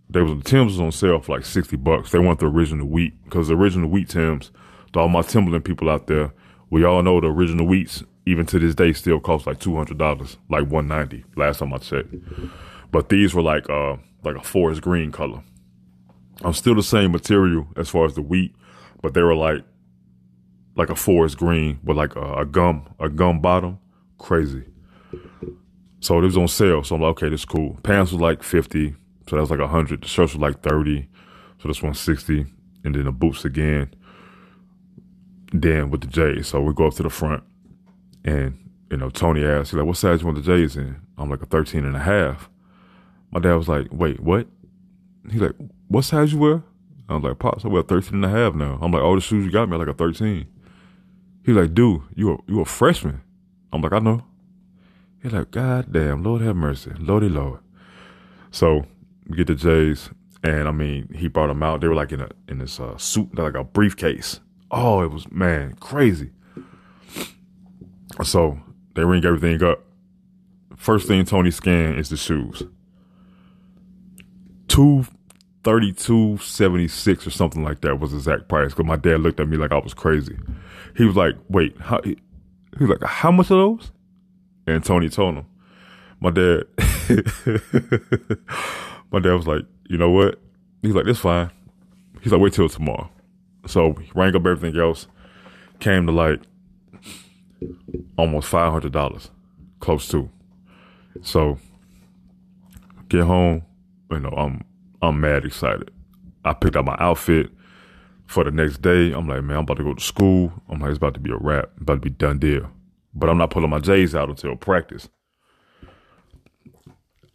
They 0.07 0.21
was 0.21 0.37
the 0.37 0.47
Tims 0.47 0.73
was 0.73 0.79
on 0.79 0.91
sale 0.91 1.19
for 1.19 1.35
like 1.35 1.45
sixty 1.45 1.77
bucks. 1.77 2.11
They 2.11 2.19
want 2.19 2.39
the 2.39 2.45
original 2.45 2.87
wheat 2.87 3.13
because 3.23 3.47
the 3.47 3.55
original 3.55 3.89
wheat 3.89 4.09
Tims. 4.09 4.51
To 4.93 4.99
all 4.99 5.09
my 5.09 5.23
Timberland 5.23 5.65
people 5.65 5.89
out 5.89 6.07
there, 6.07 6.31
we 6.69 6.83
all 6.83 7.01
know 7.01 7.19
the 7.19 7.27
original 7.27 7.65
wheats 7.65 8.03
even 8.25 8.45
to 8.47 8.59
this 8.59 8.75
day 8.75 8.93
still 8.93 9.19
cost 9.19 9.47
like 9.47 9.59
two 9.59 9.75
hundred 9.75 9.97
dollars, 9.97 10.37
like 10.49 10.67
one 10.67 10.87
ninety. 10.87 11.23
Last 11.35 11.59
time 11.59 11.73
I 11.73 11.77
checked, 11.77 12.13
but 12.91 13.09
these 13.09 13.33
were 13.33 13.41
like 13.41 13.69
uh 13.69 13.97
like 14.23 14.35
a 14.35 14.43
forest 14.43 14.81
green 14.81 15.11
color. 15.11 15.41
I'm 16.41 16.53
still 16.53 16.75
the 16.75 16.83
same 16.83 17.11
material 17.11 17.67
as 17.75 17.89
far 17.89 18.05
as 18.05 18.15
the 18.15 18.21
wheat, 18.21 18.55
but 19.01 19.13
they 19.13 19.21
were 19.21 19.35
like 19.35 19.63
like 20.75 20.89
a 20.89 20.95
forest 20.95 21.37
green 21.37 21.79
with 21.83 21.97
like 21.97 22.15
a, 22.15 22.33
a 22.35 22.45
gum 22.45 22.93
a 22.99 23.09
gum 23.09 23.41
bottom. 23.41 23.79
Crazy. 24.17 24.63
So 26.01 26.17
it 26.19 26.21
was 26.21 26.37
on 26.37 26.47
sale. 26.47 26.83
So 26.83 26.95
I'm 26.95 27.01
like, 27.01 27.11
okay, 27.11 27.29
this 27.29 27.41
is 27.41 27.45
cool. 27.45 27.77
Pants 27.83 28.11
was 28.11 28.21
like 28.21 28.43
fifty. 28.43 28.95
So 29.27 29.35
that 29.35 29.41
was 29.41 29.51
like 29.51 29.59
a 29.59 29.67
hundred. 29.67 30.01
The 30.01 30.07
shirts 30.07 30.33
was 30.33 30.41
like 30.41 30.61
thirty. 30.61 31.07
So 31.61 31.67
this 31.67 31.81
one's 31.81 31.99
sixty. 31.99 32.45
And 32.83 32.95
then 32.95 33.05
the 33.05 33.11
boots 33.11 33.43
again. 33.45 33.93
Then 35.51 35.89
with 35.89 36.01
the 36.01 36.07
J's. 36.07 36.47
So 36.47 36.61
we 36.61 36.73
go 36.73 36.87
up 36.87 36.93
to 36.95 37.03
the 37.03 37.09
front 37.09 37.43
and, 38.23 38.69
you 38.91 38.97
know, 38.97 39.09
Tony 39.09 39.43
asked, 39.45 39.71
he's 39.71 39.77
like, 39.77 39.85
what 39.85 39.97
size 39.97 40.21
you 40.21 40.27
want 40.27 40.37
the 40.37 40.43
J's 40.43 40.75
in? 40.75 40.97
I'm 41.17 41.29
like 41.29 41.41
a 41.41 41.45
13 41.45 41.85
and 41.85 41.95
a 41.95 41.99
half. 41.99 42.49
My 43.31 43.39
dad 43.39 43.55
was 43.55 43.67
like, 43.67 43.87
wait, 43.91 44.19
what? 44.19 44.47
He's 45.31 45.41
like, 45.41 45.55
what 45.87 46.03
size 46.03 46.33
you 46.33 46.39
wear? 46.39 46.63
I 47.09 47.15
was 47.15 47.23
like, 47.23 47.39
Pops, 47.39 47.65
I 47.65 47.67
wear 47.69 47.81
13 47.81 48.13
and 48.13 48.25
a 48.25 48.29
half 48.29 48.53
now. 48.53 48.77
I'm 48.81 48.91
like, 48.91 49.01
all 49.01 49.15
the 49.15 49.21
shoes 49.21 49.43
you 49.43 49.51
got 49.51 49.67
me 49.67 49.75
are 49.75 49.79
like 49.79 49.87
a 49.87 49.93
13. 49.93 50.45
He's 51.43 51.55
like, 51.55 51.73
dude, 51.73 52.01
you 52.15 52.33
a, 52.33 52.37
you 52.47 52.61
a 52.61 52.65
freshman. 52.65 53.21
I'm 53.73 53.81
like, 53.81 53.93
I 53.93 53.99
know. 53.99 54.23
He's 55.21 55.33
like, 55.33 55.51
God 55.51 55.91
damn, 55.91 56.23
Lord 56.23 56.41
have 56.41 56.55
mercy. 56.55 56.91
Lordy 56.99 57.29
Lord. 57.29 57.59
So 58.51 58.85
we 59.27 59.37
get 59.37 59.47
the 59.47 59.55
J's, 59.55 60.09
and 60.43 60.67
I 60.67 60.71
mean, 60.71 61.13
he 61.15 61.27
brought 61.27 61.47
them 61.47 61.63
out. 61.63 61.81
They 61.81 61.87
were 61.87 61.95
like 61.95 62.11
in 62.11 62.21
a 62.21 62.29
in 62.47 62.59
this 62.59 62.79
uh, 62.79 62.97
suit, 62.97 63.37
like 63.37 63.55
a 63.55 63.63
briefcase. 63.63 64.39
Oh, 64.71 65.01
it 65.01 65.11
was 65.11 65.29
man 65.31 65.75
crazy. 65.79 66.31
So 68.23 68.59
they 68.95 69.03
ring 69.03 69.25
everything 69.25 69.63
up. 69.63 69.83
First 70.75 71.07
thing 71.07 71.25
Tony 71.25 71.51
scanned 71.51 71.99
is 71.99 72.09
the 72.09 72.17
shoes. 72.17 72.63
Two 74.67 75.05
thirty 75.63 75.91
two 75.91 76.37
seventy 76.37 76.87
six 76.87 77.25
or 77.27 77.31
something 77.31 77.63
like 77.63 77.81
that 77.81 77.99
was 77.99 78.11
the 78.11 78.17
exact 78.17 78.47
price. 78.47 78.71
Because 78.71 78.85
my 78.85 78.95
dad 78.95 79.21
looked 79.21 79.39
at 79.39 79.47
me 79.47 79.57
like 79.57 79.71
I 79.71 79.79
was 79.79 79.93
crazy. 79.93 80.37
He 80.95 81.05
was 81.05 81.15
like, 81.15 81.35
"Wait, 81.49 81.79
how?" 81.79 82.01
He 82.03 82.17
was 82.79 82.89
like, 82.89 83.03
"How 83.03 83.31
much 83.31 83.51
are 83.51 83.57
those?" 83.57 83.91
And 84.67 84.83
Tony 84.83 85.09
told 85.09 85.35
him. 85.35 85.45
My 86.21 86.31
dad, 86.31 86.63
my 89.09 89.19
dad 89.19 89.33
was 89.33 89.47
like, 89.47 89.63
"You 89.89 89.97
know 89.97 90.09
what?" 90.09 90.39
He's 90.81 90.93
like, 90.93 91.05
"This 91.05 91.19
fine." 91.19 91.49
He's 92.21 92.31
like, 92.31 92.41
"Wait 92.41 92.53
till 92.53 92.67
tomorrow." 92.67 93.09
So 93.67 93.93
he 93.93 94.11
rang 94.13 94.35
up 94.35 94.45
everything 94.45 94.79
else. 94.79 95.07
Came 95.79 96.05
to 96.07 96.11
like 96.11 96.41
almost 98.17 98.49
five 98.49 98.71
hundred 98.71 98.91
dollars, 98.91 99.31
close 99.79 100.09
to. 100.09 100.29
So 101.21 101.57
get 103.07 103.23
home, 103.23 103.63
you 104.11 104.19
know, 104.19 104.29
I'm 104.29 104.63
I'm 105.01 105.21
mad 105.21 105.45
excited. 105.45 105.91
I 106.43 106.53
picked 106.53 106.75
out 106.75 106.85
my 106.85 106.97
outfit 106.99 107.49
for 108.25 108.43
the 108.43 108.51
next 108.51 108.81
day. 108.81 109.11
I'm 109.11 109.27
like, 109.27 109.43
man, 109.43 109.57
I'm 109.57 109.63
about 109.63 109.77
to 109.77 109.83
go 109.83 109.93
to 109.93 110.01
school. 110.03 110.53
I'm 110.69 110.79
like, 110.79 110.89
it's 110.89 110.97
about 110.97 111.13
to 111.15 111.19
be 111.19 111.31
a 111.31 111.37
wrap, 111.37 111.71
about 111.81 111.95
to 111.95 111.99
be 112.01 112.09
done 112.09 112.39
deal. 112.39 112.69
But 113.13 113.29
I'm 113.29 113.37
not 113.37 113.49
pulling 113.49 113.69
my 113.69 113.79
J's 113.79 114.13
out 114.13 114.29
until 114.29 114.55
practice. 114.55 115.09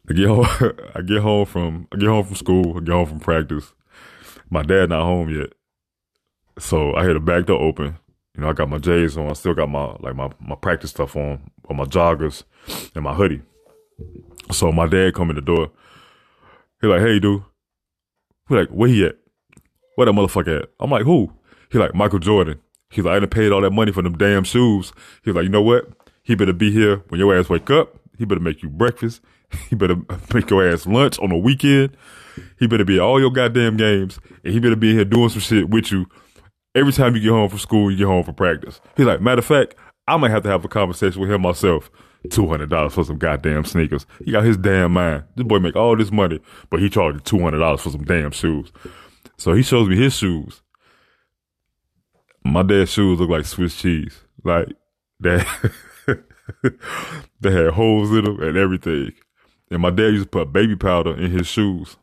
I 0.09 0.13
get 0.13 0.29
home, 0.29 0.47
I 0.95 1.01
get 1.01 1.23
home 1.23 1.47
from 1.47 1.89
I 1.93 1.97
get 1.97 2.09
home 2.09 2.25
from 2.25 2.37
school, 2.37 2.77
I 2.77 2.81
get 2.81 2.93
home 2.93 3.07
from 3.07 3.21
practice. 3.21 3.73
My 4.51 4.63
dad 4.63 4.91
not 4.91 5.03
home 5.03 5.31
yet. 5.31 5.53
So 6.59 6.95
I 6.95 7.03
hear 7.03 7.15
the 7.15 7.21
back 7.21 7.47
door 7.47 7.61
open. 7.61 7.99
You 8.35 8.43
know, 8.43 8.51
I 8.51 8.53
got 8.53 8.69
my 8.69 8.79
J's 8.79 9.17
on. 9.17 9.31
I 9.31 9.33
still 9.33 9.55
got 9.55 9.69
my 9.69 9.97
like 10.01 10.15
my, 10.15 10.31
my 10.41 10.55
practice 10.55 10.91
stuff 10.91 11.17
on, 11.17 11.51
or 11.65 11.75
my 11.75 11.85
joggers 11.85 12.45
and 12.95 13.05
my 13.05 13.15
hoodie. 13.15 13.43
So 14.53 14.71
my 14.71 14.87
dad 14.87 15.15
come 15.15 15.31
in 15.31 15.37
the 15.37 15.43
door. 15.43 15.71
He 16.81 16.87
like, 16.87 17.01
hey 17.01 17.19
dude. 17.19 17.43
He 18.49 18.55
like, 18.55 18.69
where 18.69 18.89
he 18.89 19.05
at? 19.05 19.17
Where 19.97 20.07
that 20.07 20.13
motherfucker 20.13 20.63
at? 20.63 20.71
I'm 20.81 20.91
like, 20.91 21.05
who? 21.05 21.33
He 21.71 21.79
like, 21.79 21.95
Michael 21.95 22.19
Jordan. 22.19 22.61
He's 22.91 23.05
like, 23.05 23.17
I 23.17 23.21
done 23.21 23.29
paid 23.29 23.53
all 23.53 23.61
that 23.63 23.71
money 23.71 23.93
for 23.93 24.03
them 24.03 24.17
damn 24.17 24.45
shoes. 24.45 24.93
He's 25.25 25.35
like, 25.35 25.45
you 25.45 25.51
know 25.51 25.63
what? 25.63 25.89
He 26.23 26.35
better 26.35 26.53
be 26.53 26.71
here 26.71 26.99
when 27.09 27.19
your 27.19 27.37
ass 27.37 27.49
wake 27.49 27.71
up. 27.71 27.99
He 28.17 28.25
better 28.25 28.41
make 28.41 28.63
you 28.63 28.71
breakfast. 28.71 29.21
He 29.71 29.77
better 29.77 29.95
make 30.35 30.51
your 30.51 30.69
ass 30.69 30.85
lunch 30.85 31.17
on 31.21 31.29
the 31.29 31.37
weekend. 31.37 31.97
He 32.59 32.67
better 32.67 32.85
be 32.85 32.97
at 32.97 33.03
all 33.03 33.21
your 33.21 33.31
goddamn 33.31 33.77
games. 33.77 34.19
And 34.43 34.53
he 34.53 34.59
better 34.59 34.75
be 34.75 34.93
here 34.93 35.05
doing 35.05 35.29
some 35.29 35.41
shit 35.41 35.69
with 35.69 35.93
you 35.93 36.07
every 36.75 36.93
time 36.93 37.15
you 37.15 37.21
get 37.21 37.31
home 37.31 37.49
from 37.49 37.59
school, 37.59 37.91
you 37.91 37.97
get 37.97 38.07
home 38.07 38.25
from 38.25 38.35
practice. 38.35 38.81
He's 38.97 39.07
like, 39.07 39.21
matter 39.21 39.39
of 39.39 39.45
fact, 39.45 39.75
I 40.07 40.17
might 40.17 40.31
have 40.31 40.43
to 40.43 40.49
have 40.49 40.65
a 40.65 40.69
conversation 40.69 41.21
with 41.21 41.31
him 41.31 41.43
myself. 41.43 41.91
Two 42.31 42.49
hundred 42.49 42.71
dollars 42.71 42.95
for 42.95 43.05
some 43.05 43.19
goddamn 43.19 43.65
sneakers. 43.65 44.07
He 44.25 44.33
got 44.33 44.45
his 44.45 44.57
damn 44.57 44.93
mind. 44.93 45.25
This 45.37 45.47
boy 45.47 45.59
make 45.59 45.77
all 45.77 45.97
this 45.97 46.11
money, 46.11 46.41
but 46.71 46.81
he 46.81 46.89
charged 46.89 47.25
two 47.25 47.39
hundred 47.39 47.59
dollars 47.59 47.83
for 47.83 47.91
some 47.91 48.05
damn 48.05 48.31
shoes. 48.31 48.73
So 49.37 49.53
he 49.53 49.63
shows 49.63 49.89
me 49.89 49.97
his 49.97 50.17
shoes. 50.17 50.63
My 52.45 52.63
dad's 52.63 52.91
shoes 52.91 53.21
look 53.21 53.31
like 53.31 53.45
Swiss 53.45 53.77
cheese. 53.77 54.21
Like 54.43 54.69
that 55.21 55.47
they 57.41 57.51
had 57.51 57.75
holes 57.75 58.11
in 58.11 58.25
them 58.25 58.43
and 58.43 58.57
everything. 58.57 59.13
And 59.71 59.83
my 59.83 59.91
dad 59.91 60.13
used 60.13 60.25
to 60.25 60.31
put 60.31 60.53
baby 60.53 60.77
powder 60.77 61.17
in 61.17 61.31
his 61.31 61.47
shoes. 61.47 61.97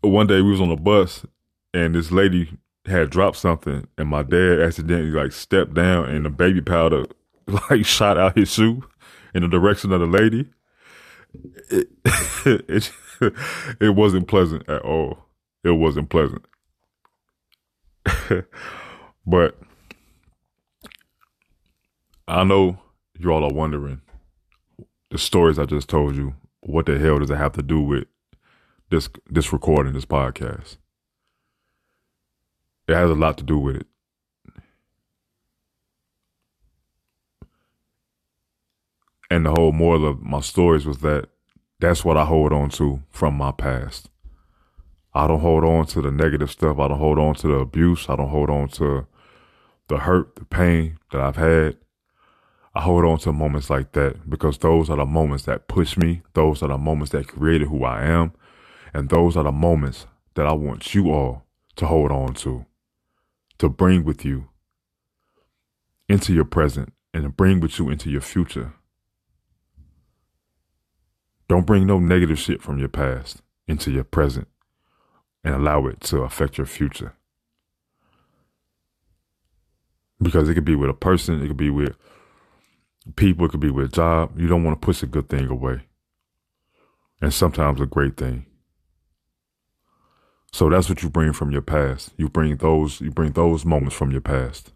One 0.00 0.26
day 0.26 0.40
we 0.40 0.50
was 0.50 0.60
on 0.60 0.70
a 0.70 0.76
bus 0.76 1.26
and 1.74 1.94
this 1.94 2.10
lady 2.10 2.56
had 2.86 3.10
dropped 3.10 3.36
something 3.36 3.86
and 3.98 4.08
my 4.08 4.22
dad 4.22 4.60
accidentally 4.60 5.10
like 5.10 5.32
stepped 5.32 5.74
down 5.74 6.08
and 6.08 6.24
the 6.24 6.30
baby 6.30 6.62
powder 6.62 7.04
like 7.70 7.84
shot 7.84 8.18
out 8.18 8.36
his 8.36 8.52
shoe 8.52 8.82
in 9.34 9.42
the 9.42 9.48
direction 9.48 9.92
of 9.92 10.00
the 10.00 10.06
lady. 10.06 10.46
It, 11.70 11.88
it, 12.68 12.92
it 13.80 13.94
wasn't 13.94 14.28
pleasant 14.28 14.68
at 14.68 14.82
all. 14.82 15.18
It 15.62 15.72
wasn't 15.72 16.08
pleasant. 16.08 16.44
but 19.26 19.58
I 22.26 22.44
know 22.44 22.78
you 23.18 23.30
all 23.30 23.44
are 23.44 23.52
wondering 23.52 24.00
the 25.10 25.18
stories 25.18 25.58
I 25.58 25.66
just 25.66 25.88
told 25.88 26.16
you. 26.16 26.34
What 26.60 26.86
the 26.86 26.98
hell 26.98 27.18
does 27.18 27.30
it 27.30 27.36
have 27.36 27.52
to 27.52 27.62
do 27.62 27.80
with 27.80 28.04
this 28.90 29.08
this 29.28 29.52
recording, 29.52 29.92
this 29.92 30.04
podcast? 30.04 30.76
It 32.86 32.94
has 32.94 33.10
a 33.10 33.14
lot 33.14 33.38
to 33.38 33.44
do 33.44 33.58
with 33.58 33.76
it. 33.76 33.86
And 39.30 39.46
the 39.46 39.50
whole 39.52 39.72
moral 39.72 40.06
of 40.06 40.22
my 40.22 40.40
stories 40.40 40.86
was 40.86 40.98
that 41.00 41.28
that's 41.80 42.04
what 42.04 42.16
I 42.18 42.24
hold 42.26 42.52
on 42.52 42.70
to 42.70 43.02
from 43.10 43.34
my 43.36 43.52
past. 43.52 44.10
I 45.14 45.26
don't 45.28 45.40
hold 45.40 45.64
on 45.64 45.86
to 45.88 46.02
the 46.02 46.12
negative 46.12 46.50
stuff. 46.50 46.78
I 46.78 46.88
don't 46.88 46.98
hold 46.98 47.18
on 47.18 47.34
to 47.36 47.48
the 47.48 47.54
abuse. 47.56 48.08
I 48.08 48.16
don't 48.16 48.30
hold 48.30 48.50
on 48.50 48.68
to 48.70 49.06
the 49.88 49.98
hurt, 49.98 50.36
the 50.36 50.44
pain 50.46 50.98
that 51.12 51.20
I've 51.22 51.36
had. 51.36 51.78
I 52.74 52.82
hold 52.82 53.04
on 53.04 53.18
to 53.20 53.32
moments 53.32 53.70
like 53.70 53.92
that 53.92 54.30
because 54.30 54.58
those 54.58 54.90
are 54.90 54.96
the 54.98 55.06
moments 55.06 55.44
that 55.46 55.68
push 55.68 55.96
me. 55.96 56.22
Those 56.34 56.62
are 56.62 56.68
the 56.68 56.78
moments 56.78 57.12
that 57.12 57.28
created 57.28 57.68
who 57.68 57.84
I 57.84 58.04
am. 58.04 58.32
And 58.94 59.08
those 59.10 59.36
are 59.36 59.44
the 59.44 59.52
moments 59.52 60.06
that 60.36 60.46
I 60.46 60.52
want 60.52 60.94
you 60.94 61.12
all 61.12 61.46
to 61.76 61.86
hold 61.86 62.12
on 62.12 62.34
to, 62.34 62.66
to 63.58 63.68
bring 63.68 64.04
with 64.04 64.24
you. 64.24 64.46
into 66.08 66.34
your 66.34 66.46
present 66.46 66.94
and 67.14 67.24
to 67.24 67.30
bring 67.30 67.60
with 67.60 67.78
you 67.80 67.90
into 67.90 68.10
your 68.10 68.22
future. 68.22 68.74
Don't 71.50 71.66
bring 71.66 71.84
no 71.84 71.98
negative 71.98 72.38
shit 72.38 72.62
from 72.62 72.78
your 72.78 72.88
past 72.88 73.42
into 73.66 73.90
your 73.90 74.04
present 74.04 74.46
and 75.42 75.52
allow 75.52 75.84
it 75.88 76.00
to 76.02 76.18
affect 76.18 76.58
your 76.58 76.66
future. 76.66 77.14
Because 80.22 80.48
it 80.48 80.54
could 80.54 80.64
be 80.64 80.76
with 80.76 80.90
a 80.90 80.94
person, 80.94 81.42
it 81.42 81.48
could 81.48 81.56
be 81.56 81.68
with 81.68 81.96
people, 83.16 83.46
it 83.46 83.48
could 83.48 83.58
be 83.58 83.72
with 83.72 83.86
a 83.86 83.88
job. 83.88 84.38
You 84.38 84.46
don't 84.46 84.62
want 84.62 84.80
to 84.80 84.86
push 84.86 85.02
a 85.02 85.06
good 85.06 85.28
thing 85.28 85.48
away. 85.48 85.80
And 87.20 87.34
sometimes 87.34 87.80
a 87.80 87.86
great 87.86 88.16
thing. 88.16 88.46
So 90.52 90.70
that's 90.70 90.88
what 90.88 91.02
you 91.02 91.10
bring 91.10 91.32
from 91.32 91.50
your 91.50 91.62
past. 91.62 92.12
You 92.16 92.28
bring 92.28 92.58
those 92.58 93.00
you 93.00 93.10
bring 93.10 93.32
those 93.32 93.64
moments 93.64 93.96
from 93.96 94.12
your 94.12 94.20
past. 94.20 94.72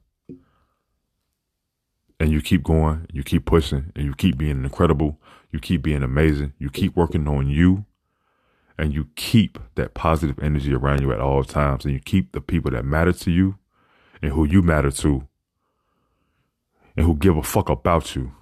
And 2.18 2.32
you 2.32 2.42
keep 2.42 2.64
going, 2.64 3.06
you 3.12 3.22
keep 3.22 3.46
pushing, 3.46 3.92
and 3.94 4.04
you 4.04 4.14
keep 4.16 4.36
being 4.36 4.64
incredible, 4.64 5.20
you 5.54 5.60
keep 5.60 5.82
being 5.82 6.02
amazing, 6.02 6.52
you 6.58 6.68
keep 6.68 6.96
working 6.96 7.28
on 7.28 7.48
you, 7.48 7.84
and 8.76 8.92
you 8.92 9.06
keep 9.14 9.56
that 9.76 9.94
positive 9.94 10.36
energy 10.42 10.74
around 10.74 11.00
you 11.00 11.12
at 11.12 11.20
all 11.20 11.44
times, 11.44 11.84
and 11.84 11.94
you 11.94 12.00
keep 12.00 12.32
the 12.32 12.40
people 12.40 12.72
that 12.72 12.84
matter 12.84 13.12
to 13.12 13.30
you 13.30 13.56
and 14.20 14.32
who 14.32 14.44
you 14.44 14.62
matter 14.62 14.90
to 14.90 15.28
and 16.96 17.06
who 17.06 17.14
give 17.14 17.36
a 17.36 17.42
fuck 17.44 17.68
about 17.68 18.16
you. 18.16 18.32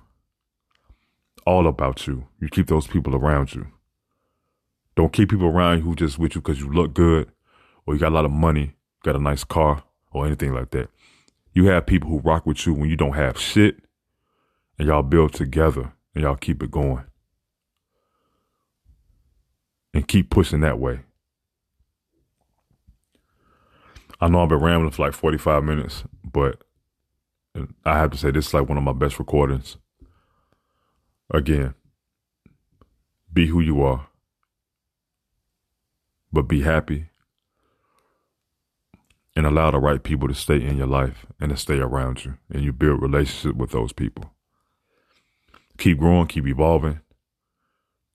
All 1.45 1.67
about 1.67 2.07
you. 2.07 2.29
You 2.41 2.49
keep 2.49 2.69
those 2.69 2.87
people 2.87 3.15
around 3.15 3.55
you. 3.55 3.67
Don't 4.97 5.13
keep 5.13 5.29
people 5.29 5.49
around 5.49 5.79
you 5.79 5.85
who 5.85 5.95
just 5.95 6.19
with 6.19 6.35
you 6.35 6.41
because 6.41 6.61
you 6.61 6.73
look 6.73 6.95
good 6.95 7.31
or 7.85 7.93
you 7.93 8.01
got 8.01 8.13
a 8.13 8.15
lot 8.15 8.25
of 8.25 8.31
money, 8.31 8.73
got 9.05 9.17
a 9.17 9.23
nice 9.23 9.45
car 9.45 9.85
or 10.13 10.25
anything 10.25 10.55
like 10.55 10.71
that. 10.71 10.89
You 11.53 11.67
have 11.67 11.85
people 11.85 12.09
who 12.09 12.21
rock 12.21 12.47
with 12.47 12.67
you 12.67 12.73
when 12.73 12.89
you 12.89 12.97
don't 12.97 13.17
have 13.17 13.39
shit 13.39 13.85
and 14.79 14.89
y'all 14.89 15.03
build 15.03 15.35
together 15.35 15.93
y'all 16.15 16.37
keep 16.37 16.63
it 16.63 16.71
going. 16.71 17.05
And 19.95 20.09
keep 20.09 20.31
pushing 20.31 20.61
that 20.61 20.79
way. 20.79 21.01
I 24.21 24.29
know 24.29 24.43
I've 24.43 24.49
been 24.49 24.59
rambling 24.59 24.93
for 24.93 25.05
like 25.05 25.15
45 25.15 25.65
minutes, 25.65 26.05
but 26.25 26.63
I 27.85 27.99
have 27.99 28.11
to 28.11 28.17
say 28.17 28.31
this 28.31 28.49
is 28.49 28.55
like 28.55 28.69
one 28.69 28.79
of 28.79 28.85
my 28.85 28.93
best 28.93 29.19
recordings. 29.19 29.77
Again, 31.31 31.75
be 33.33 33.49
who 33.49 33.61
you 33.61 33.83
are 33.83 34.09
but 36.33 36.49
be 36.49 36.63
happy 36.63 37.09
and 39.37 39.47
allow 39.47 39.71
the 39.71 39.79
right 39.79 40.03
people 40.03 40.29
to 40.29 40.35
stay 40.35 40.57
in 40.63 40.77
your 40.77 40.87
life 40.87 41.27
and 41.39 41.51
to 41.51 41.57
stay 41.57 41.79
around 41.79 42.25
you 42.25 42.39
and 42.51 42.63
you 42.65 42.73
build 42.73 43.03
relationship 43.03 43.57
with 43.57 43.71
those 43.71 43.93
people 43.93 44.33
keep 45.79 45.99
growing 45.99 46.27
keep 46.27 46.47
evolving 46.47 47.01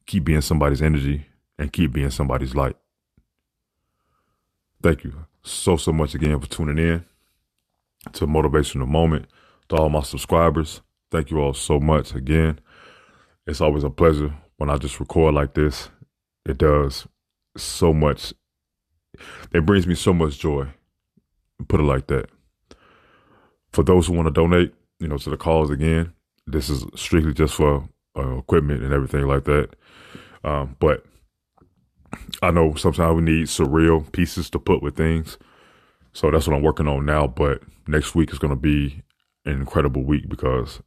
keep 0.05 0.23
being 0.23 0.41
somebody's 0.41 0.81
energy 0.81 1.25
and 1.57 1.73
keep 1.73 1.91
being 1.91 2.09
somebody's 2.09 2.55
light 2.55 2.77
thank 4.81 5.03
you 5.03 5.13
so 5.43 5.75
so 5.77 5.91
much 5.91 6.15
again 6.15 6.39
for 6.39 6.47
tuning 6.47 6.77
in 6.77 7.05
to 8.13 8.25
motivational 8.25 8.87
moment 8.87 9.25
to 9.67 9.75
all 9.75 9.89
my 9.89 10.01
subscribers 10.01 10.81
thank 11.11 11.31
you 11.31 11.39
all 11.39 11.53
so 11.53 11.79
much 11.79 12.13
again 12.13 12.59
it's 13.45 13.61
always 13.61 13.83
a 13.83 13.89
pleasure 13.89 14.33
when 14.57 14.69
i 14.69 14.77
just 14.77 14.99
record 14.99 15.33
like 15.33 15.53
this 15.53 15.89
it 16.45 16.57
does 16.57 17.05
so 17.57 17.93
much. 17.93 18.33
It 19.53 19.65
brings 19.65 19.87
me 19.87 19.95
so 19.95 20.13
much 20.13 20.39
joy. 20.39 20.67
Put 21.67 21.79
it 21.79 21.83
like 21.83 22.07
that. 22.07 22.29
For 23.71 23.83
those 23.83 24.07
who 24.07 24.13
want 24.13 24.27
to 24.27 24.31
donate, 24.31 24.73
you 24.99 25.07
know, 25.07 25.17
to 25.17 25.29
the 25.29 25.37
cause 25.37 25.69
again, 25.69 26.13
this 26.47 26.69
is 26.69 26.85
strictly 26.95 27.33
just 27.33 27.55
for 27.55 27.87
uh, 28.17 28.37
equipment 28.37 28.83
and 28.83 28.93
everything 28.93 29.27
like 29.27 29.43
that. 29.43 29.75
Um, 30.43 30.75
but 30.79 31.05
I 32.41 32.51
know 32.51 32.75
sometimes 32.75 33.15
we 33.15 33.21
need 33.21 33.47
surreal 33.47 34.09
pieces 34.11 34.49
to 34.51 34.59
put 34.59 34.81
with 34.81 34.95
things. 34.95 35.37
So 36.13 36.31
that's 36.31 36.47
what 36.47 36.55
I'm 36.55 36.63
working 36.63 36.87
on 36.87 37.05
now. 37.05 37.27
But 37.27 37.61
next 37.87 38.15
week 38.15 38.31
is 38.31 38.39
going 38.39 38.53
to 38.53 38.59
be 38.59 39.03
an 39.45 39.53
incredible 39.53 40.03
week 40.03 40.29
because, 40.29 40.81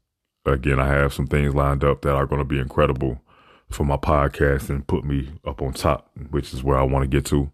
again, 0.44 0.80
I 0.80 0.88
have 0.88 1.12
some 1.12 1.26
things 1.26 1.54
lined 1.54 1.84
up 1.84 2.02
that 2.02 2.14
are 2.14 2.26
going 2.26 2.40
to 2.40 2.44
be 2.44 2.58
incredible 2.58 3.20
for 3.68 3.84
my 3.84 3.96
podcast 3.96 4.68
and 4.68 4.86
put 4.86 5.04
me 5.04 5.30
up 5.46 5.62
on 5.62 5.72
top, 5.72 6.10
which 6.30 6.52
is 6.52 6.64
where 6.64 6.78
I 6.78 6.82
want 6.82 7.04
to 7.04 7.08
get 7.08 7.24
to. 7.26 7.52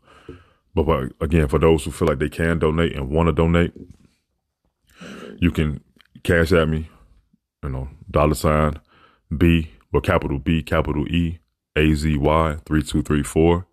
But, 0.75 0.85
but 0.85 1.13
again, 1.21 1.49
for 1.49 1.59
those 1.59 1.85
who 1.85 1.91
feel 1.91 2.09
like 2.09 2.19
they 2.19 2.29
can 2.29 2.59
donate 2.59 2.97
and 2.97 3.11
want 3.11 3.27
to 3.27 3.33
donate, 3.33 3.73
you 5.39 5.51
can 5.51 5.83
cash 6.23 6.53
at 6.53 6.69
me, 6.69 6.89
you 7.63 7.71
know, 7.71 7.89
dollar 8.11 8.35
sign 8.35 8.81
B, 9.37 9.71
or 9.93 10.01
capital 10.01 10.39
B, 10.39 10.63
capital 10.63 11.07
E, 11.09 11.39
A 11.77 11.95
Z 11.95 12.17
Y 12.17 12.57
3234. 12.65 13.67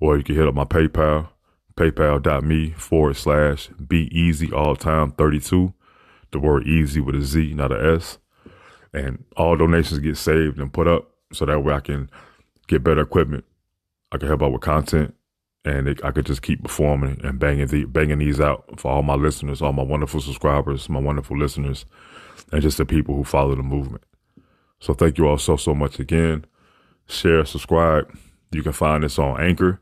Or 0.00 0.16
you 0.16 0.24
can 0.24 0.34
hit 0.34 0.46
up 0.48 0.54
my 0.54 0.64
PayPal, 0.64 1.28
paypal.me 1.76 2.70
forward 2.70 3.16
slash 3.16 3.68
be 3.68 4.08
easy 4.16 4.52
all 4.52 4.76
time 4.76 5.12
32. 5.12 5.72
The 6.32 6.38
word 6.38 6.66
easy 6.66 7.00
with 7.00 7.16
a 7.16 7.22
Z, 7.22 7.54
not 7.54 7.72
a 7.72 7.94
S. 7.96 8.18
And 8.92 9.24
all 9.36 9.56
donations 9.56 10.00
get 10.00 10.16
saved 10.16 10.58
and 10.58 10.72
put 10.72 10.88
up 10.88 11.10
so 11.32 11.44
that 11.46 11.60
way 11.60 11.74
I 11.74 11.80
can 11.80 12.10
get 12.66 12.82
better 12.82 13.02
equipment. 13.02 13.44
I 14.12 14.18
can 14.18 14.28
help 14.28 14.42
out 14.42 14.52
with 14.52 14.62
content, 14.62 15.14
and 15.64 15.88
it, 15.88 16.04
I 16.04 16.10
could 16.10 16.26
just 16.26 16.42
keep 16.42 16.62
performing 16.62 17.20
and 17.22 17.38
banging 17.38 17.66
the 17.66 17.84
banging 17.84 18.18
these 18.18 18.40
out 18.40 18.80
for 18.80 18.90
all 18.90 19.02
my 19.02 19.14
listeners, 19.14 19.60
all 19.60 19.72
my 19.72 19.82
wonderful 19.82 20.20
subscribers, 20.20 20.88
my 20.88 21.00
wonderful 21.00 21.38
listeners, 21.38 21.84
and 22.52 22.62
just 22.62 22.78
the 22.78 22.84
people 22.84 23.14
who 23.14 23.24
follow 23.24 23.54
the 23.54 23.62
movement. 23.62 24.04
So 24.80 24.94
thank 24.94 25.18
you 25.18 25.26
all 25.26 25.38
so 25.38 25.56
so 25.56 25.74
much 25.74 25.98
again. 25.98 26.44
Share, 27.06 27.44
subscribe. 27.44 28.16
You 28.52 28.62
can 28.62 28.72
find 28.72 29.02
this 29.04 29.18
on 29.18 29.40
Anchor. 29.40 29.80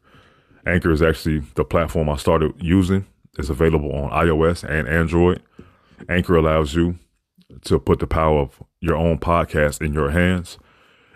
Anchor 0.67 0.91
is 0.91 1.03
actually 1.03 1.41
the 1.55 1.65
platform 1.65 2.09
I 2.09 2.17
started 2.17 2.53
using. 2.59 3.07
It's 3.39 3.49
available 3.49 3.93
on 3.93 4.11
iOS 4.11 4.65
and 4.65 4.89
Android. 4.89 5.43
Anchor 6.09 6.37
allows 6.37 6.75
you 6.75 6.99
to 7.65 7.79
put 7.79 8.01
the 8.01 8.07
power 8.07 8.41
of 8.41 8.63
your 8.81 8.97
own 8.97 9.19
podcast 9.19 9.81
in 9.81 9.93
your 9.93 10.11
hands 10.11 10.59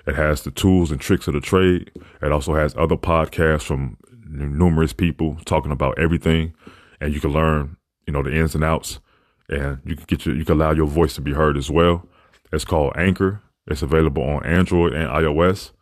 it 0.07 0.17
has 0.17 0.43
the 0.43 0.51
tools 0.51 0.91
and 0.91 1.01
tricks 1.01 1.29
of 1.29 1.35
the 1.35 1.41
trade. 1.41 1.91
It 2.21 2.33
also 2.33 2.55
has 2.55 2.75
other 2.77 2.97
podcasts 2.97 3.63
from 3.63 3.97
numerous 4.33 4.93
people 4.93 5.37
talking 5.45 5.73
about 5.73 5.99
everything, 5.99 6.55
and 7.01 7.13
you 7.13 7.21
can 7.21 7.33
learn, 7.33 7.77
you 8.07 8.13
know, 8.13 8.23
the 8.23 8.35
ins 8.35 8.55
and 8.55 8.65
outs, 8.65 9.01
and 9.49 9.79
you 9.85 9.97
can 9.97 10.05
get 10.07 10.27
your, 10.27 10.35
you 10.35 10.45
can 10.45 10.61
allow 10.61 10.73
your 10.73 10.87
voice 10.87 11.15
to 11.15 11.21
be 11.21 11.33
heard 11.33 11.57
as 11.57 11.71
well. 11.71 12.07
It's 12.53 12.65
called 12.65 12.95
Anchor. 12.97 13.43
It's 13.67 13.83
available 13.83 14.23
on 14.23 14.45
Android 14.45 14.93
and 14.93 15.09
iOS. 15.09 15.73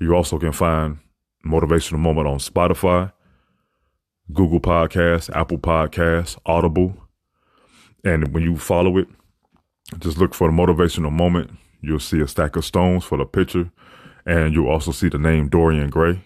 You 0.00 0.14
also 0.14 0.38
can 0.38 0.52
find 0.52 0.98
Motivational 1.46 1.98
Moment 1.98 2.26
on 2.26 2.38
Spotify, 2.38 3.12
Google 4.32 4.60
Podcasts, 4.60 5.34
Apple 5.34 5.58
Podcasts, 5.58 6.38
Audible. 6.44 6.96
And 8.04 8.34
when 8.34 8.42
you 8.42 8.56
follow 8.56 8.98
it, 8.98 9.08
just 9.98 10.18
look 10.18 10.34
for 10.34 10.50
the 10.50 10.56
Motivational 10.56 11.12
Moment 11.12 11.50
You'll 11.84 12.00
see 12.00 12.20
a 12.20 12.26
stack 12.26 12.56
of 12.56 12.64
stones 12.64 13.04
for 13.04 13.18
the 13.18 13.26
picture, 13.26 13.70
and 14.24 14.54
you'll 14.54 14.70
also 14.70 14.90
see 14.90 15.10
the 15.10 15.18
name 15.18 15.48
Dorian 15.48 15.90
Gray. 15.90 16.20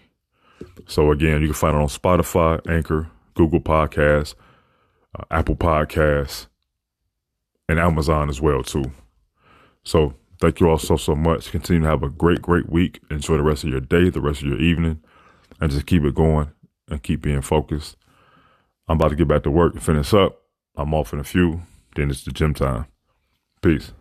So 0.87 1.11
again, 1.11 1.41
you 1.41 1.47
can 1.47 1.53
find 1.53 1.75
it 1.75 1.81
on 1.81 1.87
Spotify, 1.87 2.67
Anchor, 2.69 3.09
Google 3.35 3.61
Podcasts, 3.61 4.35
uh, 5.17 5.23
Apple 5.31 5.55
Podcasts, 5.55 6.47
and 7.67 7.79
Amazon 7.79 8.29
as 8.29 8.41
well 8.41 8.63
too. 8.63 8.91
So 9.83 10.15
thank 10.39 10.59
you 10.59 10.69
all 10.69 10.77
so 10.77 10.95
so 10.95 11.15
much. 11.15 11.51
Continue 11.51 11.83
to 11.83 11.87
have 11.87 12.03
a 12.03 12.09
great 12.09 12.41
great 12.41 12.69
week. 12.69 13.01
Enjoy 13.09 13.37
the 13.37 13.43
rest 13.43 13.63
of 13.63 13.69
your 13.69 13.81
day, 13.81 14.09
the 14.09 14.21
rest 14.21 14.41
of 14.41 14.47
your 14.47 14.59
evening, 14.59 15.01
and 15.59 15.71
just 15.71 15.85
keep 15.85 16.03
it 16.03 16.15
going 16.15 16.51
and 16.89 17.03
keep 17.03 17.21
being 17.21 17.41
focused. 17.41 17.95
I'm 18.87 18.97
about 18.97 19.09
to 19.09 19.15
get 19.15 19.27
back 19.27 19.43
to 19.43 19.51
work 19.51 19.73
and 19.73 19.83
finish 19.83 20.13
up. 20.13 20.41
I'm 20.75 20.93
off 20.93 21.13
in 21.13 21.19
a 21.19 21.23
few. 21.23 21.61
Then 21.95 22.09
it's 22.09 22.23
the 22.23 22.31
gym 22.31 22.53
time. 22.53 22.87
Peace. 23.61 23.91